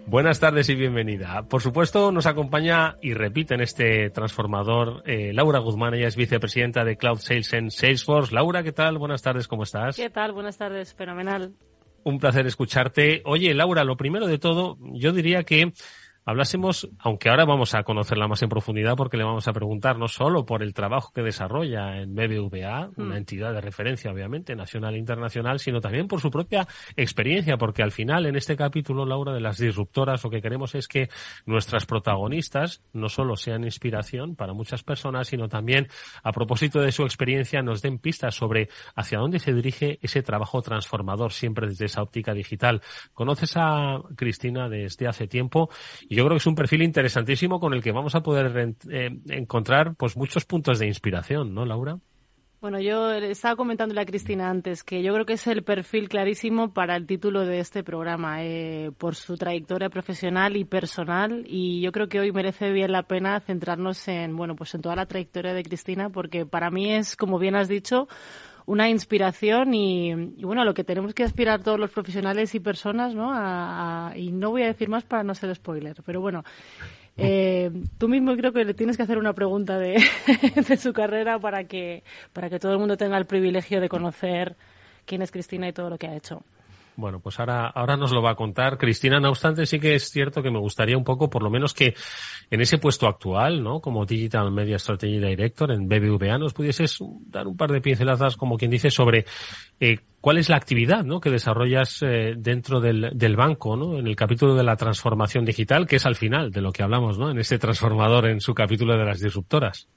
Buenas 0.08 0.39
tardes 0.39 0.70
y 0.70 0.76
bienvenida. 0.76 1.44
Por 1.50 1.63
supuesto, 1.63 2.12
nos 2.12 2.28
acompaña 2.28 2.98
y 3.02 3.15
repite 3.15 3.56
en 3.56 3.62
este 3.62 4.12
transformador 4.12 5.02
eh, 5.08 5.34
Laura 5.34 5.58
Guzmán, 5.58 5.96
ella 5.96 6.08
es 6.08 6.15
vicepresidenta 6.15 6.86
de 6.86 6.96
Cloud 6.96 7.18
Sales 7.18 7.52
en 7.54 7.72
Salesforce. 7.72 8.34
Laura, 8.34 8.62
¿qué 8.62 8.72
tal? 8.72 9.00
Buenas 9.00 9.24
tardes, 9.24 9.48
¿cómo 9.48 9.63
estás? 9.63 9.96
¿Qué 9.96 10.12
tal? 10.12 10.32
Buenas 10.32 10.58
tardes, 10.58 10.94
fenomenal. 10.94 11.54
Un 12.04 12.20
placer 12.20 12.46
escucharte. 12.46 13.24
Oye, 13.26 13.56
Laura, 13.56 13.84
lo 13.84 13.98
primero 13.98 14.28
de 14.28 14.38
todo, 14.38 14.78
yo 14.94 15.12
diría 15.12 15.44
que 15.44 15.74
hablásemos, 16.25 16.89
aunque 16.99 17.29
ahora 17.29 17.45
vamos 17.45 17.75
a 17.75 17.83
conocerla 17.83 18.27
más 18.27 18.41
en 18.41 18.49
profundidad 18.49 18.95
porque 18.95 19.15
le 19.15 19.23
vamos 19.23 19.47
a 19.47 19.53
preguntar 19.53 19.97
no 19.97 20.07
solo 20.07 20.45
por 20.45 20.63
el 20.63 20.73
trabajo 20.73 21.11
que 21.13 21.21
desarrolla 21.21 22.01
en 22.01 22.15
BBVA, 22.15 22.89
una 22.97 23.13
mm. 23.13 23.17
entidad 23.17 23.53
de 23.53 23.61
referencia 23.61 24.11
obviamente 24.11 24.55
nacional 24.55 24.95
e 24.95 24.97
internacional, 24.97 25.59
sino 25.59 25.79
también 25.81 26.07
por 26.07 26.21
su 26.21 26.31
propia 26.31 26.67
experiencia, 26.95 27.57
porque 27.57 27.83
al 27.83 27.91
final 27.91 28.25
en 28.25 28.35
este 28.35 28.55
capítulo, 28.55 29.05
Laura, 29.05 29.33
de 29.33 29.39
las 29.39 29.59
disruptoras, 29.59 30.23
lo 30.23 30.31
que 30.31 30.41
queremos 30.41 30.73
es 30.73 30.88
que 30.88 31.09
nuestras 31.45 31.85
protagonistas 31.85 32.81
no 32.91 33.07
solo 33.07 33.35
sean 33.35 33.63
inspiración 33.63 34.35
para 34.35 34.53
muchas 34.53 34.83
personas, 34.83 35.27
sino 35.27 35.47
también 35.47 35.88
a 36.23 36.31
propósito 36.31 36.81
de 36.81 36.91
su 36.91 37.03
experiencia 37.03 37.61
nos 37.61 37.81
den 37.83 37.99
pistas 37.99 38.33
sobre 38.33 38.69
hacia 38.95 39.19
dónde 39.19 39.39
se 39.39 39.53
dirige 39.53 39.99
ese 40.01 40.23
trabajo 40.23 40.61
transformador 40.63 41.31
siempre 41.31 41.67
desde 41.67 41.85
esa 41.85 42.01
óptica 42.01 42.33
digital. 42.33 42.81
Conoces 43.13 43.53
a 43.57 44.01
Cristina 44.15 44.69
desde 44.69 45.07
hace 45.07 45.27
tiempo 45.27 45.69
yo 46.15 46.23
creo 46.23 46.36
que 46.36 46.41
es 46.41 46.47
un 46.47 46.56
perfil 46.56 46.82
interesantísimo 46.82 47.60
con 47.60 47.73
el 47.73 47.84
que 47.84 47.91
vamos 47.91 48.15
a 48.15 48.23
poder 48.23 48.75
eh, 48.89 49.10
encontrar 49.30 49.95
pues 49.95 50.17
muchos 50.17 50.45
puntos 50.45 50.80
de 50.80 50.88
inspiración, 50.88 51.54
¿no, 51.54 51.65
Laura? 51.65 51.99
Bueno, 52.65 52.80
yo 52.80 53.12
estaba 53.12 53.56
comentándole 53.56 54.01
a 54.01 54.06
Cristina 54.06 54.49
antes 54.49 54.84
que 54.84 55.04
yo 55.04 55.13
creo 55.13 55.25
que 55.28 55.34
es 55.34 55.45
el 55.45 55.63
perfil 55.63 56.09
clarísimo 56.09 56.74
para 56.74 56.95
el 56.95 57.05
título 57.05 57.45
de 57.45 57.59
este 57.59 57.84
programa, 57.84 58.43
eh, 58.43 58.91
por 58.97 59.13
su 59.13 59.38
trayectoria 59.38 59.89
profesional 59.89 60.57
y 60.57 60.66
personal, 60.66 61.45
y 61.47 61.82
yo 61.82 61.91
creo 61.91 62.07
que 62.07 62.20
hoy 62.20 62.32
merece 62.32 62.72
bien 62.72 62.91
la 62.91 63.03
pena 63.03 63.39
centrarnos 63.39 64.07
en, 64.07 64.36
bueno, 64.36 64.55
pues 64.55 64.74
en 64.74 64.82
toda 64.82 64.95
la 64.95 65.05
trayectoria 65.05 65.53
de 65.53 65.61
Cristina, 65.61 66.09
porque 66.09 66.47
para 66.47 66.72
mí 66.72 66.91
es, 66.91 67.16
como 67.16 67.38
bien 67.38 67.55
has 67.55 67.68
dicho, 67.68 68.07
una 68.66 68.89
inspiración 68.89 69.74
y, 69.74 70.13
bueno, 70.43 70.61
a 70.61 70.66
lo 70.66 70.74
que 70.74 70.84
tenemos 70.84 71.13
que 71.13 71.24
aspirar 71.24 71.61
todos 71.61 71.80
los 71.80 71.91
profesionales 71.91 72.55
y 72.55 72.59
personas, 72.59 73.13
¿no? 73.13 73.32
y 74.16 74.32
no 74.32 74.51
voy 74.51 74.63
a 74.63 74.68
decir 74.68 74.89
más 74.89 75.03
para 75.03 75.24
no 75.24 75.36
ser 75.36 75.53
spoiler, 75.55 75.97
pero 76.05 76.22
bueno. 76.22 76.43
Eh, 77.18 77.72
tú 77.97 78.09
mismo 78.09 78.36
creo 78.36 78.51
que 78.51 78.66
le 78.66 78.74
tienes 78.74 78.97
que 78.97 79.03
hacer 79.03 79.18
una 79.18 79.32
pregunta 79.32 79.78
de, 79.78 80.03
de 80.68 80.78
su 80.78 80.91
carrera 80.91 81.39
para 81.39 81.63
que, 81.63 82.03
para 82.34 82.49
que 82.49 82.59
todo 82.59 82.74
el 82.74 82.80
mundo 82.80 82.97
tenga 82.97 83.18
el 83.18 83.26
privilegio 83.26 83.80
de 83.80 83.88
conocer 83.88 84.57
quién 85.05 85.22
es 85.22 85.32
Cristina 85.32 85.70
y 85.70 85.74
todo 85.74 85.89
lo 85.89 85.97
que 85.97 86.07
ha 86.07 86.16
hecho. 86.16 86.43
Bueno, 86.98 87.20
pues 87.20 87.39
ahora, 87.39 87.68
ahora 87.68 87.98
nos 87.98 88.12
lo 88.12 88.22
va 88.22 88.32
a 88.32 88.36
contar 88.36 88.78
Cristina. 88.78 89.20
No 89.20 89.30
obstante, 89.30 89.66
sí 89.66 89.80
que 89.80 89.96
es 89.96 90.10
cierto 90.10 90.41
que 90.41 90.52
me 90.52 90.60
gustaría 90.60 90.98
un 90.98 91.04
poco, 91.04 91.30
por 91.30 91.43
lo 91.43 91.50
menos 91.50 91.74
que 91.74 91.93
en 92.50 92.62
ese 92.62 92.78
puesto 92.78 93.08
actual, 93.08 93.64
¿no? 93.64 93.82
Como 93.82 94.06
Digital 94.06 94.52
Media 94.52 94.80
Strategy 94.80 95.20
Director 95.20 95.72
en 95.72 95.88
BBVA, 95.88 96.38
nos 96.38 96.54
pudieses 96.54 97.00
dar 97.28 97.48
un 97.48 97.58
par 97.58 97.72
de 97.72 97.82
pinceladas, 97.82 98.38
como 98.38 98.58
quien 98.58 98.72
dice, 98.72 98.89
sobre 98.89 99.26
eh, 99.80 100.00
cuál 100.22 100.38
es 100.38 100.50
la 100.50 100.58
actividad, 100.58 101.04
¿no? 101.04 101.20
Que 101.20 101.30
desarrollas 101.30 102.02
eh, 102.02 102.36
dentro 102.38 102.80
del, 102.80 103.12
del 103.14 103.36
banco, 103.36 103.76
¿no? 103.76 103.98
En 103.98 104.08
el 104.08 104.16
capítulo 104.16 104.56
de 104.56 104.64
la 104.64 104.78
transformación 104.78 105.43
digital, 105.43 105.88
que 105.88 105.98
es 105.98 106.06
al 106.06 106.16
final 106.16 106.52
de 106.52 106.62
lo 106.62 106.72
que 106.72 106.84
hablamos, 106.84 107.18
¿no? 107.18 107.30
En 107.30 107.39
ese 107.39 107.60
transformador, 107.60 108.28
en 108.28 108.39
su 108.39 108.54
capítulo 108.54 108.98
de 108.98 109.06
las 109.06 109.20
disruptoras. 109.20 109.89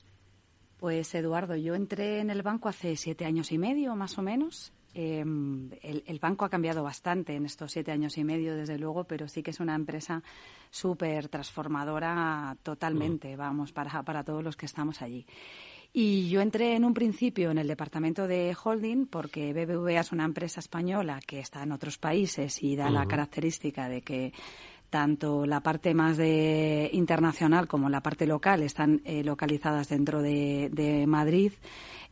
Pues 0.79 1.15
Eduardo, 1.15 1.57
yo 1.57 1.75
entré 1.75 2.21
en 2.21 2.31
el 2.31 2.43
banco 2.43 2.69
hace 2.69 2.97
siete 2.97 3.25
años 3.25 3.51
y 3.51 3.59
medio, 3.59 3.97
más 3.97 4.17
o 4.17 4.23
menos. 4.23 4.73
Eh, 4.95 5.21
el, 5.21 6.03
el, 6.07 6.19
banco 6.19 6.45
ha 6.45 6.49
cambiado 6.49 6.83
bastante 6.83 7.35
en 7.35 7.45
estos 7.45 7.73
siete 7.73 7.93
años 7.93 8.17
y 8.17 8.25
medio, 8.25 8.57
desde 8.57 8.79
luego, 8.79 9.05
pero 9.05 9.29
sí 9.29 9.43
que 9.43 9.51
es 9.51 9.61
una 9.61 9.75
empresa 9.75 10.23
súper 10.71 11.29
transformadora 11.29 12.57
totalmente, 12.63 13.35
mm. 13.35 13.39
vamos, 13.39 13.73
para, 13.73 14.03
para 14.03 14.25
todos 14.25 14.43
los 14.43 14.57
que 14.57 14.67
estamos 14.67 15.03
allí. 15.03 15.27
Y 15.93 16.29
yo 16.29 16.41
entré 16.41 16.77
en 16.77 16.85
un 16.85 16.95
principio 16.95 17.51
en 17.51 17.59
el 17.59 17.67
departamento 17.67 18.27
de 18.27 18.55
holding 18.63 19.07
porque 19.07 19.53
BBVA 19.53 20.01
es 20.01 20.13
una 20.13 20.25
empresa 20.25 20.61
española 20.61 21.21
que 21.27 21.41
está 21.41 21.63
en 21.63 21.73
otros 21.73 21.97
países 21.97 22.63
y 22.63 22.77
da 22.77 22.87
uh 22.87 22.89
-huh. 22.89 22.93
la 22.93 23.07
característica 23.07 23.89
de 23.89 24.03
que 24.03 24.33
tanto 24.91 25.47
la 25.47 25.61
parte 25.61 25.95
más 25.95 26.17
de 26.17 26.91
internacional 26.93 27.69
como 27.69 27.89
la 27.89 28.01
parte 28.01 28.27
local 28.27 28.63
están 28.63 29.03
eh, 29.05 29.23
localizadas 29.23 29.89
dentro 29.89 30.23
de, 30.23 31.05
Madrid. 31.07 31.53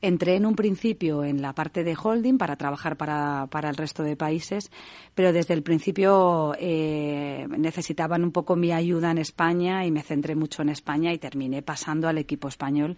Entré 0.03 0.37
en 0.37 0.45
un 0.45 0.55
principio 0.55 1.25
en 1.25 1.41
la 1.41 1.55
parte 1.55 1.83
de 1.83 1.97
holding 2.01 2.37
para 2.37 2.57
trabajar 2.57 2.97
para, 2.97 3.47
para 3.51 3.71
el 3.71 3.77
resto 3.77 4.03
de 4.03 4.15
países, 4.15 4.71
pero 5.15 5.33
desde 5.33 5.55
el 5.55 5.63
principio 5.63 6.55
eh, 6.59 7.47
necesitaban 7.57 8.23
un 8.23 8.31
poco 8.31 8.57
mi 8.57 8.73
ayuda 8.73 9.11
en 9.11 9.19
España 9.19 9.87
y 9.87 9.91
me 9.91 10.03
centré 10.03 10.35
mucho 10.35 10.61
en 10.63 10.69
España 10.69 11.13
y 11.15 11.19
terminé 11.19 11.63
pasando 11.63 12.09
al 12.09 12.19
equipo 12.19 12.49
español. 12.49 12.97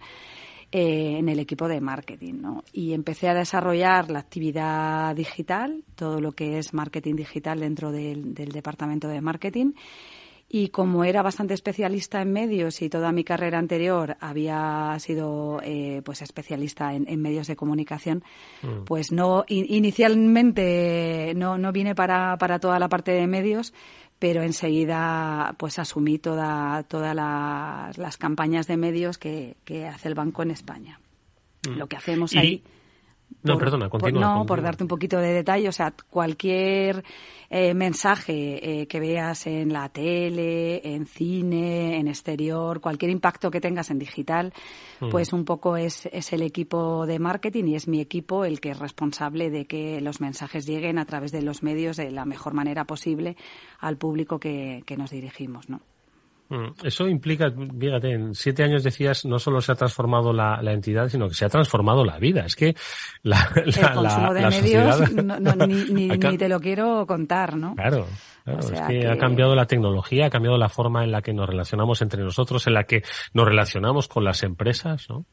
Eh, 0.71 1.17
en 1.17 1.27
el 1.29 1.39
equipo 1.39 1.67
de 1.67 1.81
marketing, 1.81 2.41
¿no? 2.41 2.63
Y 2.71 2.93
empecé 2.93 3.27
a 3.27 3.33
desarrollar 3.33 4.11
la 4.11 4.19
actividad 4.19 5.15
digital, 5.15 5.83
todo 5.95 6.21
lo 6.21 6.33
que 6.33 6.59
es 6.59 6.75
marketing 6.75 7.15
digital 7.15 7.61
dentro 7.61 7.91
del, 7.91 8.35
del 8.35 8.51
departamento 8.51 9.07
de 9.07 9.19
marketing 9.19 9.71
y 10.49 10.69
como 10.69 11.03
era 11.03 11.21
bastante 11.21 11.53
especialista 11.53 12.21
en 12.21 12.33
medios 12.33 12.81
y 12.81 12.89
toda 12.89 13.11
mi 13.11 13.23
carrera 13.23 13.59
anterior 13.59 14.17
había 14.19 14.95
sido 14.99 15.61
eh, 15.63 16.01
pues 16.03 16.23
especialista 16.23 16.93
en, 16.93 17.07
en, 17.07 17.21
medios 17.21 17.45
de 17.47 17.55
comunicación 17.55 18.23
mm. 18.63 18.83
pues 18.85 19.11
no 19.11 19.45
in, 19.47 19.65
inicialmente 19.69 21.33
no 21.35 21.59
no 21.59 21.71
vine 21.71 21.93
para 21.93 22.35
para 22.37 22.59
toda 22.59 22.79
la 22.79 22.89
parte 22.89 23.11
de 23.11 23.27
medios 23.27 23.73
pero 24.19 24.43
enseguida 24.43 25.55
pues 25.57 25.79
asumí 25.79 26.19
toda 26.19 26.83
todas 26.83 27.15
las, 27.15 28.17
campañas 28.17 28.67
de 28.67 28.77
medios 28.77 29.17
que, 29.17 29.55
que 29.65 29.87
hace 29.87 30.09
el 30.09 30.15
banco 30.15 30.43
en 30.43 30.51
España 30.51 30.99
mm. 31.67 31.77
lo 31.77 31.87
que 31.87 31.95
hacemos 31.95 32.35
ahí 32.35 32.63
no, 33.41 33.53
por, 33.53 33.63
perdona, 33.63 33.89
continúa. 33.89 34.11
Por, 34.11 34.21
no, 34.21 34.27
continúa. 34.27 34.45
por 34.45 34.61
darte 34.61 34.83
un 34.83 34.87
poquito 34.87 35.17
de 35.17 35.33
detalle, 35.33 35.69
o 35.69 35.71
sea, 35.71 35.93
cualquier 36.09 37.03
eh, 37.49 37.73
mensaje 37.73 38.81
eh, 38.81 38.87
que 38.87 38.99
veas 38.99 39.47
en 39.47 39.71
la 39.71 39.87
tele, 39.89 40.81
en 40.83 41.05
cine, 41.05 41.99
en 41.99 42.07
exterior, 42.07 42.81
cualquier 42.81 43.11
impacto 43.11 43.49
que 43.49 43.61
tengas 43.61 43.91
en 43.91 43.99
digital, 43.99 44.53
mm. 44.99 45.09
pues 45.09 45.31
un 45.31 45.45
poco 45.45 45.77
es, 45.77 46.07
es 46.11 46.33
el 46.33 46.41
equipo 46.41 47.05
de 47.05 47.19
marketing 47.19 47.65
y 47.65 47.75
es 47.75 47.87
mi 47.87 48.01
equipo 48.01 48.43
el 48.43 48.59
que 48.59 48.71
es 48.71 48.79
responsable 48.79 49.49
de 49.49 49.65
que 49.65 50.01
los 50.01 50.19
mensajes 50.19 50.65
lleguen 50.65 50.99
a 50.99 51.05
través 51.05 51.31
de 51.31 51.41
los 51.41 51.63
medios 51.63 51.95
de 51.95 52.11
la 52.11 52.25
mejor 52.25 52.53
manera 52.53 52.83
posible 52.83 53.37
al 53.79 53.97
público 53.97 54.39
que, 54.39 54.83
que 54.85 54.97
nos 54.97 55.11
dirigimos, 55.11 55.69
¿no? 55.69 55.81
Mm, 56.49 56.69
eso 56.83 57.07
implica, 57.07 57.51
fíjate, 57.51 58.11
en 58.11 58.33
siete 58.33 58.63
años 58.63 58.83
decías, 58.83 59.23
no 59.23 59.37
solo 59.37 59.61
se 59.61 59.71
ha 59.71 59.75
transformado 59.75 60.33
la, 60.33 60.61
la 60.63 60.73
entidad, 60.73 61.07
sino 61.07 61.27
que 61.27 61.35
se 61.35 61.45
ha 61.45 61.49
transformado 61.49 62.03
la 62.03 62.17
vida. 62.17 62.45
Es 62.45 62.55
que 62.55 62.75
la, 63.21 63.51
la, 63.55 63.61
el 63.61 63.93
consumo 63.93 64.27
la, 64.27 64.33
de 64.33 64.41
la 64.41 64.49
medios 64.49 64.97
sociedad... 64.97 65.23
no, 65.23 65.39
no, 65.39 65.67
ni, 65.67 65.83
ni, 65.85 66.07
ni, 66.07 66.37
te 66.37 66.49
lo 66.49 66.59
quiero 66.59 67.05
contar, 67.05 67.55
¿no? 67.55 67.75
Claro, 67.75 68.07
claro 68.43 68.59
o 68.59 68.61
sea 68.63 68.81
es 68.81 68.87
que, 68.87 68.99
que, 69.01 69.07
ha 69.07 69.17
cambiado 69.17 69.53
la 69.53 69.67
tecnología, 69.67 70.25
ha 70.25 70.29
cambiado 70.31 70.57
la 70.57 70.69
forma 70.69 71.03
en 71.03 71.11
la 71.11 71.21
que 71.21 71.33
nos 71.33 71.47
relacionamos 71.47 72.01
entre 72.01 72.23
nosotros, 72.23 72.65
en 72.65 72.73
la 72.73 72.85
que 72.85 73.03
nos 73.33 73.47
relacionamos 73.47 74.07
con 74.07 74.23
las 74.23 74.41
empresas, 74.41 75.07
¿no? 75.07 75.25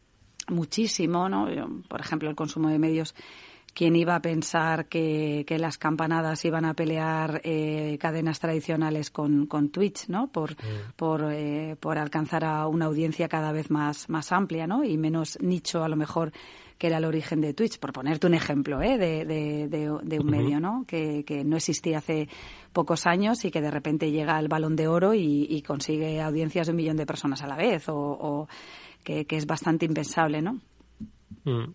Muchísimo, 0.49 1.29
¿no? 1.29 1.49
Por 1.89 2.01
ejemplo, 2.01 2.29
el 2.29 2.37
consumo 2.37 2.69
de 2.69 2.79
medios 2.79 3.15
¿Quién 3.77 3.95
iba 3.95 4.15
a 4.15 4.23
pensar 4.23 4.87
que, 4.87 5.45
que 5.47 5.59
las 5.59 5.77
campanadas 5.77 6.43
iban 6.47 6.65
a 6.65 6.73
pelear 6.73 7.43
eh, 7.45 7.99
cadenas 8.01 8.41
tradicionales 8.41 9.11
con, 9.11 9.45
con 9.45 9.69
Twitch, 9.69 10.09
¿no? 10.09 10.29
Por, 10.29 10.53
mm. 10.53 10.93
por, 10.97 11.31
eh, 11.31 11.77
por 11.79 11.99
alcanzar 11.99 12.47
a 12.47 12.69
una 12.69 12.87
audiencia 12.87 13.29
cada 13.29 13.53
vez 13.53 13.71
más, 13.71 14.09
más 14.09 14.33
amplia, 14.33 14.67
¿no? 14.67 14.83
Y 14.83 14.97
menos 14.97 15.37
nicho, 15.43 15.85
a 15.85 15.91
lo 15.91 15.97
mejor, 15.97 16.33
que 16.79 16.87
era 16.87 16.97
el 16.97 17.05
origen 17.05 17.43
de 17.43 17.53
Twitch, 17.53 17.79
por 17.79 17.93
ponerte 17.93 18.27
un 18.27 18.33
ejemplo 18.33 18.81
¿eh? 18.81 18.97
de, 18.97 19.27
de, 19.27 19.69
de, 19.69 19.99
de 20.03 20.21
un 20.21 20.27
medio, 20.27 20.59
¿no? 20.59 20.87
Que, 20.87 21.23
que, 21.27 21.45
no 21.45 21.59
existía 21.59 21.99
hace 21.99 22.31
pocos 22.73 23.07
años 23.07 23.45
y 23.45 23.51
que 23.51 23.61
de 23.61 23.71
repente 23.71 24.11
llega 24.11 24.39
al 24.39 24.49
balón 24.49 24.75
de 24.75 24.89
oro 24.89 25.13
y, 25.13 25.47
y 25.51 25.61
consigue 25.61 26.23
audiencias 26.23 26.67
de 26.67 26.71
un 26.71 26.79
millón 26.79 26.97
de 26.97 27.05
personas 27.05 27.43
a 27.43 27.47
la 27.47 27.57
vez, 27.57 27.91
o, 27.91 27.95
o 27.95 28.49
que, 29.05 29.27
que, 29.27 29.37
es 29.37 29.47
bastante 29.47 29.85
impensable, 29.85 30.41
¿no? 30.41 30.61
Mm. 31.45 31.75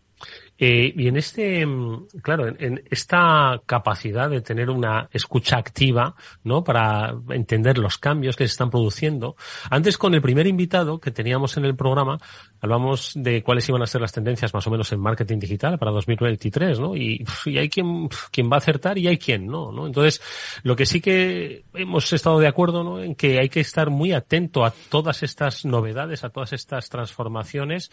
Eh, 0.63 0.93
y 0.95 1.07
en 1.07 1.17
este, 1.17 1.65
mm, 1.65 2.07
claro, 2.21 2.47
en, 2.47 2.83
esta 2.91 3.59
capacidad 3.65 4.29
de 4.29 4.41
tener 4.41 4.69
una 4.69 5.09
escucha 5.11 5.57
activa, 5.57 6.13
¿no? 6.43 6.63
Para 6.63 7.15
entender 7.29 7.79
los 7.79 7.97
cambios 7.97 8.35
que 8.35 8.47
se 8.47 8.51
están 8.51 8.69
produciendo. 8.69 9.35
Antes 9.71 9.97
con 9.97 10.13
el 10.13 10.21
primer 10.21 10.45
invitado 10.45 10.99
que 10.99 11.09
teníamos 11.09 11.57
en 11.57 11.65
el 11.65 11.75
programa, 11.75 12.19
hablamos 12.59 13.13
de 13.15 13.41
cuáles 13.41 13.67
iban 13.69 13.81
a 13.81 13.87
ser 13.87 14.01
las 14.01 14.11
tendencias 14.11 14.53
más 14.53 14.67
o 14.67 14.69
menos 14.69 14.91
en 14.91 14.99
marketing 14.99 15.39
digital 15.39 15.79
para 15.79 15.89
2023, 15.89 16.79
¿no? 16.79 16.95
Y, 16.95 17.25
y 17.47 17.57
hay 17.57 17.67
quien, 17.67 18.07
quien 18.31 18.47
va 18.47 18.57
a 18.57 18.59
acertar 18.59 18.99
y 18.99 19.07
hay 19.07 19.17
quien 19.17 19.47
no, 19.47 19.71
¿no? 19.71 19.87
Entonces, 19.87 20.21
lo 20.61 20.75
que 20.75 20.85
sí 20.85 21.01
que 21.01 21.63
hemos 21.73 22.13
estado 22.13 22.37
de 22.37 22.47
acuerdo, 22.47 22.83
¿no? 22.83 23.01
En 23.01 23.15
que 23.15 23.39
hay 23.39 23.49
que 23.49 23.61
estar 23.61 23.89
muy 23.89 24.13
atento 24.13 24.63
a 24.63 24.71
todas 24.89 25.23
estas 25.23 25.65
novedades, 25.65 26.23
a 26.23 26.29
todas 26.29 26.53
estas 26.53 26.87
transformaciones 26.87 27.91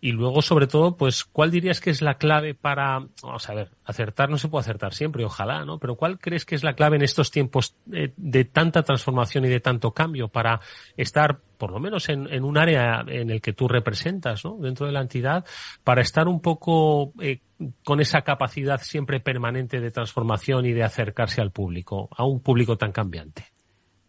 y 0.00 0.12
luego, 0.12 0.42
sobre 0.42 0.68
todo, 0.68 0.96
pues, 0.96 1.24
¿cuál 1.24 1.50
dirías 1.64 1.80
que 1.80 1.88
es 1.88 2.02
la 2.02 2.18
clave 2.18 2.52
para, 2.52 3.06
vamos 3.22 3.48
a 3.48 3.54
ver, 3.54 3.70
acertar 3.86 4.28
no 4.28 4.36
se 4.36 4.48
puede 4.48 4.60
acertar 4.60 4.92
siempre, 4.92 5.24
ojalá, 5.24 5.64
¿no? 5.64 5.78
Pero 5.78 5.96
¿cuál 5.96 6.18
crees 6.18 6.44
que 6.44 6.54
es 6.54 6.62
la 6.62 6.74
clave 6.74 6.96
en 6.96 7.02
estos 7.02 7.30
tiempos 7.30 7.74
de, 7.86 8.12
de 8.18 8.44
tanta 8.44 8.82
transformación 8.82 9.46
y 9.46 9.48
de 9.48 9.60
tanto 9.60 9.92
cambio 9.92 10.28
para 10.28 10.60
estar, 10.98 11.40
por 11.56 11.72
lo 11.72 11.80
menos 11.80 12.10
en, 12.10 12.44
un 12.44 12.58
área 12.58 13.02
en 13.08 13.30
el 13.30 13.40
que 13.40 13.54
tú 13.54 13.66
representas, 13.66 14.44
¿no? 14.44 14.58
Dentro 14.58 14.84
de 14.84 14.92
la 14.92 15.00
entidad, 15.00 15.46
para 15.84 16.02
estar 16.02 16.28
un 16.28 16.42
poco 16.42 17.14
eh, 17.18 17.40
con 17.82 17.98
esa 18.00 18.20
capacidad 18.20 18.82
siempre 18.82 19.20
permanente 19.20 19.80
de 19.80 19.90
transformación 19.90 20.66
y 20.66 20.74
de 20.74 20.82
acercarse 20.82 21.40
al 21.40 21.50
público, 21.50 22.10
a 22.14 22.26
un 22.26 22.40
público 22.40 22.76
tan 22.76 22.92
cambiante. 22.92 23.46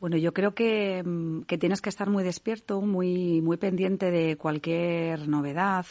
Bueno, 0.01 0.17
yo 0.17 0.33
creo 0.33 0.53
que, 0.53 1.01
que 1.47 1.57
tienes 1.57 1.81
que 1.81 1.87
estar 1.87 2.09
muy 2.09 2.25
despierto, 2.25 2.81
muy, 2.81 3.39
muy 3.41 3.55
pendiente 3.55 4.11
de 4.11 4.35
cualquier 4.35 5.29
novedad, 5.29 5.85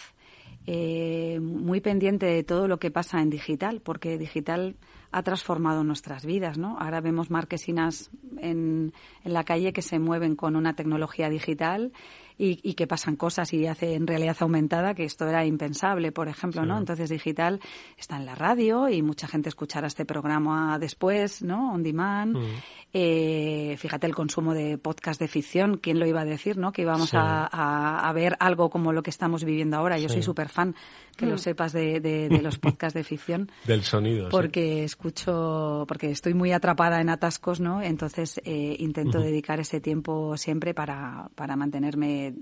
eh, 0.66 1.40
muy 1.40 1.80
pendiente 1.80 2.26
de 2.26 2.42
todo 2.42 2.68
lo 2.68 2.78
que 2.78 2.90
pasa 2.90 3.20
en 3.20 3.30
digital, 3.30 3.80
porque 3.80 4.18
digital 4.18 4.76
ha 5.12 5.22
transformado 5.22 5.84
nuestras 5.84 6.24
vidas, 6.24 6.58
¿no? 6.58 6.78
Ahora 6.78 7.00
vemos 7.00 7.30
marquesinas 7.30 8.10
en, 8.38 8.92
en 9.22 9.32
la 9.32 9.44
calle 9.44 9.72
que 9.72 9.82
se 9.82 9.98
mueven 9.98 10.36
con 10.36 10.56
una 10.56 10.74
tecnología 10.74 11.28
digital 11.28 11.92
y, 12.36 12.60
y, 12.62 12.74
que 12.74 12.86
pasan 12.86 13.16
cosas 13.16 13.52
y 13.52 13.66
hace 13.66 13.94
en 13.94 14.06
realidad 14.06 14.36
aumentada, 14.40 14.94
que 14.94 15.04
esto 15.04 15.28
era 15.28 15.44
impensable, 15.44 16.10
por 16.10 16.28
ejemplo, 16.28 16.62
sí. 16.62 16.68
¿no? 16.68 16.78
Entonces 16.78 17.08
digital 17.08 17.60
está 17.96 18.16
en 18.16 18.26
la 18.26 18.34
radio 18.34 18.88
y 18.88 19.02
mucha 19.02 19.28
gente 19.28 19.48
escuchará 19.48 19.86
este 19.86 20.04
programa 20.04 20.78
después, 20.78 21.42
¿no? 21.42 21.72
On 21.72 21.82
demand. 21.82 22.36
Mm. 22.36 22.44
Eh, 22.92 23.76
fíjate 23.78 24.06
el 24.06 24.14
consumo 24.14 24.54
de 24.54 24.78
podcast 24.78 25.20
de 25.20 25.28
ficción, 25.28 25.78
¿quién 25.78 25.98
lo 25.98 26.06
iba 26.06 26.20
a 26.22 26.24
decir, 26.24 26.58
no? 26.58 26.72
Que 26.72 26.82
íbamos 26.82 27.10
sí. 27.10 27.16
a, 27.16 27.48
a, 27.50 28.08
a, 28.08 28.12
ver 28.12 28.36
algo 28.40 28.70
como 28.70 28.92
lo 28.92 29.02
que 29.02 29.10
estamos 29.10 29.44
viviendo 29.44 29.76
ahora. 29.76 29.98
Yo 29.98 30.08
sí. 30.08 30.14
soy 30.14 30.22
súper 30.22 30.48
fan, 30.48 30.74
que 31.16 31.26
mm. 31.26 31.30
lo 31.30 31.38
sepas, 31.38 31.72
de, 31.72 32.00
de, 32.00 32.28
de 32.28 32.42
los 32.42 32.58
podcasts 32.58 32.94
de 32.94 33.04
ficción. 33.04 33.50
Del 33.66 33.82
sonido, 33.82 34.28
Porque 34.28 34.78
sí. 34.78 34.80
escucho, 34.80 35.84
porque 35.88 36.10
estoy 36.10 36.34
muy 36.34 36.52
atrapada 36.52 37.00
en 37.00 37.08
atascos, 37.08 37.60
¿no? 37.60 37.82
Entonces 37.82 38.40
eh, 38.44 38.76
intento 38.78 39.18
uh 39.18 39.22
-huh. 39.22 39.24
dedicar 39.24 39.60
ese 39.60 39.80
tiempo 39.80 40.36
siempre 40.36 40.74
para, 40.74 41.28
para 41.34 41.56
mantenerme 41.56 42.34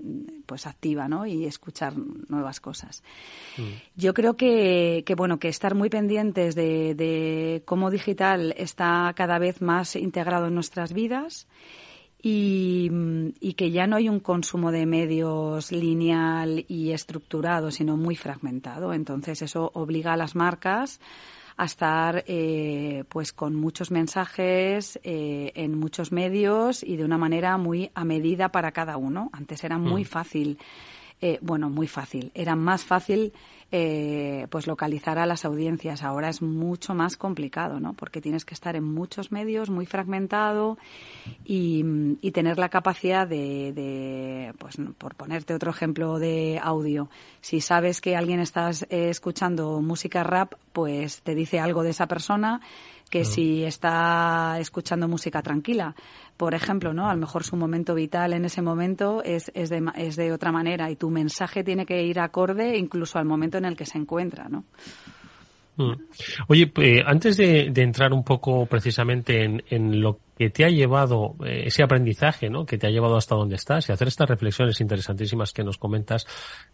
pues 0.45 0.67
activa, 0.67 1.07
¿no? 1.07 1.25
Y 1.25 1.45
escuchar 1.45 1.93
nuevas 2.29 2.59
cosas. 2.59 3.03
Mm. 3.57 3.61
Yo 3.95 4.13
creo 4.13 4.35
que, 4.35 5.03
que, 5.05 5.15
bueno, 5.15 5.39
que 5.39 5.49
estar 5.49 5.75
muy 5.75 5.89
pendientes 5.89 6.55
de, 6.55 6.95
de 6.95 7.63
cómo 7.65 7.91
digital 7.91 8.53
está 8.57 9.13
cada 9.15 9.39
vez 9.39 9.61
más 9.61 9.95
integrado 9.95 10.47
en 10.47 10.55
nuestras 10.55 10.93
vidas 10.93 11.47
y, 12.25 12.89
y, 13.41 13.53
que 13.53 13.71
ya 13.71 13.85
no 13.85 13.97
hay 13.97 14.07
un 14.07 14.21
consumo 14.21 14.71
de 14.71 14.85
medios 14.85 15.73
lineal 15.73 16.63
y 16.69 16.91
estructurado, 16.91 17.69
sino 17.69 17.97
muy 17.97 18.15
fragmentado. 18.15 18.93
Entonces 18.93 19.41
eso 19.41 19.69
obliga 19.73 20.13
a 20.13 20.17
las 20.17 20.33
marcas 20.33 21.01
a 21.57 21.65
estar 21.65 22.23
eh, 22.27 23.03
pues 23.09 23.33
con 23.33 23.55
muchos 23.55 23.91
mensajes 23.91 24.99
eh, 25.03 25.51
en 25.55 25.77
muchos 25.77 26.11
medios 26.11 26.83
y 26.83 26.95
de 26.95 27.05
una 27.05 27.17
manera 27.17 27.57
muy 27.57 27.91
a 27.93 28.05
medida 28.05 28.49
para 28.49 28.71
cada 28.71 28.97
uno. 28.97 29.29
Antes 29.33 29.63
era 29.63 29.77
muy 29.77 30.03
mm. 30.03 30.05
fácil, 30.05 30.57
eh, 31.21 31.39
bueno, 31.41 31.69
muy 31.69 31.87
fácil, 31.87 32.31
era 32.33 32.55
más 32.55 32.83
fácil 32.83 33.33
eh, 33.75 34.45
pues 34.51 34.67
localizar 34.67 35.17
a 35.17 35.25
las 35.25 35.45
audiencias. 35.45 36.03
Ahora 36.03 36.29
es 36.29 36.43
mucho 36.43 36.93
más 36.93 37.17
complicado, 37.17 37.79
¿no? 37.79 37.93
Porque 37.93 38.21
tienes 38.21 38.45
que 38.45 38.53
estar 38.53 38.75
en 38.75 38.83
muchos 38.83 39.31
medios, 39.31 39.71
muy 39.71 39.87
fragmentado 39.87 40.77
y, 41.43 41.83
tener 42.31 42.59
la 42.59 42.69
capacidad 42.69 43.27
de, 43.27 43.73
de, 43.73 44.53
pues 44.59 44.77
por 44.97 45.15
ponerte 45.15 45.55
otro 45.55 45.71
ejemplo 45.71 46.19
de 46.19 46.59
audio, 46.61 47.09
si 47.41 47.61
sabes 47.61 47.99
que 47.99 48.15
alguien 48.15 48.39
está 48.39 48.69
eh, 48.89 49.09
escuchando 49.09 49.81
música 49.81 50.23
rap, 50.23 50.53
pues 50.71 51.23
te 51.23 51.33
dice 51.33 51.59
algo 51.59 51.81
de 51.81 51.91
esa 51.91 52.07
persona 52.07 52.61
que 53.13 53.25
si 53.25 53.63
está 53.63 54.57
escuchando 54.59 55.07
música 55.07 55.43
tranquila. 55.43 55.95
Por 56.37 56.55
ejemplo, 56.55 56.93
¿no? 56.93 57.09
A 57.09 57.13
lo 57.13 57.19
mejor 57.19 57.43
su 57.43 57.55
momento 57.55 57.93
vital 57.93 58.33
en 58.33 58.45
ese 58.45 58.61
momento 58.61 59.23
es, 59.23 59.51
es, 59.53 59.69
de, 59.69 59.83
es 59.95 60.15
de 60.15 60.31
otra 60.31 60.51
manera 60.51 60.89
y 60.89 60.95
tu 60.95 61.09
mensaje 61.09 61.63
tiene 61.63 61.85
que 61.85 62.03
ir 62.03 62.19
acorde 62.19 62.77
incluso 62.77 63.19
al 63.19 63.25
momento 63.25 63.57
en 63.57 63.65
el 63.65 63.75
que 63.75 63.85
se 63.85 63.97
encuentra, 63.97 64.49
¿no? 64.49 64.63
Mm. 65.75 65.93
Oye, 66.47 66.71
eh, 66.77 67.01
antes 67.05 67.37
de, 67.37 67.71
entrar 67.75 68.13
un 68.13 68.23
poco 68.23 68.65
precisamente 68.67 69.43
en, 69.43 69.63
en, 69.69 70.01
lo 70.01 70.19
que 70.37 70.49
te 70.49 70.65
ha 70.65 70.69
llevado, 70.69 71.35
eh, 71.45 71.63
ese 71.65 71.83
aprendizaje, 71.83 72.49
¿no? 72.49 72.65
Que 72.65 72.77
te 72.77 72.87
ha 72.87 72.89
llevado 72.89 73.15
hasta 73.15 73.35
donde 73.35 73.55
estás 73.55 73.89
y 73.89 73.91
hacer 73.91 74.07
estas 74.07 74.29
reflexiones 74.29 74.81
interesantísimas 74.81 75.53
que 75.53 75.63
nos 75.63 75.77
comentas, 75.77 76.25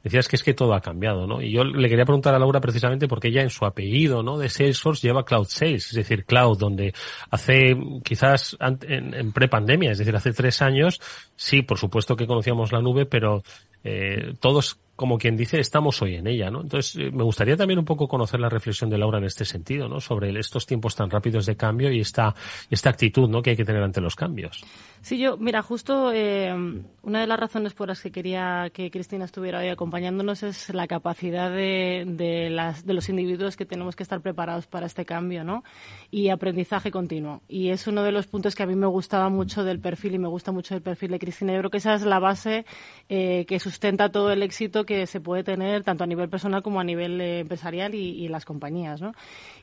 decías 0.03 0.28
que 0.28 0.36
es 0.36 0.43
que 0.43 0.53
todo 0.53 0.74
ha 0.74 0.82
cambiado, 0.82 1.28
¿no? 1.28 1.41
Y 1.41 1.51
yo 1.51 1.64
le 1.64 1.89
quería 1.89 2.05
preguntar 2.05 2.34
a 2.34 2.39
Laura 2.39 2.62
precisamente 2.62 3.07
porque 3.07 3.30
ella 3.30 3.41
en 3.41 3.49
su 3.49 3.66
apellido, 3.66 4.24
¿no? 4.24 4.38
De 4.38 4.49
Salesforce 4.49 5.07
lleva 5.07 5.26
Cloud 5.26 5.47
Sales, 5.47 5.88
es 5.88 5.93
decir, 5.93 6.26
Cloud, 6.26 6.57
donde 6.57 6.93
hace 7.30 7.78
quizás 8.03 8.57
en, 8.60 9.14
en 9.14 9.32
prepandemia, 9.32 9.91
es 9.91 9.97
decir, 9.97 10.16
hace 10.16 10.34
tres 10.34 10.62
años, 10.62 11.01
sí, 11.36 11.62
por 11.62 11.78
supuesto 11.78 12.16
que 12.16 12.28
conocíamos 12.28 12.72
la 12.72 12.82
nube, 12.82 13.05
pero 13.05 13.43
eh, 13.84 14.34
todos 14.39 14.80
como 14.99 15.18
quien 15.18 15.38
dice, 15.38 15.62
estamos 15.62 16.01
hoy 16.01 16.16
en 16.16 16.28
ella, 16.28 16.51
¿no? 16.51 16.60
Entonces, 16.60 16.97
eh, 16.97 17.10
me 17.10 17.24
gustaría 17.24 17.55
también 17.55 17.80
un 17.80 17.86
poco 17.86 18.10
conocer 18.10 18.41
la 18.41 18.49
reflexión 18.49 18.89
de 18.89 18.97
Laura 18.97 19.20
en 19.20 19.24
este 19.24 19.45
sentido, 19.45 19.88
¿no? 19.88 20.01
Sobre 20.01 20.38
estos 20.38 20.66
tiempos 20.66 20.93
tan 20.93 21.10
rápidos 21.10 21.45
de 21.45 21.55
cambio 21.55 21.89
y 21.89 22.01
esta, 22.01 22.36
esta 22.70 22.89
actitud, 22.89 23.30
¿no? 23.30 23.41
Que 23.41 23.49
hay 23.52 23.58
que 23.58 23.66
tener 23.66 23.84
ante 23.84 24.02
los 24.02 24.16
cambios. 24.16 24.64
Sí, 25.02 25.18
yo, 25.18 25.38
mira, 25.38 25.62
justo 25.62 26.12
eh, 26.14 26.54
una 27.04 27.22
de 27.22 27.28
las 27.28 27.39
razones 27.39 27.74
por 27.74 27.88
las 27.88 28.02
que 28.02 28.12
quería 28.12 28.70
que 28.74 28.91
Cristina 28.91 29.24
estuviera 29.26 29.60
hoy 29.60 29.70
acompañándonos 29.70 30.43
es 30.43 30.74
la 30.74 30.88
capacidad 30.88 31.50
de, 31.50 32.04
de, 32.06 32.50
las, 32.50 32.86
de 32.86 32.93
los 32.93 33.08
individuos 33.08 33.56
que 33.56 33.66
tenemos 33.66 33.95
que 33.95 34.04
estar 34.04 34.20
preparados 34.22 34.68
para 34.68 34.86
este 34.86 35.06
cambio, 35.06 35.45
¿no? 35.45 35.64
Y 36.12 36.30
aprendizaje 36.30 36.91
continuo. 36.91 37.41
Y 37.47 37.70
es 37.70 37.88
uno 37.88 38.04
de 38.04 38.12
los 38.12 38.28
puntos 38.28 38.56
que 38.56 38.64
a 38.64 38.68
mí 38.68 38.76
me 38.76 38.88
gustaba 38.88 39.30
mucho 39.30 39.64
del 39.64 39.80
perfil 39.80 40.16
y 40.16 40.20
me 40.20 40.28
gusta 40.28 40.52
mucho 40.52 40.76
del 40.76 40.84
perfil 40.84 41.12
de 41.12 41.20
Cristina. 41.20 41.54
Yo 41.54 41.60
creo 41.60 41.72
que 41.72 41.78
esa 41.78 41.93
es 41.93 42.04
la 42.04 42.20
base 42.20 42.66
eh, 43.08 43.45
que 43.47 43.60
sustenta 43.60 44.12
todo 44.12 44.32
el 44.32 44.43
éxito 44.43 44.86
que 44.86 45.08
se 45.08 45.22
puede 45.22 45.43
tener 45.43 45.84
tanto 45.84 46.04
a 46.04 46.08
nivel 46.08 46.30
personal 46.30 46.62
como 46.62 46.82
a 46.82 46.84
nivel 46.84 47.22
eh, 47.22 47.39
empresarial 47.39 47.95
y, 47.95 48.26
y, 48.26 48.28
las 48.28 48.43
compañías, 48.43 49.02
¿no? 49.02 49.14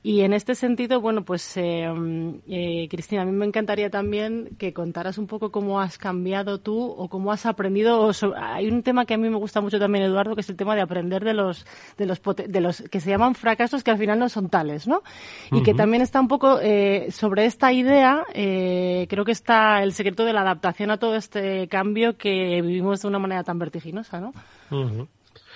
Y 0.03 0.23
en 0.23 0.33
este 0.33 0.55
sentido, 0.55 1.01
bueno, 1.01 1.25
pues 1.25 1.57
eh, 1.57 1.87
eh, 2.49 2.87
Cristina, 2.89 3.23
a 3.23 3.25
mí 3.25 3.33
me 3.33 3.45
encantaría 3.45 3.76
también 3.91 4.51
que 4.59 4.73
contaras 4.73 5.19
un 5.19 5.27
poco 5.27 5.51
cómo 5.51 5.81
has 5.81 5.99
cambiado 5.99 6.59
tú 6.61 6.83
o 6.83 7.09
cómo 7.09 7.33
has 7.33 7.47
aprendido. 7.47 8.11
hay 8.37 8.69
un 8.69 8.83
tema 8.83 9.07
que 9.07 9.15
a 9.15 9.19
mí 9.19 9.29
me 9.29 9.37
gusta 9.37 9.61
mucho 9.61 9.79
también, 9.79 10.05
Eduardo, 10.05 10.35
que 10.35 10.41
es 10.41 10.51
el 10.51 10.57
tema 10.57 10.75
de 10.75 10.83
aprender 10.83 11.25
de 11.25 11.35
los 11.35 11.67
de 11.97 12.07
los 12.07 12.21
de 12.49 12.61
los 12.61 12.83
que 12.83 13.01
se 13.01 13.11
llaman 13.11 13.35
fracasos 13.35 13.85
que 13.85 13.91
al 13.91 13.99
final 13.99 14.19
no 14.19 14.29
son 14.29 14.49
tales, 14.49 14.87
¿no? 14.87 15.03
Y 15.53 15.63
que 15.63 15.75
también 15.75 16.03
está 16.03 16.21
un 16.21 16.29
poco 16.29 16.59
eh, 16.61 17.09
sobre 17.11 17.47
esta 17.47 17.73
idea. 17.73 18.25
Eh, 18.35 19.07
creo 19.09 19.25
que 19.25 19.33
está 19.33 19.83
el 19.83 19.93
secreto 19.93 20.25
de 20.25 20.33
la 20.33 20.41
adaptación 20.41 20.91
a 20.91 20.99
todo 20.99 21.17
este 21.17 21.69
cambio 21.69 22.17
que 22.17 22.61
vivimos 22.63 23.03
de 23.03 23.09
una 23.09 23.19
manera 23.19 23.45
tan 23.45 23.59
vertiginosa, 23.59 24.21
¿no? 24.21 24.33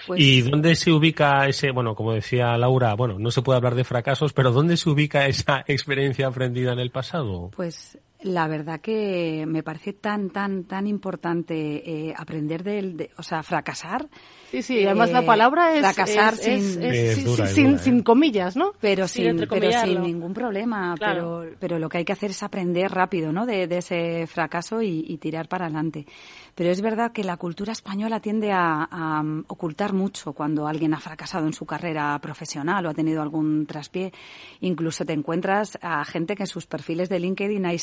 Pues 0.07 0.21
¿Y 0.21 0.43
dónde 0.43 0.75
se 0.75 0.93
ubica 0.93 1.47
ese, 1.47 1.71
bueno, 1.73 1.95
como 1.95 2.12
decía 2.12 2.57
Laura, 2.57 2.95
bueno, 2.95 3.18
no 3.18 3.31
se 3.31 3.43
puede 3.43 3.59
hablar 3.59 3.75
de 3.75 3.85
fracasos, 3.85 4.33
pero 4.33 4.53
¿dónde 4.53 4.77
se 4.77 4.89
ubica 4.89 5.27
esa 5.27 5.64
experiencia 5.66 6.27
aprendida 6.27 6.73
en 6.73 6.79
el 6.79 6.91
pasado? 6.91 7.51
Pues 7.55 7.99
la 8.23 8.47
verdad 8.49 8.81
que 8.81 9.45
me 9.47 9.62
parece 9.62 9.93
tan, 9.93 10.31
tan, 10.31 10.64
tan 10.64 10.87
importante 10.87 12.09
eh, 12.09 12.14
aprender 12.16 12.62
del, 12.62 12.97
de, 12.97 13.11
o 13.16 13.23
sea, 13.23 13.43
fracasar. 13.43 14.09
Sí, 14.51 14.62
sí, 14.62 14.85
además 14.85 15.12
la 15.12 15.23
eh, 15.23 15.27
palabra 15.27 15.75
es... 15.75 15.81
Fracasar 15.81 16.35
sin, 16.37 17.79
sin, 17.79 18.03
comillas, 18.03 18.57
¿no? 18.57 18.73
Pero 18.81 19.07
sin, 19.07 19.47
pero 19.49 19.73
sin 19.73 20.03
ningún 20.03 20.35
problema. 20.35 20.95
Pero, 20.99 21.45
pero 21.59 21.79
lo 21.79 21.89
que 21.89 21.99
hay 21.99 22.05
que 22.05 22.12
hacer 22.12 22.31
es 22.31 22.43
aprender 22.43 22.91
rápido, 22.91 23.33
¿no? 23.33 23.47
De, 23.47 23.66
de 23.66 23.79
ese 23.79 24.27
fracaso 24.27 24.83
y, 24.83 25.05
y 25.07 25.18
tirar 25.18 25.49
para 25.49 25.66
adelante. 25.66 26.07
Pero 26.55 26.71
es 26.71 26.81
verdad 26.83 27.12
que 27.12 27.25
la 27.25 27.37
cultura 27.37 27.73
española 27.73 28.21
tiende 28.21 28.53
a, 28.53 28.89
a, 28.91 29.23
ocultar 29.47 29.93
mucho 29.93 30.33
cuando 30.33 30.66
alguien 30.66 30.95
ha 30.95 31.01
fracasado 31.01 31.47
en 31.47 31.53
su 31.53 31.64
carrera 31.64 32.18
profesional 32.21 32.85
o 32.85 32.91
ha 32.91 32.95
tenido 32.95 33.23
algún 33.23 33.66
traspié. 33.66 34.12
Incluso 34.61 35.05
te 35.05 35.12
encuentras 35.12 35.79
a 35.81 36.05
gente 36.05 36.35
que 36.35 36.43
en 36.43 36.49
sus 36.49 36.66
perfiles 36.66 37.09
de 37.09 37.21
LinkedIn 37.21 37.64
hay 37.66 37.79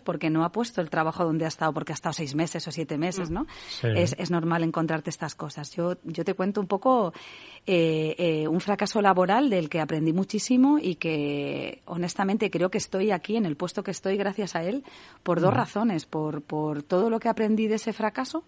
porque 0.00 0.30
no 0.30 0.44
ha 0.44 0.52
puesto 0.52 0.80
el 0.80 0.90
trabajo 0.90 1.24
donde 1.24 1.44
ha 1.44 1.48
estado, 1.48 1.72
porque 1.72 1.92
ha 1.92 1.94
estado 1.94 2.12
seis 2.12 2.34
meses 2.34 2.66
o 2.68 2.70
siete 2.70 2.96
meses, 2.98 3.30
¿no? 3.30 3.46
Es, 3.82 4.14
es, 4.18 4.30
normal 4.30 4.62
encontrarte 4.62 5.10
estas 5.10 5.34
cosas. 5.34 5.74
Yo, 5.74 5.96
yo 6.04 6.24
te 6.24 6.34
cuento 6.34 6.60
un 6.60 6.66
poco 6.68 7.12
eh, 7.66 8.14
eh, 8.18 8.48
un 8.48 8.60
fracaso 8.60 9.02
laboral 9.02 9.50
del 9.50 9.68
que 9.68 9.80
aprendí 9.80 10.12
muchísimo 10.12 10.78
y 10.80 10.94
que 10.94 11.82
honestamente 11.86 12.50
creo 12.50 12.70
que 12.70 12.78
estoy 12.78 13.10
aquí 13.10 13.36
en 13.36 13.46
el 13.46 13.56
puesto 13.56 13.82
que 13.82 13.90
estoy 13.90 14.16
gracias 14.16 14.54
a 14.54 14.62
él 14.62 14.84
por 15.22 15.40
dos 15.40 15.52
razones. 15.52 16.06
Por, 16.06 16.42
por 16.42 16.82
todo 16.82 17.10
lo 17.10 17.18
que 17.18 17.28
aprendí 17.28 17.66
de 17.66 17.76
ese 17.76 17.92
fracaso 17.92 18.12
caso 18.12 18.44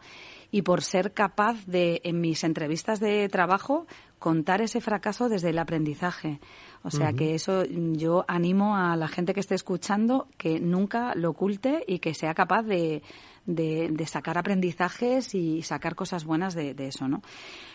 y 0.51 0.63
por 0.63 0.83
ser 0.83 1.13
capaz 1.13 1.67
de, 1.67 2.01
en 2.05 2.21
mis 2.21 2.45
entrevistas 2.45 3.01
de 3.01 3.29
trabajo, 3.29 3.87
contar 4.21 4.61
ese 4.61 4.81
fracaso 4.81 5.29
desde 5.29 5.51
el 5.51 5.59
aprendizaje. 5.59 6.39
O 6.85 6.91
sea 6.91 7.15
que 7.15 7.35
eso 7.35 7.65
yo 7.65 8.27
animo 8.29 8.77
a 8.77 8.95
la 8.95 9.09
gente 9.09 9.33
que 9.33 9.41
esté 9.41 9.55
escuchando 9.55 10.29
que 10.37 10.61
nunca 10.61 11.15
lo 11.15 11.31
oculte 11.31 11.83
y 11.87 11.99
que 11.99 12.13
sea 12.13 12.35
capaz 12.35 12.63
de, 12.63 13.03
de, 13.47 14.07
sacar 14.07 14.37
aprendizajes 14.37 15.35
y 15.35 15.63
sacar 15.63 15.95
cosas 15.95 16.27
buenas 16.27 16.55
de, 16.55 16.75
eso, 16.79 17.09
¿no? 17.09 17.23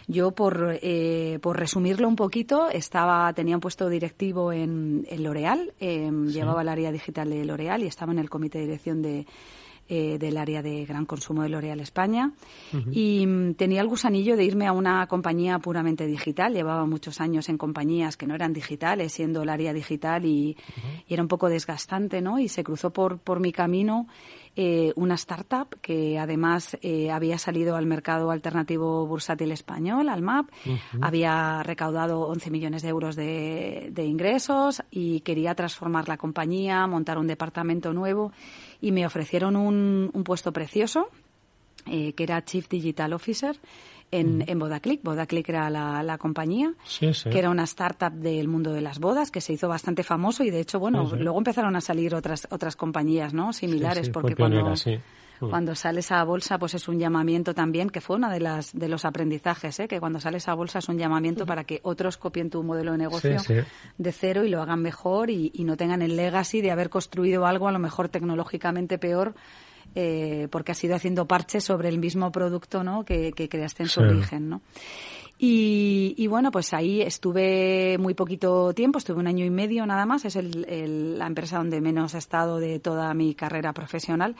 Yo, 0.07 0.31
por, 0.31 0.77
eh, 0.81 1.39
por 1.41 1.57
resumirlo 1.57 2.07
un 2.07 2.15
poquito, 2.15 2.69
estaba, 2.69 3.33
tenía 3.33 3.55
un 3.55 3.61
puesto 3.61 3.89
directivo 3.89 4.51
en, 4.51 5.05
en 5.09 5.23
L'Oreal, 5.23 5.73
em, 5.79 6.27
llevaba 6.27 6.61
el 6.61 6.69
área 6.69 6.91
digital 6.91 7.31
de 7.31 7.45
L'Oreal 7.45 7.83
y 7.83 7.87
estaba 7.87 8.11
en 8.11 8.19
el 8.19 8.29
comité 8.29 8.59
de 8.59 8.65
dirección 8.65 9.01
de 9.01 9.25
eh, 9.91 10.19
del 10.19 10.37
área 10.37 10.61
de 10.61 10.85
gran 10.85 11.07
consumo 11.07 11.41
de 11.41 11.49
L'Oréal 11.49 11.79
España. 11.79 12.31
Y 12.91 13.25
mm, 13.25 13.55
tenía 13.55 13.81
el 13.81 13.87
gusanillo 13.87 14.37
de 14.37 14.45
irme 14.45 14.67
a 14.67 14.71
una 14.71 15.07
compañía 15.07 15.57
puramente 15.57 16.05
digital. 16.05 16.53
Llevaba 16.53 16.85
muchos 16.85 17.19
años 17.19 17.49
en 17.49 17.57
compañías 17.57 18.15
que 18.15 18.27
no 18.27 18.35
eran 18.35 18.53
digitales, 18.53 19.13
siendo 19.13 19.41
el 19.41 19.49
área 19.49 19.73
digital 19.73 20.25
y, 20.25 20.55
era 21.07 21.23
un 21.23 21.27
poco 21.27 21.49
desgastante, 21.49 22.21
¿no? 22.21 22.37
Y 22.37 22.49
se 22.49 22.63
cruzó 22.63 22.91
por, 22.91 23.17
por 23.17 23.39
mi 23.39 23.51
camino 23.51 24.07
eh, 24.55 24.93
una 24.95 25.15
startup 25.15 25.79
que 25.81 26.19
además 26.19 26.77
eh, 26.81 27.09
había 27.11 27.37
salido 27.37 27.75
al 27.75 27.85
mercado 27.85 28.29
alternativo 28.29 29.07
bursátil 29.07 29.51
español, 29.51 30.09
al 30.09 30.21
MAP, 30.21 30.49
había 31.01 31.63
recaudado 31.63 32.27
11 32.27 32.51
millones 32.51 32.81
de 32.81 32.89
euros 32.89 33.15
de, 33.15 33.89
de, 33.91 34.05
ingresos 34.05 34.83
y 34.91 35.21
quería 35.21 35.55
transformar 35.55 36.09
la 36.09 36.17
compañía, 36.17 36.85
montar 36.87 37.17
un 37.17 37.27
departamento 37.27 37.93
nuevo 37.93 38.33
y 38.81 38.91
me 38.91 39.05
ofrecieron 39.05 39.55
un, 39.55 40.09
un 40.13 40.23
puesto 40.23 40.51
precioso, 40.53 41.09
eh, 41.85 42.13
que 42.13 42.23
era 42.23 42.43
Chief 42.43 42.67
Digital 42.67 43.13
Officer 43.13 43.57
en, 44.11 44.43
en 44.47 44.59
Bodaclick. 44.59 45.03
Bodaclick 45.03 45.49
era 45.49 45.69
la, 45.69 46.03
la 46.03 46.17
compañía, 46.17 46.73
que 46.99 47.39
era 47.39 47.49
una 47.49 47.63
startup 47.63 48.11
del 48.11 48.47
mundo 48.47 48.73
de 48.73 48.81
las 48.81 48.99
bodas, 48.99 49.31
que 49.31 49.41
se 49.41 49.53
hizo 49.53 49.67
bastante 49.67 50.03
famoso 50.03 50.43
y 50.43 50.49
de 50.49 50.59
hecho, 50.59 50.79
bueno, 50.79 51.09
luego 51.15 51.37
empezaron 51.37 51.75
a 51.75 51.81
salir 51.81 52.15
otras 52.15 52.47
otras 52.51 52.75
compañías, 52.75 53.33
¿no? 53.33 53.53
Similares, 53.53 54.09
porque 54.09 54.35
cuando 54.35 54.73
cuando 55.39 55.75
sales 55.75 56.11
a 56.11 56.23
bolsa, 56.23 56.57
pues 56.59 56.73
es 56.73 56.87
un 56.87 56.99
llamamiento 56.99 57.53
también, 57.53 57.89
que 57.89 58.01
fue 58.01 58.15
una 58.15 58.31
de 58.31 58.39
las 58.39 58.77
de 58.77 58.89
los 58.89 59.05
aprendizajes, 59.05 59.79
¿eh? 59.79 59.87
que 59.87 59.99
cuando 59.99 60.19
sales 60.19 60.47
a 60.47 60.53
bolsa 60.53 60.79
es 60.79 60.89
un 60.89 60.97
llamamiento 60.97 61.45
para 61.45 61.63
que 61.63 61.79
otros 61.83 62.17
copien 62.17 62.49
tu 62.49 62.63
modelo 62.63 62.91
de 62.91 62.97
negocio 62.97 63.37
de 63.97 64.11
cero 64.11 64.43
y 64.43 64.49
lo 64.49 64.61
hagan 64.61 64.81
mejor 64.81 65.29
y, 65.29 65.51
y, 65.53 65.63
no 65.63 65.77
tengan 65.77 66.01
el 66.01 66.15
legacy 66.15 66.61
de 66.61 66.71
haber 66.71 66.89
construido 66.89 67.45
algo 67.45 67.67
a 67.67 67.71
lo 67.71 67.79
mejor 67.79 68.09
tecnológicamente 68.09 68.97
peor 68.97 69.33
eh, 69.95 70.47
porque 70.51 70.71
has 70.71 70.83
ido 70.83 70.95
haciendo 70.95 71.25
parches 71.25 71.63
sobre 71.63 71.89
el 71.89 71.97
mismo 71.97 72.31
producto 72.31 72.83
¿no? 72.83 73.03
que, 73.03 73.33
creaste 73.33 73.83
en 73.83 73.89
su 73.89 74.01
origen. 74.01 74.49
¿no? 74.49 74.61
Y, 75.41 76.27
bueno, 76.27 76.51
pues 76.51 76.73
ahí 76.73 77.01
estuve 77.01 77.97
muy 77.97 78.13
poquito 78.13 78.73
tiempo, 78.73 78.97
estuve 78.97 79.21
un 79.21 79.27
año 79.27 79.45
y 79.45 79.49
medio 79.49 79.85
nada 79.85 80.05
más. 80.05 80.25
Es 80.25 80.35
el, 80.35 81.17
la 81.17 81.27
empresa 81.27 81.59
donde 81.59 81.79
menos 81.79 82.13
he 82.13 82.17
estado 82.17 82.59
de 82.59 82.79
toda 82.79 83.13
mi 83.13 83.33
carrera 83.35 83.71
profesional, 83.71 84.35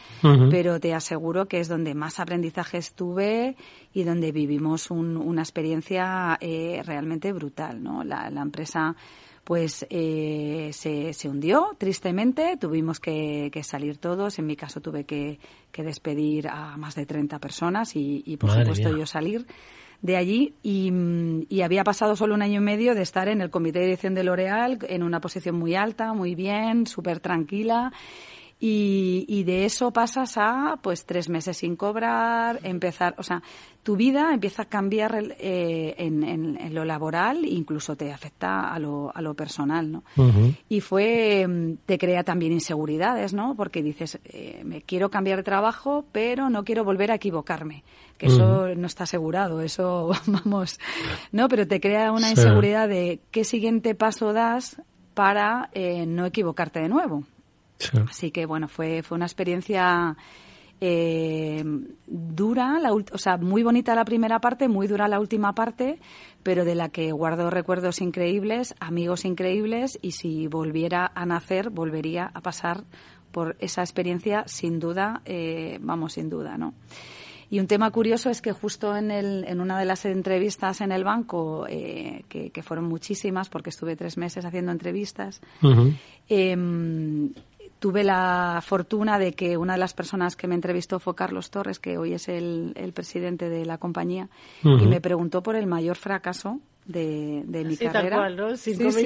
pero 0.51 0.77
te 0.81 0.93
aseguro 0.93 1.47
que 1.47 1.61
es 1.61 1.69
donde 1.69 1.95
más 1.95 2.19
aprendizaje 2.19 2.79
estuve 2.79 3.55
y 3.93 4.03
donde 4.03 4.33
vivimos 4.33 4.91
una 4.91 5.41
experiencia 5.41 6.37
eh, 6.41 6.81
realmente 6.85 7.31
brutal. 7.31 7.81
¿no? 7.81 8.03
La, 8.03 8.27
empresa 8.27 8.93
pues 9.45 9.87
eh, 9.89 10.69
se, 10.73 11.13
se, 11.13 11.29
hundió 11.29 11.77
tristemente, 11.77 12.57
tuvimos 12.57 12.99
que, 12.99 13.49
salir 13.63 13.99
todos, 13.99 14.37
en 14.37 14.47
mi 14.47 14.57
caso 14.57 14.81
tuve 14.81 15.05
que, 15.05 15.39
despedir 15.77 16.49
a 16.49 16.75
más 16.75 16.95
de 16.95 17.05
30 17.05 17.39
personas 17.39 17.95
y, 17.95 18.35
por 18.37 18.51
supuesto 18.51 18.95
yo 18.95 19.05
salir 19.05 19.47
de 20.01 20.17
allí 20.17 20.55
y, 20.63 21.61
había 21.61 21.83
pasado 21.83 22.15
solo 22.15 22.33
un 22.35 22.41
año 22.41 22.61
y 22.61 22.63
medio 22.63 22.95
de 22.95 23.01
estar 23.01 23.27
en 23.27 23.41
el 23.41 23.49
comité 23.49 23.79
de 23.79 23.85
dirección 23.85 24.15
de 24.15 24.23
L'Oréal 24.23 24.79
en 24.87 25.03
una 25.03 25.19
posición 25.19 25.55
muy 25.55 25.75
alta, 25.75 26.13
muy 26.13 26.35
bien, 26.35 26.87
súper 26.87 27.19
tranquila. 27.19 27.91
Y, 28.62 29.43
de 29.45 29.64
eso 29.64 29.91
pasas 29.91 30.38
a 30.38 30.78
pues 30.82 31.05
tres 31.05 31.30
meses 31.30 31.57
sin 31.57 31.78
cobrar, 31.78 32.60
empezar, 32.64 33.16
o 33.18 33.24
sea, 33.24 33.41
tu 33.84 33.95
vida 33.95 34.34
empieza 34.34 34.64
a 34.64 34.66
cambiar 34.66 35.34
eh, 35.39 35.95
en, 35.97 36.76
lo 36.76 36.84
laboral, 36.84 37.45
incluso 37.45 37.95
te 37.95 38.12
afecta 38.12 38.74
a 38.74 38.78
lo, 38.78 39.16
a 39.16 39.22
lo 39.22 39.34
personal, 39.34 39.89
¿no? 39.89 40.03
Y 40.68 40.82
fue, 40.82 41.47
mm, 41.47 41.78
te 41.86 41.97
crea 41.97 42.26
también 42.26 42.51
inseguridades, 42.51 43.34
¿no? 43.34 43.55
Porque 43.55 43.82
dices, 43.82 44.20
eh, 44.26 44.62
me 44.66 44.82
quiero 44.82 45.10
cambiar 45.10 45.38
de 45.38 45.43
trabajo, 45.43 46.05
pero 46.12 46.49
no 46.49 46.66
quiero 46.66 46.84
volver 46.84 47.12
a 47.12 47.16
equivocarme 47.16 47.84
que 48.18 48.28
eso 48.28 48.76
no 48.76 48.86
está 48.86 49.05
asegurado, 49.05 49.62
eso 49.62 50.12
vamos, 50.28 50.78
no, 51.32 51.47
pero 51.47 51.66
te 51.66 51.80
crea 51.80 52.12
una 52.12 52.30
inseguridad 52.30 52.89
de 52.89 53.22
qué 53.32 53.45
siguiente 53.45 53.95
paso 53.95 54.34
das 54.34 54.82
para 55.14 55.70
eh, 55.74 56.05
no 56.05 56.26
equivocarte 56.26 56.82
de 56.82 56.89
nuevo. 56.89 57.24
Así 58.09 58.32
que 58.32 58.45
bueno, 58.45 58.67
fue, 58.67 59.03
fue 59.03 59.15
una 59.15 59.25
experiencia 59.25 60.17
eh, 60.82 61.63
dura, 62.07 62.80
la, 62.80 62.93
o 62.93 63.17
sea, 63.17 63.38
muy 63.38 63.63
bonita 63.63 63.95
la 63.95 64.05
primera 64.05 64.39
parte, 64.39 64.67
muy 64.67 64.88
dura 64.88 65.07
la 65.07 65.19
última 65.19 65.53
parte, 65.53 65.99
pero 66.43 66.63
de 66.63 66.75
la 66.75 66.89
que 66.89 67.11
guardo 67.11 67.49
recuerdos 67.49 68.01
increíbles, 68.01 68.75
amigos 68.80 69.25
increíbles 69.25 69.99
y 70.01 70.11
si 70.11 70.47
volviera 70.47 71.11
a 71.13 71.25
nacer, 71.25 71.69
volvería 71.69 72.32
a 72.34 72.41
pasar 72.41 72.86
por 73.32 73.57
esa 73.59 73.82
experiencia 73.82 74.43
sin 74.47 74.80
duda, 74.80 75.21
eh, 75.25 75.80
vamos, 75.82 76.13
sin 76.13 76.30
duda, 76.30 76.57
¿no? 76.57 76.73
Y 77.51 77.59
un 77.59 77.65
tema 77.65 77.89
curioso 77.89 78.30
es 78.30 78.41
que 78.41 78.51
justo 78.51 78.95
en, 78.95 79.09
el, 79.09 79.43
en 79.47 79.59
una 79.59 79.80
de 79.80 79.86
las 79.86 80.05
entrevistas 80.05 80.82
en 80.82 80.91
el 80.91 81.03
banco, 81.03 81.65
eh, 81.67 82.23
que, 82.30 82.61
fueron 82.61 82.86
muchísimas 82.86 83.49
porque 83.49 83.71
estuve 83.71 83.95
tres 83.95 84.17
meses 84.17 84.45
haciendo 84.45 84.71
entrevistas, 84.71 85.41
tuve 87.80 88.03
la 88.03 88.61
fortuna 88.65 89.17
de 89.17 89.34
que 89.34 89.57
una 89.57 89.73
de 89.73 89.80
las 89.80 89.93
personas 89.93 90.36
que 90.36 90.47
me 90.47 90.55
entrevistó 90.55 90.99
fue 90.99 91.15
Carlos 91.15 91.49
Torres, 91.49 91.80
que 91.80 91.97
hoy 91.97 92.13
es 92.13 92.27
el, 92.27 92.73
presidente 92.93 93.49
de 93.49 93.65
la 93.65 93.77
compañía, 93.77 94.30
y 94.63 94.86
me 94.86 95.01
preguntó 95.01 95.41
por 95.41 95.55
el 95.55 95.65
mayor 95.65 95.95
fracaso 95.95 96.59
de, 96.89 97.43
de 97.45 97.63
mi 97.63 97.77
carrera. 97.77 98.17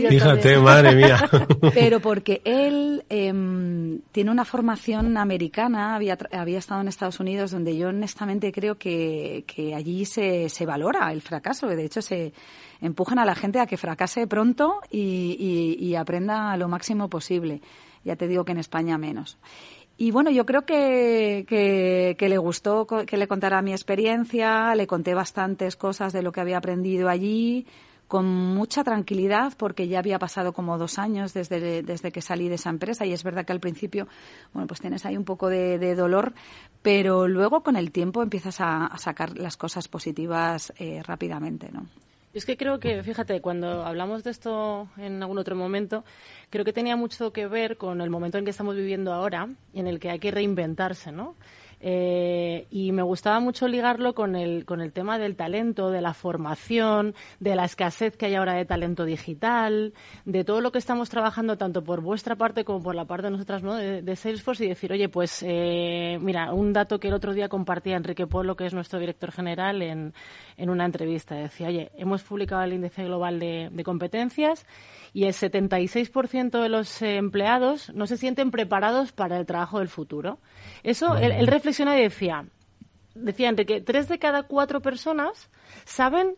Fíjate, 0.10 0.58
madre 0.58 0.96
mía. 0.96 1.30
Pero 1.74 2.00
porque 2.00 2.42
él 2.46 3.04
em, 3.10 4.00
tiene 4.12 4.32
una 4.32 4.46
formación 4.46 5.18
americana, 5.18 5.96
había, 5.96 6.18
había 6.32 6.60
estado 6.60 6.82
en 6.82 6.88
Estados 6.88 7.20
Unidos, 7.20 7.52
donde 7.52 7.76
yo 7.76 7.90
honestamente 7.90 8.52
creo 8.52 8.76
que, 8.76 9.44
que 9.46 9.76
allí 9.76 10.06
se, 10.06 10.48
se 10.50 10.66
valora 10.66 11.12
el 11.12 11.22
fracaso. 11.22 11.68
De 11.68 11.84
hecho, 11.84 12.02
se 12.02 12.34
empujan 12.82 13.20
a 13.20 13.26
la 13.26 13.36
gente 13.36 13.60
a 13.60 13.66
que 13.66 13.78
fracase 13.78 14.28
pronto 14.28 14.80
y, 14.90 15.78
y, 15.80 15.86
y 15.86 15.96
aprenda 15.96 16.56
lo 16.56 16.70
máximo 16.70 17.10
posible. 17.10 17.62
Ya 18.04 18.16
te 18.16 18.28
digo 18.28 18.46
que 18.46 18.52
en 18.52 18.60
España 18.60 18.98
menos. 18.98 19.38
Y 19.98 20.12
bueno, 20.12 20.32
yo 20.32 20.46
creo 20.46 20.66
que, 20.66 21.46
que, 21.48 22.30
le 22.30 22.38
gustó 22.38 22.88
que 22.88 23.18
le 23.18 23.28
contara 23.28 23.62
mi 23.62 23.72
experiencia, 23.72 24.74
le 24.76 24.88
conté 24.88 25.14
bastantes 25.14 25.76
cosas 25.76 26.14
de 26.14 26.24
lo 26.24 26.32
que 26.32 26.42
había 26.42 26.58
aprendido 26.58 27.10
allí, 27.10 27.68
con 28.08 28.26
mucha 28.28 28.84
tranquilidad, 28.84 29.54
porque 29.58 29.88
ya 29.88 30.00
había 30.00 30.20
pasado 30.20 30.54
como 30.54 30.78
dos 30.78 31.00
años 31.00 31.34
desde, 31.34 31.84
desde 31.84 32.12
que 32.12 32.22
salí 32.22 32.50
de 32.50 32.56
esa 32.56 32.70
empresa 32.70 33.06
y 33.06 33.14
es 33.14 33.24
verdad 33.24 33.46
que 33.46 33.54
al 33.54 33.60
principio, 33.60 34.08
bueno, 34.54 34.68
pues 34.68 34.82
tienes 34.82 35.06
ahí 35.06 35.18
un 35.18 35.26
poco 35.26 35.50
de, 35.50 35.96
dolor, 35.96 36.34
pero 36.82 37.28
luego 37.28 37.64
con 37.64 37.76
el 37.76 37.92
tiempo 37.92 38.22
empiezas 38.22 38.62
a, 38.62 38.92
sacar 38.98 39.38
las 39.38 39.58
cosas 39.58 39.88
positivas 39.88 40.74
eh, 40.78 41.02
rápidamente, 41.04 41.72
¿no? 41.72 41.88
Es 42.34 42.46
que 42.46 42.58
creo 42.58 42.80
que, 42.80 43.04
fíjate, 43.04 43.42
cuando 43.42 43.86
hablamos 43.86 44.24
de 44.24 44.32
esto 44.32 44.90
en 44.98 45.22
algún 45.22 45.38
otro 45.38 45.56
momento, 45.56 46.04
creo 46.50 46.66
que 46.66 46.74
tenía 46.74 46.96
mucho 46.96 47.32
que 47.32 47.46
ver 47.46 47.78
con 47.78 48.02
el 48.02 48.10
momento 48.10 48.40
en 48.40 48.44
que 48.44 48.50
estamos 48.50 48.76
viviendo 48.76 49.14
ahora, 49.14 49.50
en 49.76 49.86
el 49.86 50.00
que 50.00 50.10
hay 50.10 50.18
que 50.18 50.32
reinventarse, 50.32 51.12
¿no? 51.12 51.36
Eh, 51.86 52.66
y 52.72 52.94
me 52.94 53.02
gustaba 53.02 53.42
mucho 53.42 53.68
ligarlo 53.68 54.16
con 54.16 54.38
el, 54.38 54.64
con 54.64 54.80
el 54.80 54.94
tema 54.94 55.20
del 55.20 55.36
talento, 55.36 55.92
de 55.92 56.00
la 56.00 56.14
formación, 56.14 57.14
de 57.42 57.58
la 57.58 57.66
escasez 57.66 58.16
que 58.16 58.28
hay 58.28 58.36
ahora 58.36 58.54
de 58.54 58.64
talento 58.64 59.04
digital, 59.04 59.94
de 60.24 60.46
todo 60.46 60.62
lo 60.62 60.72
que 60.72 60.78
estamos 60.78 61.10
trabajando 61.10 61.58
tanto 61.58 61.84
por 61.84 62.00
vuestra 62.00 62.38
parte 62.38 62.64
como 62.64 62.82
por 62.82 62.96
la 62.96 63.04
parte 63.04 63.26
de 63.26 63.32
nosotras 63.32 63.64
¿no? 63.64 63.76
de, 63.76 64.16
Salesforce 64.16 64.64
y 64.64 64.70
decir, 64.70 64.94
oye, 64.94 65.10
pues 65.10 65.44
eh, 65.46 66.18
mira, 66.22 66.54
un 66.54 66.72
dato 66.72 67.02
que 67.02 67.10
el 67.10 67.16
otro 67.16 67.34
día 67.34 67.50
compartía 67.50 67.98
Enrique 67.98 68.28
Pueblo, 68.28 68.56
que 68.56 68.66
es 68.66 68.74
nuestro 68.74 68.98
director 68.98 69.34
general, 69.34 69.82
en, 69.82 70.14
en 70.56 70.70
una 70.70 70.86
entrevista. 70.86 71.36
Decía, 71.36 71.68
oye, 71.68 71.92
hemos 71.98 72.24
publicado 72.24 72.62
el 72.62 72.72
índice 72.72 73.04
global 73.04 73.40
de, 73.40 73.68
de 73.70 73.84
competencias 73.84 74.66
y 75.14 75.26
el 75.26 75.34
76% 75.34 76.62
de 76.62 76.70
los 76.70 77.02
empleados 77.02 77.94
no 77.94 78.08
se 78.08 78.16
sienten 78.16 78.52
preparados 78.52 79.12
para 79.12 79.38
el 79.38 79.46
trabajo 79.46 79.80
del 79.80 79.90
futuro. 79.90 80.40
Eso, 80.84 81.18
él, 81.18 81.34
él 81.34 81.48
reflexiona 81.74 81.98
y 81.98 82.04
decía, 82.04 82.46
decía 83.16 83.56
que 83.56 83.82
tres 83.82 84.08
de 84.08 84.20
cada 84.20 84.44
cuatro 84.44 84.82
personas 84.82 85.50
saben 85.86 86.36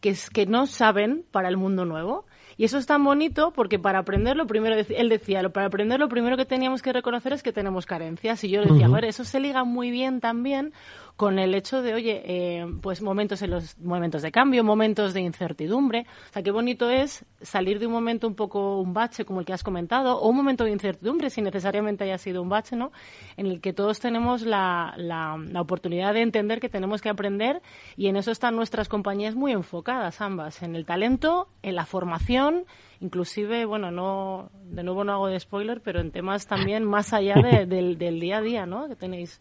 que, 0.00 0.10
es, 0.10 0.28
que 0.28 0.46
no 0.46 0.66
saben 0.66 1.24
para 1.30 1.48
el 1.48 1.56
mundo 1.56 1.84
nuevo. 1.84 2.26
Y 2.58 2.64
eso 2.64 2.78
es 2.78 2.86
tan 2.86 3.04
bonito 3.04 3.52
porque 3.52 3.78
para 3.78 4.00
aprenderlo 4.00 4.46
primero, 4.46 4.74
él 4.76 5.08
decía, 5.08 5.46
para 5.50 5.66
aprender 5.66 6.00
lo 6.00 6.08
primero 6.08 6.36
que 6.36 6.46
teníamos 6.46 6.82
que 6.82 6.92
reconocer 6.92 7.32
es 7.32 7.42
que 7.42 7.52
tenemos 7.52 7.86
carencias. 7.86 8.42
Y 8.44 8.48
yo 8.48 8.62
le 8.62 8.72
decía, 8.72 8.88
eso 9.02 9.24
se 9.24 9.40
liga 9.40 9.62
muy 9.64 9.90
bien 9.90 10.20
también 10.20 10.72
con 11.16 11.38
el 11.38 11.54
hecho 11.54 11.80
de, 11.80 11.94
oye, 11.94 12.22
eh, 12.26 12.66
pues 12.82 13.00
momentos 13.00 13.40
en 13.40 13.50
los 13.50 13.78
momentos 13.78 14.20
de 14.20 14.30
cambio, 14.30 14.62
momentos 14.62 15.14
de 15.14 15.22
incertidumbre. 15.22 16.06
O 16.28 16.32
sea, 16.32 16.42
qué 16.42 16.50
bonito 16.50 16.90
es 16.90 17.24
salir 17.40 17.78
de 17.78 17.86
un 17.86 17.92
momento 17.92 18.28
un 18.28 18.34
poco 18.34 18.80
un 18.80 18.92
bache 18.92 19.24
como 19.24 19.40
el 19.40 19.46
que 19.46 19.54
has 19.54 19.62
comentado, 19.62 20.18
o 20.18 20.28
un 20.28 20.36
momento 20.36 20.64
de 20.64 20.72
incertidumbre, 20.72 21.30
si 21.30 21.40
necesariamente 21.40 22.04
haya 22.04 22.18
sido 22.18 22.42
un 22.42 22.50
bache, 22.50 22.76
¿no? 22.76 22.92
En 23.38 23.46
el 23.46 23.62
que 23.62 23.72
todos 23.72 23.98
tenemos 23.98 24.42
la, 24.42 24.92
la, 24.98 25.36
oportunidad 25.58 26.12
de 26.12 26.20
entender 26.20 26.60
que 26.60 26.68
tenemos 26.68 27.00
que 27.00 27.08
aprender 27.08 27.62
y 27.96 28.08
en 28.08 28.16
eso 28.16 28.30
están 28.30 28.54
nuestras 28.54 28.88
compañías 28.88 29.34
muy 29.34 29.52
enfocadas 29.52 30.20
ambas, 30.20 30.62
en 30.62 30.76
el 30.76 30.84
talento, 30.84 31.48
en 31.62 31.76
la 31.76 31.86
formación, 31.86 32.66
inclusive, 33.00 33.64
bueno, 33.64 33.90
no, 33.90 34.50
de 34.64 34.82
nuevo 34.82 35.02
no 35.02 35.14
hago 35.14 35.28
de 35.28 35.40
spoiler, 35.40 35.80
pero 35.80 36.00
en 36.00 36.10
temas 36.10 36.46
también 36.46 36.84
más 36.84 37.14
allá 37.14 37.36
del, 37.66 37.96
del 37.96 38.20
día 38.20 38.38
a 38.38 38.42
día, 38.42 38.66
¿no? 38.66 38.86
Que 38.86 38.96
tenéis 38.96 39.40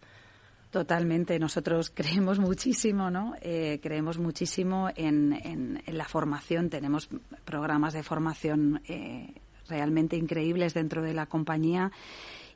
Totalmente. 0.71 1.39
Nosotros 1.39 1.89
creemos 1.95 2.39
muchísimo, 2.39 3.09
¿no? 3.09 3.33
Eh, 3.41 3.79
creemos 3.81 4.17
muchísimo 4.17 4.89
en, 4.95 5.33
en, 5.33 5.97
la 5.97 6.05
formación. 6.05 6.69
Tenemos 6.69 7.09
programas 7.45 7.93
de 7.93 8.03
formación 8.03 8.81
eh, 8.87 9.33
realmente 9.67 10.15
increíbles 10.15 10.73
dentro 10.73 11.01
de 11.01 11.13
la 11.13 11.25
compañía. 11.25 11.91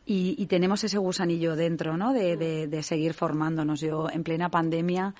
Y, 0.05 0.43
tenemos 0.47 0.83
ese 0.83 0.97
gusanillo 0.97 1.55
dentro, 1.55 1.95
¿no? 1.95 2.13
De, 2.13 2.35
de 2.35 2.83
seguir 2.83 3.13
formándonos. 3.13 3.79
Yo, 3.79 4.09
en 4.09 4.23
plena 4.23 4.49
pandemia, 4.49 5.13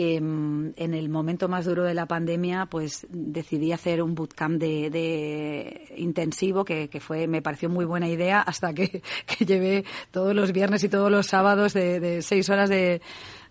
Em, 0.00 0.72
en 0.76 0.94
el 0.94 1.08
momento 1.08 1.48
más 1.48 1.64
duro 1.64 1.82
de 1.82 1.92
la 1.92 2.06
pandemia, 2.06 2.66
pues 2.66 3.04
decidí 3.10 3.72
hacer 3.72 4.00
un 4.00 4.14
bootcamp 4.14 4.56
de, 4.56 5.92
intensivo 5.96 6.64
que, 6.64 6.88
fue, 7.00 7.26
me 7.26 7.42
pareció 7.42 7.68
muy 7.68 7.84
buena 7.84 8.08
idea 8.08 8.40
hasta 8.40 8.72
que, 8.74 9.02
llevé 9.44 9.84
todos 10.12 10.36
los 10.36 10.52
viernes 10.52 10.84
y 10.84 10.88
todos 10.88 11.10
los 11.10 11.26
sábados 11.26 11.72
de 11.74 12.22
seis 12.22 12.48
horas 12.48 12.70
de, 12.70 13.00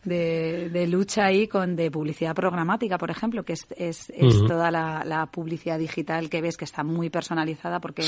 de, 0.08 0.88
lucha 0.88 1.26
ahí 1.26 1.48
con 1.48 1.76
de 1.76 1.92
publicidad 1.92 2.36
programática, 2.36 2.98
por 2.98 3.12
ejemplo, 3.12 3.44
que 3.44 3.54
es, 3.54 3.68
es, 3.76 4.08
toda 4.48 4.72
la, 4.72 5.30
publicidad 5.32 5.78
digital 5.78 6.30
que 6.30 6.42
ves 6.42 6.58
que 6.58 6.66
está 6.66 6.84
muy 6.84 7.10
personalizada 7.10 7.80
porque, 7.80 8.04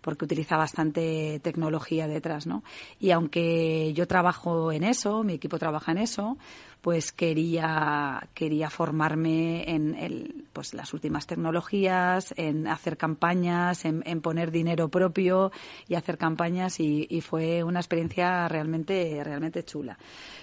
porque 0.00 0.24
utiliza 0.24 0.56
bastante 0.56 1.40
tecnología 1.42 2.08
detrás, 2.08 2.46
¿no? 2.46 2.62
Y 2.98 3.10
aunque 3.10 3.92
yo 3.92 4.06
trabajo 4.06 4.72
en 4.72 4.84
eso, 4.84 5.22
mi 5.22 5.34
equipo 5.34 5.58
trabaja 5.58 5.92
en 5.92 5.98
eso, 5.98 6.38
pues 6.86 7.10
quería, 7.10 8.28
quería 8.32 8.70
formarme 8.70 9.68
en 9.74 9.96
el 9.96 10.44
pues 10.52 10.72
las 10.72 10.94
últimas 10.94 11.26
tecnologías, 11.26 12.32
en 12.36 12.68
hacer 12.68 12.96
campañas, 12.96 13.84
en, 13.84 14.20
poner 14.20 14.52
dinero 14.52 14.88
propio 14.88 15.50
y 15.88 15.96
hacer 15.96 16.16
campañas 16.16 16.78
y, 16.78 17.20
fue 17.22 17.64
una 17.64 17.80
experiencia 17.80 18.46
realmente, 18.46 19.20
realmente 19.24 19.64
chula. 19.64 19.98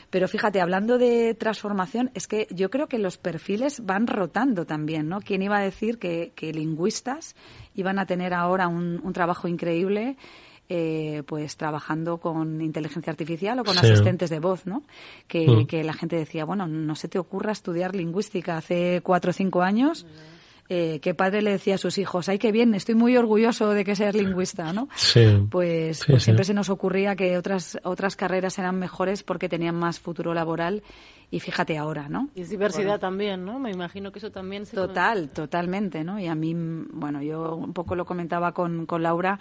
Pero 0.09 0.27
fíjate, 0.27 0.59
hablando 0.59 0.97
de 0.97 1.33
transformación, 1.33 2.11
es 2.13 2.27
que 2.27 2.49
yo 2.51 2.69
creo 2.69 2.87
que 2.87 2.99
los 2.99 3.17
perfiles 3.17 3.85
van 3.85 4.05
rotando 4.05 4.65
también, 4.65 5.07
¿no? 5.07 5.21
¿Quién 5.21 5.43
iba 5.43 5.59
a 5.59 5.61
decir 5.61 5.97
que, 5.97 6.33
lingüistas 6.53 7.37
iban 7.73 7.99
a 7.99 8.05
tener 8.05 8.33
ahora 8.33 8.67
un 8.67 9.13
trabajo 9.13 9.47
increíble? 9.47 10.17
Eh, 10.75 11.21
pues 11.27 11.55
trabajando 11.55 12.17
con 12.17 12.59
inteligencia 12.59 13.11
artificial 13.11 13.59
o 13.59 13.63
con 13.63 13.77
asistentes 13.77 14.31
de 14.31 14.39
voz, 14.39 14.65
¿no? 14.65 14.81
Que, 15.27 15.47
mm. 15.47 15.67
que, 15.67 15.83
la 15.83 15.93
gente 15.93 16.15
decía, 16.15 16.45
bueno, 16.45 16.65
no 16.65 16.95
se 16.95 17.07
te 17.07 17.19
ocurra 17.19 17.51
estudiar 17.51 17.93
lingüística 17.93 18.57
hace 18.57 19.01
cuatro 19.03 19.29
o 19.29 19.33
cinco 19.33 19.61
años. 19.61 20.07
Eh, 20.69 20.99
que 21.01 21.13
padre 21.13 21.43
le 21.43 21.51
decía 21.51 21.75
a 21.75 21.77
sus 21.77 21.99
hijos, 21.99 22.27
ay, 22.27 22.39
qué 22.39 22.51
bien, 22.51 22.73
estoy 22.73 22.95
muy 22.95 23.15
orgulloso 23.15 23.69
de 23.69 23.83
que 23.85 23.95
seas 23.95 24.15
lingüista, 24.15 24.73
¿no? 24.73 24.87
Sí. 24.95 25.45
Pues, 25.51 26.03
pues 26.07 26.23
siempre 26.23 26.43
se 26.43 26.55
nos 26.55 26.69
ocurría 26.71 27.15
que 27.15 27.37
otras, 27.37 27.77
otras 27.83 28.15
carreras 28.15 28.57
eran 28.57 28.79
mejores 28.79 29.21
porque 29.21 29.49
tenían 29.49 29.75
más 29.75 29.99
futuro 29.99 30.33
laboral 30.33 30.81
y 31.29 31.39
fíjate 31.39 31.77
ahora, 31.77 32.09
¿no? 32.09 32.29
Y 32.33 32.41
es 32.41 32.49
diversidad 32.49 32.99
también, 32.99 33.45
¿no? 33.45 33.59
Me 33.59 33.69
imagino 33.69 34.11
que 34.11 34.17
eso 34.17 34.31
también 34.31 34.65
se... 34.65 34.75
Total, 34.75 35.29
totalmente, 35.29 36.03
¿no? 36.03 36.19
Y 36.19 36.25
a 36.25 36.33
mí, 36.33 36.55
bueno, 36.55 37.21
yo 37.21 37.55
un 37.55 37.73
poco 37.73 37.93
lo 37.95 38.05
comentaba 38.05 38.53
con, 38.53 38.87
con 38.87 39.03
Laura, 39.03 39.37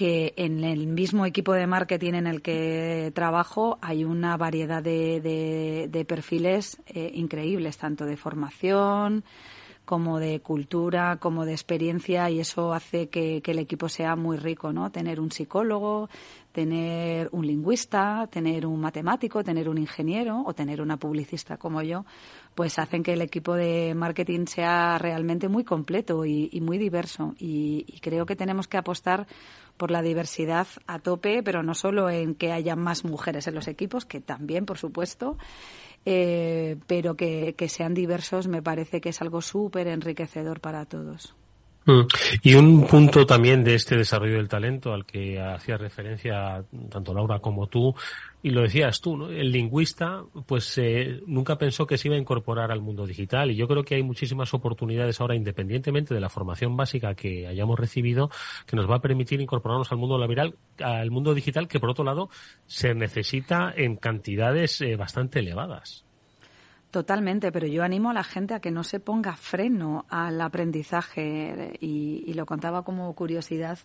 que 0.00 0.32
en 0.36 0.64
el 0.64 0.86
mismo 0.86 1.26
equipo 1.26 1.52
de 1.52 1.66
marketing 1.66 2.14
en 2.14 2.26
el 2.26 2.40
que 2.40 3.12
trabajo 3.14 3.76
hay 3.82 4.04
una 4.04 4.38
variedad 4.38 4.82
de, 4.82 5.20
de, 5.92 6.04
perfiles 6.06 6.80
eh, 6.86 7.10
increíbles, 7.12 7.76
tanto 7.76 8.06
de 8.06 8.16
formación 8.16 9.24
como 9.84 10.18
de 10.18 10.40
cultura, 10.40 11.18
como 11.18 11.44
de 11.44 11.52
experiencia, 11.52 12.30
y 12.30 12.40
eso 12.40 12.72
hace 12.72 13.10
que, 13.10 13.42
el 13.44 13.58
equipo 13.58 13.90
sea 13.90 14.16
muy 14.16 14.38
rico, 14.38 14.72
¿no? 14.72 14.90
Tener 14.90 15.20
un 15.20 15.32
psicólogo, 15.32 16.08
tener 16.52 17.28
un 17.32 17.46
lingüista, 17.46 18.26
tener 18.30 18.64
un 18.64 18.80
matemático, 18.80 19.44
tener 19.44 19.68
un 19.68 19.76
ingeniero 19.76 20.44
o 20.46 20.54
tener 20.54 20.80
una 20.80 20.96
publicista 20.96 21.58
como 21.58 21.82
yo, 21.82 22.06
pues 22.54 22.78
hacen 22.78 23.02
que 23.02 23.12
el 23.12 23.20
equipo 23.20 23.54
de 23.54 23.94
marketing 23.94 24.46
sea 24.46 24.96
realmente 24.96 25.48
muy 25.48 25.64
completo 25.64 26.24
y, 26.24 26.48
y 26.52 26.60
muy 26.62 26.78
diverso. 26.78 27.34
Y, 27.38 27.84
y 27.86 28.00
creo 28.00 28.24
que 28.24 28.36
tenemos 28.36 28.66
que 28.66 28.78
apostar 28.78 29.26
por 29.80 29.90
la 29.90 30.02
diversidad 30.02 30.66
a 30.86 30.98
tope, 30.98 31.42
pero 31.42 31.62
no 31.62 31.74
solo 31.74 32.10
en 32.10 32.34
que 32.34 32.52
haya 32.52 32.76
más 32.76 33.02
mujeres 33.02 33.46
en 33.46 33.54
los 33.54 33.66
equipos, 33.66 34.04
que 34.04 34.20
también, 34.20 34.66
por 34.66 34.76
supuesto, 34.76 35.38
eh, 36.04 36.76
pero 36.86 37.16
que, 37.16 37.54
que 37.56 37.70
sean 37.70 37.94
diversos 37.94 38.46
me 38.46 38.60
parece 38.60 39.00
que 39.00 39.08
es 39.08 39.22
algo 39.22 39.40
súper 39.40 39.88
enriquecedor 39.88 40.60
para 40.60 40.84
todos. 40.84 41.34
Mm. 41.86 42.00
Y 42.42 42.54
un 42.54 42.86
punto 42.86 43.24
también 43.24 43.64
de 43.64 43.74
este 43.74 43.96
desarrollo 43.96 44.36
del 44.36 44.48
talento 44.48 44.92
al 44.92 45.06
que 45.06 45.40
hacía 45.40 45.78
referencia 45.78 46.62
tanto 46.90 47.14
Laura 47.14 47.38
como 47.38 47.68
tú, 47.68 47.94
y 48.42 48.50
lo 48.50 48.62
decías 48.62 49.00
tú, 49.00 49.16
¿no? 49.16 49.30
el 49.30 49.50
lingüista 49.52 50.22
pues 50.46 50.76
eh, 50.78 51.20
nunca 51.26 51.56
pensó 51.56 51.86
que 51.86 51.98
se 51.98 52.08
iba 52.08 52.16
a 52.16 52.20
incorporar 52.20 52.70
al 52.70 52.80
mundo 52.80 53.06
digital 53.06 53.50
y 53.50 53.56
yo 53.56 53.68
creo 53.68 53.82
que 53.82 53.96
hay 53.96 54.02
muchísimas 54.02 54.52
oportunidades 54.54 55.20
ahora, 55.20 55.34
independientemente 55.34 56.14
de 56.14 56.20
la 56.20 56.28
formación 56.28 56.76
básica 56.76 57.14
que 57.14 57.46
hayamos 57.46 57.78
recibido, 57.78 58.30
que 58.66 58.76
nos 58.76 58.88
va 58.88 58.96
a 58.96 59.00
permitir 59.00 59.40
incorporarnos 59.40 59.90
al 59.92 59.98
mundo 59.98 60.18
laboral, 60.18 60.54
al 60.82 61.10
mundo 61.10 61.34
digital, 61.34 61.68
que 61.68 61.80
por 61.80 61.90
otro 61.90 62.04
lado 62.04 62.30
se 62.66 62.94
necesita 62.94 63.72
en 63.76 63.96
cantidades 63.96 64.80
eh, 64.80 64.96
bastante 64.96 65.40
elevadas. 65.40 66.04
Totalmente, 66.90 67.52
pero 67.52 67.68
yo 67.68 67.84
animo 67.84 68.10
a 68.10 68.14
la 68.14 68.24
gente 68.24 68.52
a 68.54 68.60
que 68.60 68.72
no 68.72 68.82
se 68.82 68.98
ponga 68.98 69.36
freno 69.36 70.06
al 70.08 70.40
aprendizaje 70.40 71.76
y, 71.80 72.32
lo 72.34 72.46
contaba 72.46 72.82
como 72.82 73.12
curiosidad 73.14 73.78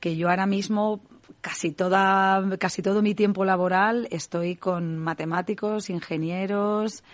que 0.00 0.16
yo 0.16 0.28
ahora 0.28 0.46
mismo 0.46 1.02
casi 1.40 1.70
toda 1.70 2.42
casi 2.58 2.82
todo 2.82 3.02
mi 3.02 3.14
tiempo 3.14 3.44
laboral 3.44 4.08
estoy 4.10 4.56
con 4.56 4.98
matemáticos, 4.98 5.90
ingenieros, 5.90 7.04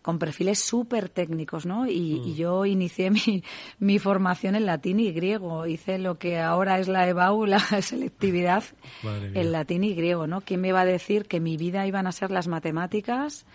con 0.00 0.18
perfiles 0.18 0.58
súper 0.58 1.08
técnicos, 1.08 1.64
¿no? 1.64 1.86
Y, 1.86 2.20
y, 2.24 2.32
mm. 2.32 2.34
yo 2.34 2.66
inicié 2.66 3.10
mi, 3.10 3.44
mi 3.78 3.98
formación 4.00 4.56
en 4.56 4.66
latín 4.66 4.98
y 4.98 5.12
griego. 5.12 5.66
Hice 5.66 5.98
lo 5.98 6.18
que 6.18 6.40
ahora 6.40 6.80
es 6.80 6.88
la 6.88 7.08
EBAU, 7.08 7.46
la 7.46 7.60
selectividad, 7.82 8.64
en 9.04 9.52
latín 9.52 9.84
y 9.84 9.94
griego, 9.94 10.26
¿no? 10.26 10.40
¿Quién 10.40 10.60
me 10.60 10.68
iba 10.68 10.80
a 10.80 10.86
decir 10.86 11.26
que 11.26 11.38
mi 11.38 11.56
vida 11.56 11.86
iban 11.86 12.08
a 12.08 12.12
ser 12.12 12.32
las 12.32 12.48
matemáticas? 12.48 13.46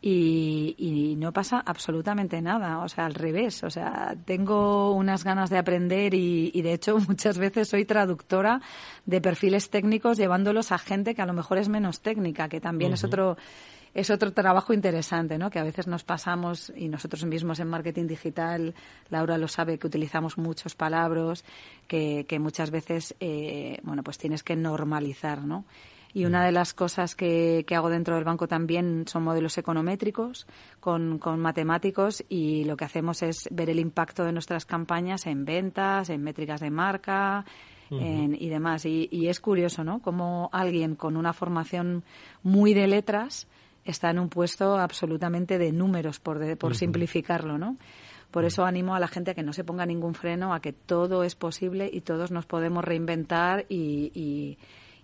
Y, 0.00 0.76
y, 0.78 1.16
no 1.16 1.32
pasa 1.32 1.60
absolutamente 1.64 2.40
nada, 2.40 2.78
o 2.78 2.88
sea, 2.88 3.06
al 3.06 3.14
revés, 3.14 3.64
o 3.64 3.70
sea, 3.70 4.14
tengo 4.24 4.92
unas 4.92 5.24
ganas 5.24 5.50
de 5.50 5.58
aprender 5.58 6.14
y, 6.14 6.52
y, 6.54 6.62
de 6.62 6.72
hecho 6.72 6.98
muchas 7.08 7.38
veces 7.38 7.68
soy 7.68 7.84
traductora 7.84 8.60
de 9.06 9.20
perfiles 9.20 9.70
técnicos 9.70 10.16
llevándolos 10.16 10.70
a 10.70 10.78
gente 10.78 11.14
que 11.14 11.22
a 11.22 11.26
lo 11.26 11.32
mejor 11.32 11.58
es 11.58 11.68
menos 11.68 12.00
técnica, 12.00 12.48
que 12.48 12.60
también 12.60 12.92
es 12.92 13.02
otro 13.02 13.36
es 13.94 14.10
otro 14.10 14.32
trabajo 14.32 14.72
interesante, 14.72 15.38
¿no? 15.38 15.50
Que 15.50 15.58
a 15.58 15.64
veces 15.64 15.86
nos 15.86 16.04
pasamos 16.04 16.72
y 16.76 16.88
nosotros 16.88 17.24
mismos 17.24 17.58
en 17.58 17.68
marketing 17.68 18.06
digital, 18.06 18.74
Laura 19.10 19.38
lo 19.38 19.48
sabe, 19.48 19.78
que 19.78 19.86
utilizamos 19.86 20.38
muchos 20.38 20.74
palabras 20.74 21.44
que, 21.88 22.24
que 22.28 22.38
muchas 22.38 22.70
veces, 22.70 23.16
eh, 23.18 23.80
bueno, 23.82 24.02
pues 24.02 24.18
tienes 24.18 24.42
que 24.42 24.54
normalizar, 24.56 25.42
¿no? 25.42 25.64
Y 26.14 26.24
una 26.24 26.44
de 26.44 26.52
las 26.52 26.72
cosas 26.72 27.14
que, 27.14 27.64
que, 27.66 27.74
hago 27.74 27.90
dentro 27.90 28.14
del 28.14 28.24
banco 28.24 28.48
también 28.48 29.04
son 29.06 29.24
modelos 29.24 29.58
econométricos 29.58 30.46
con, 30.80 31.18
con, 31.18 31.38
matemáticos 31.38 32.24
y 32.28 32.64
lo 32.64 32.76
que 32.76 32.86
hacemos 32.86 33.22
es 33.22 33.48
ver 33.50 33.68
el 33.68 33.78
impacto 33.78 34.24
de 34.24 34.32
nuestras 34.32 34.64
campañas 34.64 35.26
en 35.26 35.44
ventas, 35.44 36.08
en 36.08 36.22
métricas 36.22 36.60
de 36.60 36.70
marca 36.70 37.44
en, 37.90 38.36
y 38.38 38.48
demás. 38.48 38.84
Y, 38.86 39.08
y, 39.10 39.28
es 39.28 39.40
curioso, 39.40 39.84
¿no? 39.84 40.00
Como 40.00 40.48
alguien 40.52 40.94
con 40.94 41.16
una 41.16 41.32
formación 41.32 42.04
muy 42.42 42.74
de 42.74 42.86
letras 42.86 43.46
está 43.84 44.10
en 44.10 44.18
un 44.18 44.28
puesto 44.28 44.78
absolutamente 44.78 45.58
de 45.58 45.72
números, 45.72 46.20
por, 46.20 46.56
por 46.58 46.74
simplificarlo, 46.74 47.58
¿no? 47.58 47.76
Por 48.30 48.44
eso 48.44 48.66
animo 48.66 48.94
a 48.94 49.00
la 49.00 49.08
gente 49.08 49.30
a 49.30 49.34
que 49.34 49.42
no 49.42 49.54
se 49.54 49.64
ponga 49.64 49.86
ningún 49.86 50.14
freno, 50.14 50.52
a 50.52 50.60
que 50.60 50.74
todo 50.74 51.24
es 51.24 51.34
posible 51.34 51.88
y 51.90 52.02
todos 52.02 52.30
nos 52.30 52.44
podemos 52.44 52.84
reinventar 52.84 53.64
y, 53.70 54.12
y 54.14 54.58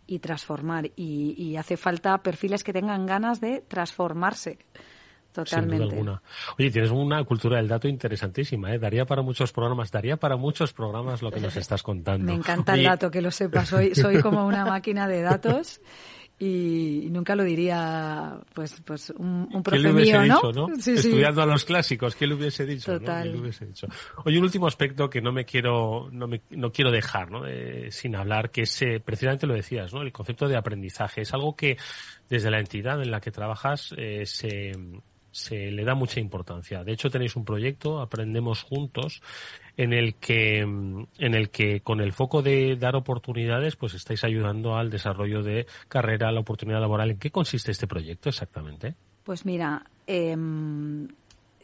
y 0.06 0.18
transformar. 0.18 0.90
Y, 0.96 1.56
hace 1.56 1.76
falta 1.76 2.18
perfiles 2.18 2.64
que 2.64 2.72
tengan 2.72 3.06
ganas 3.06 3.40
de 3.40 3.62
transformarse. 3.66 4.58
Totalmente. 5.32 6.00
Oye, 6.58 6.70
tienes 6.70 6.92
una 6.92 7.24
cultura 7.24 7.56
del 7.56 7.66
dato 7.66 7.88
interesantísima, 7.88 8.72
¿eh? 8.72 8.78
Daría 8.78 9.04
para 9.04 9.20
muchos 9.20 9.52
programas, 9.52 9.90
daría 9.90 10.16
para 10.16 10.36
muchos 10.36 10.72
programas 10.72 11.22
lo 11.22 11.32
que 11.32 11.40
nos 11.40 11.56
estás 11.56 11.82
contando. 11.82 12.24
Me 12.24 12.34
encanta 12.34 12.74
el 12.74 12.84
dato, 12.84 13.10
que 13.10 13.20
lo 13.20 13.32
sepas. 13.32 13.68
Soy, 13.68 13.96
soy 13.96 14.22
como 14.22 14.46
una 14.46 14.64
máquina 14.64 15.08
de 15.08 15.22
datos 15.22 15.80
y 16.38 17.06
nunca 17.10 17.36
lo 17.36 17.44
diría 17.44 18.38
pues 18.54 18.82
pues 18.84 19.10
un, 19.10 19.48
un 19.52 19.62
profe 19.62 19.92
mío, 19.92 20.20
dicho, 20.22 20.52
¿no? 20.52 20.68
Estudiando 20.74 21.42
a 21.42 21.46
los 21.46 21.64
clásicos, 21.64 22.16
¿qué 22.16 22.26
le 22.26 22.34
hubiese 22.34 22.66
dicho? 22.66 22.98
Total. 22.98 23.32
¿no? 23.32 23.40
hubiese 23.40 23.66
dicho? 23.66 23.86
Oye, 24.24 24.38
un 24.38 24.44
último 24.44 24.66
aspecto 24.66 25.08
que 25.08 25.20
no 25.20 25.32
me 25.32 25.44
quiero 25.44 26.08
no, 26.10 26.26
me, 26.26 26.42
no 26.50 26.72
quiero 26.72 26.90
dejar 26.90 27.30
¿no? 27.30 27.42
sin 27.90 28.16
hablar, 28.16 28.50
que 28.50 28.62
es 28.62 28.82
eh, 28.82 29.00
precisamente 29.04 29.46
lo 29.46 29.54
decías, 29.54 29.94
¿no? 29.94 30.02
El 30.02 30.12
concepto 30.12 30.48
de 30.48 30.56
aprendizaje 30.56 31.20
es 31.20 31.32
algo 31.32 31.54
que 31.54 31.76
desde 32.28 32.50
la 32.50 32.58
entidad 32.58 33.00
en 33.00 33.10
la 33.10 33.20
que 33.20 33.30
trabajas 33.30 33.94
eh, 33.96 34.26
se 34.26 34.72
se 35.34 35.72
le 35.72 35.84
da 35.84 35.96
mucha 35.96 36.20
importancia. 36.20 36.84
De 36.84 36.92
hecho, 36.92 37.10
tenéis 37.10 37.34
un 37.34 37.44
proyecto, 37.44 38.00
Aprendemos 38.00 38.62
Juntos, 38.62 39.20
en 39.76 39.92
el 39.92 40.14
que, 40.14 40.60
en 40.60 41.08
el 41.18 41.50
que 41.50 41.80
con 41.80 42.00
el 42.00 42.12
foco 42.12 42.40
de 42.40 42.76
dar 42.76 42.94
oportunidades, 42.94 43.74
pues 43.74 43.94
estáis 43.94 44.22
ayudando 44.22 44.76
al 44.76 44.90
desarrollo 44.90 45.42
de 45.42 45.66
carrera, 45.88 46.30
la 46.30 46.40
oportunidad 46.40 46.80
laboral. 46.80 47.10
¿En 47.10 47.18
qué 47.18 47.32
consiste 47.32 47.72
este 47.72 47.88
proyecto 47.88 48.28
exactamente? 48.28 48.94
Pues 49.24 49.44
mira, 49.44 49.84
em, 50.06 51.08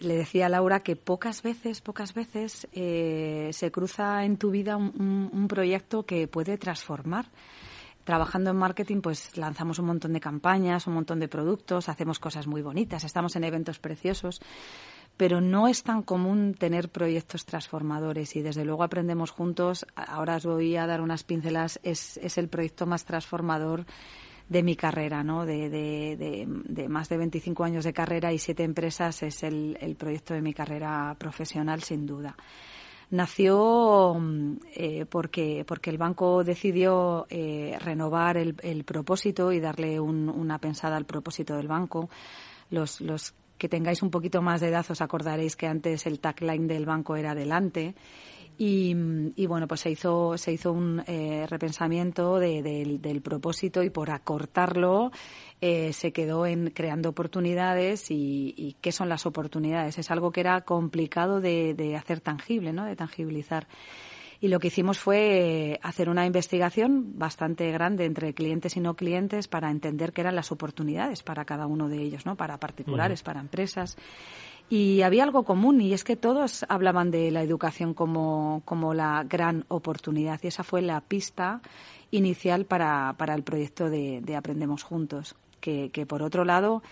le 0.00 0.14
decía 0.16 0.46
a 0.46 0.48
Laura 0.48 0.80
que 0.80 0.96
pocas 0.96 1.42
veces, 1.42 1.80
pocas 1.80 2.12
veces 2.12 2.66
eh, 2.72 3.50
se 3.52 3.70
cruza 3.70 4.24
en 4.24 4.36
tu 4.36 4.50
vida 4.50 4.76
un 4.76 5.46
proyecto 5.48 6.02
que 6.02 6.26
puede 6.26 6.58
transformar 6.58 7.26
trabajando 8.04 8.50
en 8.50 8.56
marketing, 8.56 9.00
pues 9.00 9.36
lanzamos 9.36 9.78
un 9.78 9.86
montón 9.86 10.12
de 10.12 10.20
campañas, 10.20 10.86
un 10.86 10.94
montón 10.94 11.20
de 11.20 11.28
productos, 11.28 11.88
hacemos 11.88 12.18
cosas 12.18 12.46
muy 12.46 12.62
bonitas, 12.62 13.04
estamos 13.04 13.36
en 13.36 13.44
eventos 13.44 13.78
preciosos, 13.78 14.40
pero 15.16 15.40
no 15.40 15.68
es 15.68 15.82
tan 15.82 16.02
común 16.02 16.54
tener 16.54 16.88
proyectos 16.88 17.44
transformadores 17.44 18.36
y 18.36 18.42
desde 18.42 18.64
luego 18.64 18.82
aprendemos 18.82 19.30
juntos. 19.30 19.86
Ahora 19.94 20.36
os 20.36 20.46
voy 20.46 20.76
a 20.76 20.86
dar 20.86 21.00
unas 21.00 21.24
pincelas, 21.24 21.78
es, 21.82 22.16
es 22.18 22.38
el 22.38 22.48
proyecto 22.48 22.86
más 22.86 23.04
transformador 23.04 23.84
de 24.48 24.62
mi 24.62 24.74
carrera, 24.76 25.22
¿no? 25.22 25.46
De, 25.46 25.70
de, 25.70 26.46
de, 26.46 26.88
más 26.88 27.08
de 27.08 27.18
25 27.18 27.62
años 27.62 27.84
de 27.84 27.92
carrera 27.92 28.32
y 28.32 28.38
siete 28.38 28.64
empresas 28.64 29.22
es 29.22 29.44
el, 29.44 29.78
el 29.80 29.94
proyecto 29.94 30.34
de 30.34 30.42
mi 30.42 30.52
carrera 30.52 31.14
profesional, 31.18 31.82
sin 31.82 32.06
duda 32.06 32.36
nació 33.10 34.14
mm, 34.18 34.56
eh, 34.74 35.06
porque, 35.06 35.64
porque 35.66 35.90
el 35.90 35.98
banco 35.98 36.44
decidió 36.44 37.26
eh, 37.28 37.76
renovar 37.80 38.36
el, 38.36 38.56
el, 38.62 38.84
propósito 38.84 39.52
y 39.52 39.60
darle 39.60 40.00
un, 40.00 40.28
una 40.28 40.58
pensada 40.58 40.96
al 40.96 41.04
propósito 41.04 41.56
del 41.56 41.68
banco. 41.68 42.08
Los, 42.70 43.00
los 43.00 43.34
que 43.58 43.68
tengáis 43.68 44.02
un 44.02 44.10
poquito 44.10 44.40
más 44.40 44.60
de 44.60 44.68
edad 44.68 44.86
os 44.88 45.02
acordaréis 45.02 45.54
que 45.54 45.66
antes 45.66 46.06
el 46.06 46.18
tagline 46.18 46.66
del 46.66 46.86
banco 46.86 47.16
era 47.16 47.32
adelante. 47.32 47.94
Y, 48.62 49.46
bueno, 49.46 49.66
pues 49.66 49.80
se 49.80 49.90
hizo, 49.90 50.36
se 50.36 50.52
hizo 50.52 50.70
un 50.70 51.02
eh, 51.06 51.46
repensamiento 51.48 52.38
del 52.38 53.22
propósito 53.24 53.82
y 53.82 53.88
por 53.88 54.10
acortarlo 54.10 55.12
eh, 55.62 55.94
se 55.94 56.12
quedó 56.12 56.44
en 56.44 56.68
creando 56.68 57.08
oportunidades 57.08 58.10
y, 58.10 58.76
qué 58.82 58.92
son 58.92 59.08
las 59.08 59.24
oportunidades. 59.24 59.96
Es 59.96 60.10
algo 60.10 60.30
que 60.30 60.40
era 60.40 60.60
complicado 60.60 61.40
de, 61.40 61.72
de 61.72 61.96
hacer 61.96 62.20
tangible, 62.20 62.74
¿no? 62.74 62.84
de 62.84 62.96
tangibilizar. 62.96 63.66
Y 64.42 64.48
lo 64.48 64.58
que 64.58 64.68
hicimos 64.68 64.98
fue 64.98 65.72
eh, 65.72 65.80
hacer 65.82 66.08
una 66.08 66.24
investigación 66.24 67.18
bastante 67.18 67.70
grande 67.72 68.06
entre 68.06 68.32
clientes 68.32 68.74
y 68.76 68.80
no 68.80 68.94
clientes 68.94 69.48
para 69.48 69.70
entender 69.70 70.14
qué 70.14 70.22
eran 70.22 70.34
las 70.34 70.50
oportunidades 70.50 71.22
para 71.22 71.44
cada 71.44 71.66
uno 71.66 71.90
de 71.90 71.98
ellos, 72.02 72.24
¿no? 72.24 72.36
Para 72.36 72.58
particulares, 72.58 73.22
para 73.22 73.40
empresas. 73.40 73.98
Y 74.70 75.02
había 75.02 75.24
algo 75.24 75.42
común 75.42 75.80
y 75.80 75.92
es 75.92 76.04
que 76.04 76.16
todos 76.16 76.64
hablaban 76.68 77.10
de 77.10 77.30
la 77.30 77.42
educación 77.42 77.92
como, 77.92 78.62
como 78.64 78.94
la 78.94 79.24
gran 79.28 79.64
oportunidad 79.68 80.40
y 80.42 80.46
esa 80.46 80.62
fue 80.62 80.80
la 80.80 81.00
pista 81.00 81.60
inicial 82.12 82.64
para, 82.64 83.14
para 83.18 83.34
el 83.34 83.42
proyecto 83.42 83.90
de, 83.90 84.20
de 84.22 84.36
Aprendemos 84.36 84.84
Juntos. 84.84 85.34
Que, 85.60 85.90
que 85.90 86.06
por 86.06 86.22
otro 86.22 86.44
lado, 86.44 86.82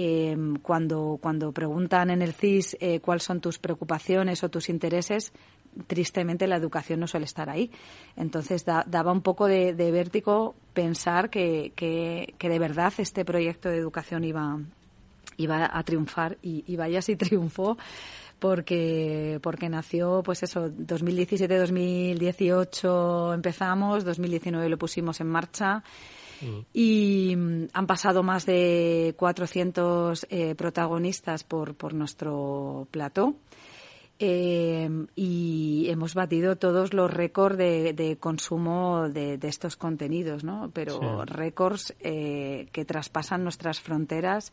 eh, 0.00 0.36
cuando, 0.62 1.18
cuando 1.20 1.50
preguntan 1.50 2.10
en 2.10 2.22
el 2.22 2.32
CIS 2.32 2.76
eh, 2.80 3.00
cuáles 3.00 3.24
son 3.24 3.40
tus 3.40 3.58
preocupaciones 3.58 4.44
o 4.44 4.48
tus 4.48 4.68
intereses, 4.68 5.32
tristemente 5.88 6.46
la 6.46 6.56
educación 6.56 7.00
no 7.00 7.08
suele 7.08 7.26
estar 7.26 7.50
ahí. 7.50 7.70
Entonces 8.16 8.64
daba 8.64 9.10
un 9.10 9.22
poco 9.22 9.46
de, 9.46 9.72
vértigo 9.74 10.54
pensar 10.72 11.30
que, 11.30 11.72
que, 11.74 12.48
de 12.48 12.58
verdad 12.58 12.92
este 12.98 13.24
proyecto 13.24 13.68
de 13.68 13.78
educación 13.78 14.22
iba, 14.22 14.60
iba 15.38 15.70
a 15.72 15.82
triunfar 15.82 16.36
y, 16.42 16.64
y 16.66 16.76
vaya 16.76 17.00
si 17.00 17.16
triunfó 17.16 17.78
porque 18.38 19.40
porque 19.42 19.68
nació 19.68 20.22
pues 20.24 20.42
eso 20.42 20.70
2017 20.70 21.58
2018 21.58 23.34
empezamos 23.34 24.04
2019 24.04 24.68
lo 24.68 24.78
pusimos 24.78 25.20
en 25.20 25.28
marcha 25.28 25.82
mm. 26.40 26.58
y 26.72 27.34
mm, 27.36 27.68
han 27.72 27.86
pasado 27.86 28.22
más 28.22 28.46
de 28.46 29.14
400 29.16 30.26
eh, 30.30 30.54
protagonistas 30.54 31.42
por 31.42 31.74
por 31.74 31.94
nuestro 31.94 32.86
plató 32.90 33.34
eh, 34.20 34.88
y 35.14 35.86
hemos 35.88 36.14
batido 36.14 36.56
todos 36.56 36.92
los 36.92 37.10
récords 37.10 37.56
de, 37.56 38.16
consumo 38.18 39.08
de, 39.08 39.38
estos 39.42 39.76
contenidos, 39.76 40.42
¿no? 40.42 40.70
Pero 40.72 41.24
récords 41.24 41.94
eh, 42.00 42.68
que 42.72 42.84
traspasan 42.84 43.44
nuestras 43.44 43.80
fronteras 43.80 44.52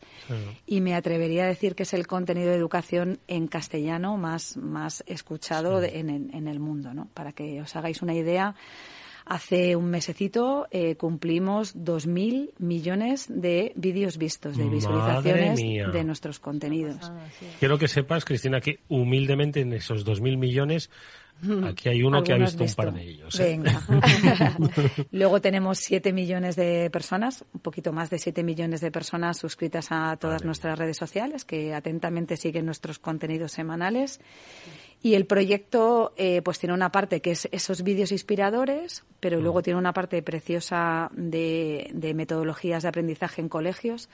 y 0.66 0.80
me 0.80 0.94
atrevería 0.94 1.44
a 1.44 1.48
decir 1.48 1.74
que 1.74 1.82
es 1.82 1.94
el 1.94 2.06
contenido 2.06 2.50
de 2.50 2.56
educación 2.56 3.18
en 3.26 3.48
castellano 3.48 4.16
más, 4.16 4.56
más 4.56 5.02
escuchado 5.06 5.82
en, 5.82 6.10
en, 6.10 6.48
el 6.48 6.60
mundo, 6.60 6.94
¿no? 6.94 7.08
Para 7.12 7.32
que 7.32 7.60
os 7.60 7.74
hagáis 7.74 8.02
una 8.02 8.14
idea, 8.14 8.54
Hace 9.28 9.74
un 9.74 9.90
mesecito 9.90 10.68
eh, 10.70 10.94
cumplimos 10.94 11.76
2.000 11.76 12.52
millones 12.58 13.26
de 13.28 13.72
vídeos 13.74 14.18
vistos, 14.18 14.56
de 14.56 14.68
visualizaciones 14.68 15.58
de 15.92 16.04
nuestros 16.04 16.38
contenidos. 16.38 17.10
Quiero 17.58 17.76
que 17.76 17.88
sepas, 17.88 18.24
Cristina, 18.24 18.60
que 18.60 18.78
humildemente 18.88 19.60
en 19.60 19.72
esos 19.72 20.06
2.000 20.06 20.38
millones 20.38 20.90
Aquí 21.64 21.88
hay 21.88 22.02
uno 22.02 22.22
que 22.22 22.32
ha 22.32 22.36
visto, 22.36 22.64
un 22.64 22.74
par 22.74 22.92
de 22.92 23.02
ellos. 23.02 23.38
¿eh? 23.40 23.58
Venga. 23.58 23.82
Luego 25.10 25.40
tenemos 25.40 25.78
7 25.78 26.12
millones 26.12 26.56
de 26.56 26.90
personas, 26.90 27.44
un 27.52 27.60
poquito 27.60 27.92
más 27.92 28.10
de 28.10 28.18
7 28.18 28.42
millones 28.42 28.80
de 28.80 28.90
personas 28.90 29.38
suscritas 29.38 29.88
a 29.90 30.16
todas 30.16 30.44
nuestras 30.44 30.78
redes 30.78 30.96
sociales 30.96 31.44
que 31.44 31.74
atentamente 31.74 32.36
siguen 32.36 32.66
nuestros 32.66 32.98
contenidos 32.98 33.52
semanales. 33.52 34.20
Y 35.02 35.14
el 35.14 35.26
proyecto 35.26 36.12
eh, 36.16 36.42
pues 36.42 36.58
tiene 36.58 36.74
una 36.74 36.90
parte 36.90 37.20
que 37.20 37.32
es 37.32 37.48
esos 37.52 37.82
vídeos 37.82 38.12
inspiradores, 38.12 39.04
pero 39.20 39.40
luego 39.40 39.62
tiene 39.62 39.78
una 39.78 39.92
parte 39.92 40.22
preciosa 40.22 41.10
de, 41.12 42.12
metodologías 42.14 42.82
de 42.82 42.88
aprendizaje 42.88 43.40
en 43.40 43.48
colegios. 43.48 44.08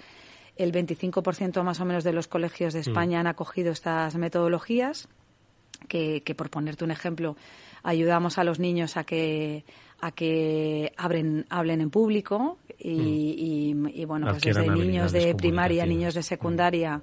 El 0.57 0.73
25% 0.73 1.63
más 1.63 1.81
o 1.81 1.85
menos 1.85 2.05
de 2.05 2.13
los 2.13 2.29
colegios 2.29 2.75
de 2.75 2.81
mm. 2.81 2.83
España 2.83 3.21
han 3.21 3.27
acogido 3.27 3.73
estas 3.73 4.17
metodologías, 4.17 5.09
que, 5.89 6.23
por 6.37 6.51
ponerte 6.51 6.85
un 6.85 6.91
ejemplo, 6.91 7.37
ayudamos 7.83 8.39
a 8.39 8.45
los 8.45 8.59
niños 8.59 8.97
a 8.97 9.05
que 9.05 9.65
a 10.01 10.11
que 10.11 10.93
abren, 10.97 11.47
hablen 11.49 11.81
en 11.81 11.91
público 11.91 12.59
y, 12.77 13.73
mm. 13.75 14.07
bueno, 14.07 14.27
pues 14.31 14.43
desde 14.43 14.69
niños 14.69 15.13
de 15.13 15.35
primaria, 15.37 15.87
niños 15.87 16.15
de 16.15 16.25
secundaria 16.25 17.01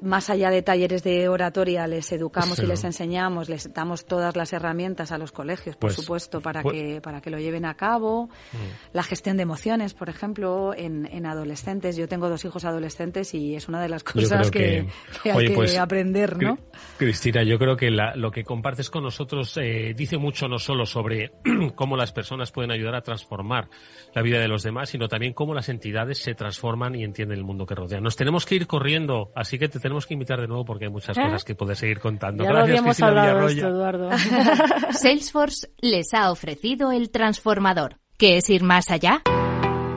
más 0.00 0.30
allá 0.30 0.50
de 0.50 0.62
talleres 0.62 1.02
de 1.02 1.28
oratoria, 1.28 1.86
les 1.86 2.10
educamos 2.12 2.58
y 2.58 2.66
les 2.66 2.84
enseñamos, 2.84 3.48
les 3.48 3.72
damos 3.72 4.06
todas 4.06 4.36
las 4.36 4.52
herramientas 4.52 5.12
a 5.12 5.18
los 5.18 5.32
colegios, 5.32 5.76
por 5.76 5.88
pues, 5.88 5.96
supuesto, 5.96 6.40
para, 6.40 6.62
pues 6.62 6.74
que, 6.74 7.00
para 7.00 7.20
que 7.20 7.30
lo 7.30 7.38
lleven 7.38 7.64
a 7.64 7.74
cabo. 7.74 8.26
Mm. 8.52 8.92
La 8.92 9.02
gestión 9.02 9.36
de 9.36 9.44
emociones, 9.44 9.94
por 9.94 10.08
ejemplo, 10.08 10.74
en, 10.76 11.06
en, 11.06 11.26
adolescentes. 11.26 11.96
Yo 11.96 12.08
tengo 12.08 12.28
dos 12.28 12.44
hijos 12.44 12.64
adolescentes 12.64 13.34
y 13.34 13.54
es 13.54 13.68
una 13.68 13.80
de 13.80 13.88
las 13.88 14.04
cosas 14.04 14.50
que, 14.50 14.86
hay 15.24 15.48
que 15.48 15.54
pues, 15.54 15.76
aprender, 15.78 16.36
¿no? 16.42 16.58
Cristina, 16.98 17.42
yo 17.42 17.58
creo 17.58 17.76
que 17.76 17.90
lo 17.90 18.30
que 18.30 18.44
compartes 18.44 18.90
con 18.90 19.02
nosotros 19.02 19.56
eh, 19.56 19.94
dice 19.96 20.18
mucho 20.18 20.48
no 20.48 20.58
solo 20.58 20.86
sobre 20.86 21.32
cómo 21.74 21.96
las 21.96 22.12
personas 22.12 22.52
pueden 22.52 22.70
ayudar 22.70 22.94
a 22.94 23.00
transformar 23.00 23.68
la 24.14 24.22
vida 24.22 24.40
de 24.40 24.48
los 24.48 24.62
demás, 24.62 24.90
sino 24.90 25.08
también 25.08 25.32
cómo 25.32 25.54
las 25.54 25.68
entidades 25.68 26.18
se 26.18 26.34
transforman 26.34 26.94
y 26.94 27.04
entienden 27.04 27.38
el 27.38 27.44
mundo 27.44 27.66
que 27.66 27.74
rodea. 27.74 28.00
Nos 28.00 28.16
tenemos 28.16 28.44
que 28.46 28.54
ir 28.54 28.66
corriendo, 28.66 29.30
así 29.34 29.58
que 29.58 29.68
te 29.68 29.80
tenemos 29.86 30.04
que 30.04 30.14
invitar 30.14 30.40
de 30.40 30.48
nuevo 30.48 30.64
porque 30.64 30.86
hay 30.86 30.90
muchas 30.90 31.16
¿Eh? 31.16 31.22
cosas 31.22 31.44
que 31.44 31.54
puedes 31.54 31.78
seguir 31.78 32.00
contando. 32.00 32.42
Ya 32.42 32.50
Gracias, 32.50 32.78
lo 32.78 32.84
Cristina 32.84 33.08
hablado 33.08 33.48
esto, 33.48 33.68
Eduardo. 33.68 34.10
Salesforce 34.90 35.70
les 35.80 36.12
ha 36.12 36.32
ofrecido 36.32 36.90
el 36.90 37.10
transformador. 37.10 37.98
¿Qué 38.18 38.38
es 38.38 38.50
ir 38.50 38.64
más 38.64 38.90
allá? 38.90 39.22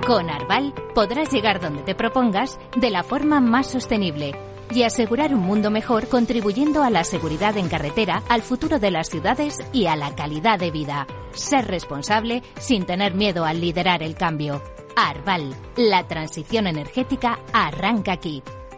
Con 0.05 0.29
Arval 0.29 0.75
podrás 0.93 1.31
llegar 1.31 1.59
donde 1.59 1.81
te 1.81 1.95
propongas 1.95 2.59
de 2.77 2.91
la 2.91 3.01
forma 3.01 3.39
más 3.39 3.71
sostenible 3.71 4.35
y 4.71 4.83
asegurar 4.83 5.33
un 5.33 5.41
mundo 5.41 5.71
mejor 5.71 6.07
contribuyendo 6.07 6.83
a 6.83 6.91
la 6.91 7.03
seguridad 7.03 7.57
en 7.57 7.67
carretera, 7.67 8.21
al 8.29 8.43
futuro 8.43 8.77
de 8.77 8.91
las 8.91 9.09
ciudades 9.09 9.57
y 9.73 9.87
a 9.87 9.95
la 9.95 10.13
calidad 10.13 10.59
de 10.59 10.69
vida. 10.69 11.07
Ser 11.31 11.65
responsable 11.65 12.43
sin 12.59 12.85
tener 12.85 13.15
miedo 13.15 13.43
al 13.43 13.59
liderar 13.59 14.03
el 14.03 14.13
cambio. 14.13 14.61
Arval, 14.95 15.55
la 15.75 16.07
transición 16.07 16.67
energética 16.67 17.39
arranca 17.53 18.11
aquí. 18.11 18.43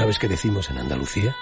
¿Sabes 0.00 0.18
qué 0.18 0.28
decimos 0.28 0.70
en 0.70 0.78
Andalucía? 0.78 1.36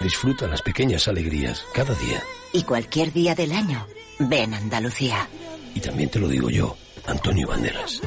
Disfruta 0.00 0.48
las 0.48 0.60
pequeñas 0.60 1.06
alegrías 1.06 1.64
cada 1.72 1.94
día. 1.94 2.20
Y 2.52 2.64
cualquier 2.64 3.12
día 3.12 3.36
del 3.36 3.52
año, 3.52 3.86
ven 4.18 4.54
Andalucía. 4.54 5.28
Y 5.72 5.78
también 5.78 6.10
te 6.10 6.18
lo 6.18 6.26
digo 6.26 6.50
yo, 6.50 6.76
Antonio 7.06 7.46
Banderas. 7.46 8.02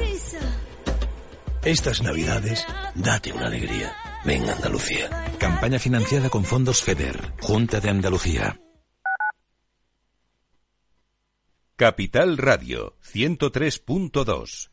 Estas 1.64 2.02
navidades, 2.02 2.68
date 2.94 3.32
una 3.32 3.48
alegría. 3.48 3.96
Ven 4.26 4.50
Andalucía. 4.50 5.10
Campaña 5.40 5.80
financiada 5.80 6.30
con 6.30 6.44
fondos 6.44 6.84
FEDER, 6.84 7.32
Junta 7.40 7.80
de 7.80 7.90
Andalucía. 7.90 8.60
Capital 11.78 12.38
Radio, 12.38 12.98
103.2. 13.02 14.73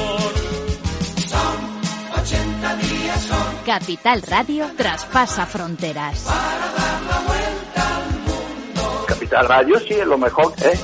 Capital 3.65 4.21
Radio 4.23 4.69
traspasa 4.75 5.45
fronteras. 5.45 6.25
Capital 9.07 9.47
Radio 9.47 9.79
sí 9.79 9.93
es 9.93 10.07
lo 10.07 10.17
mejor, 10.17 10.53
¿eh? 10.63 10.79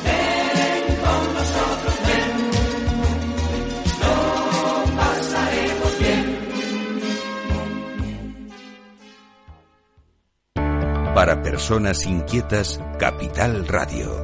Para 11.16 11.42
personas 11.42 12.06
inquietas, 12.06 12.80
Capital 13.00 13.68
Radio. 13.68 14.24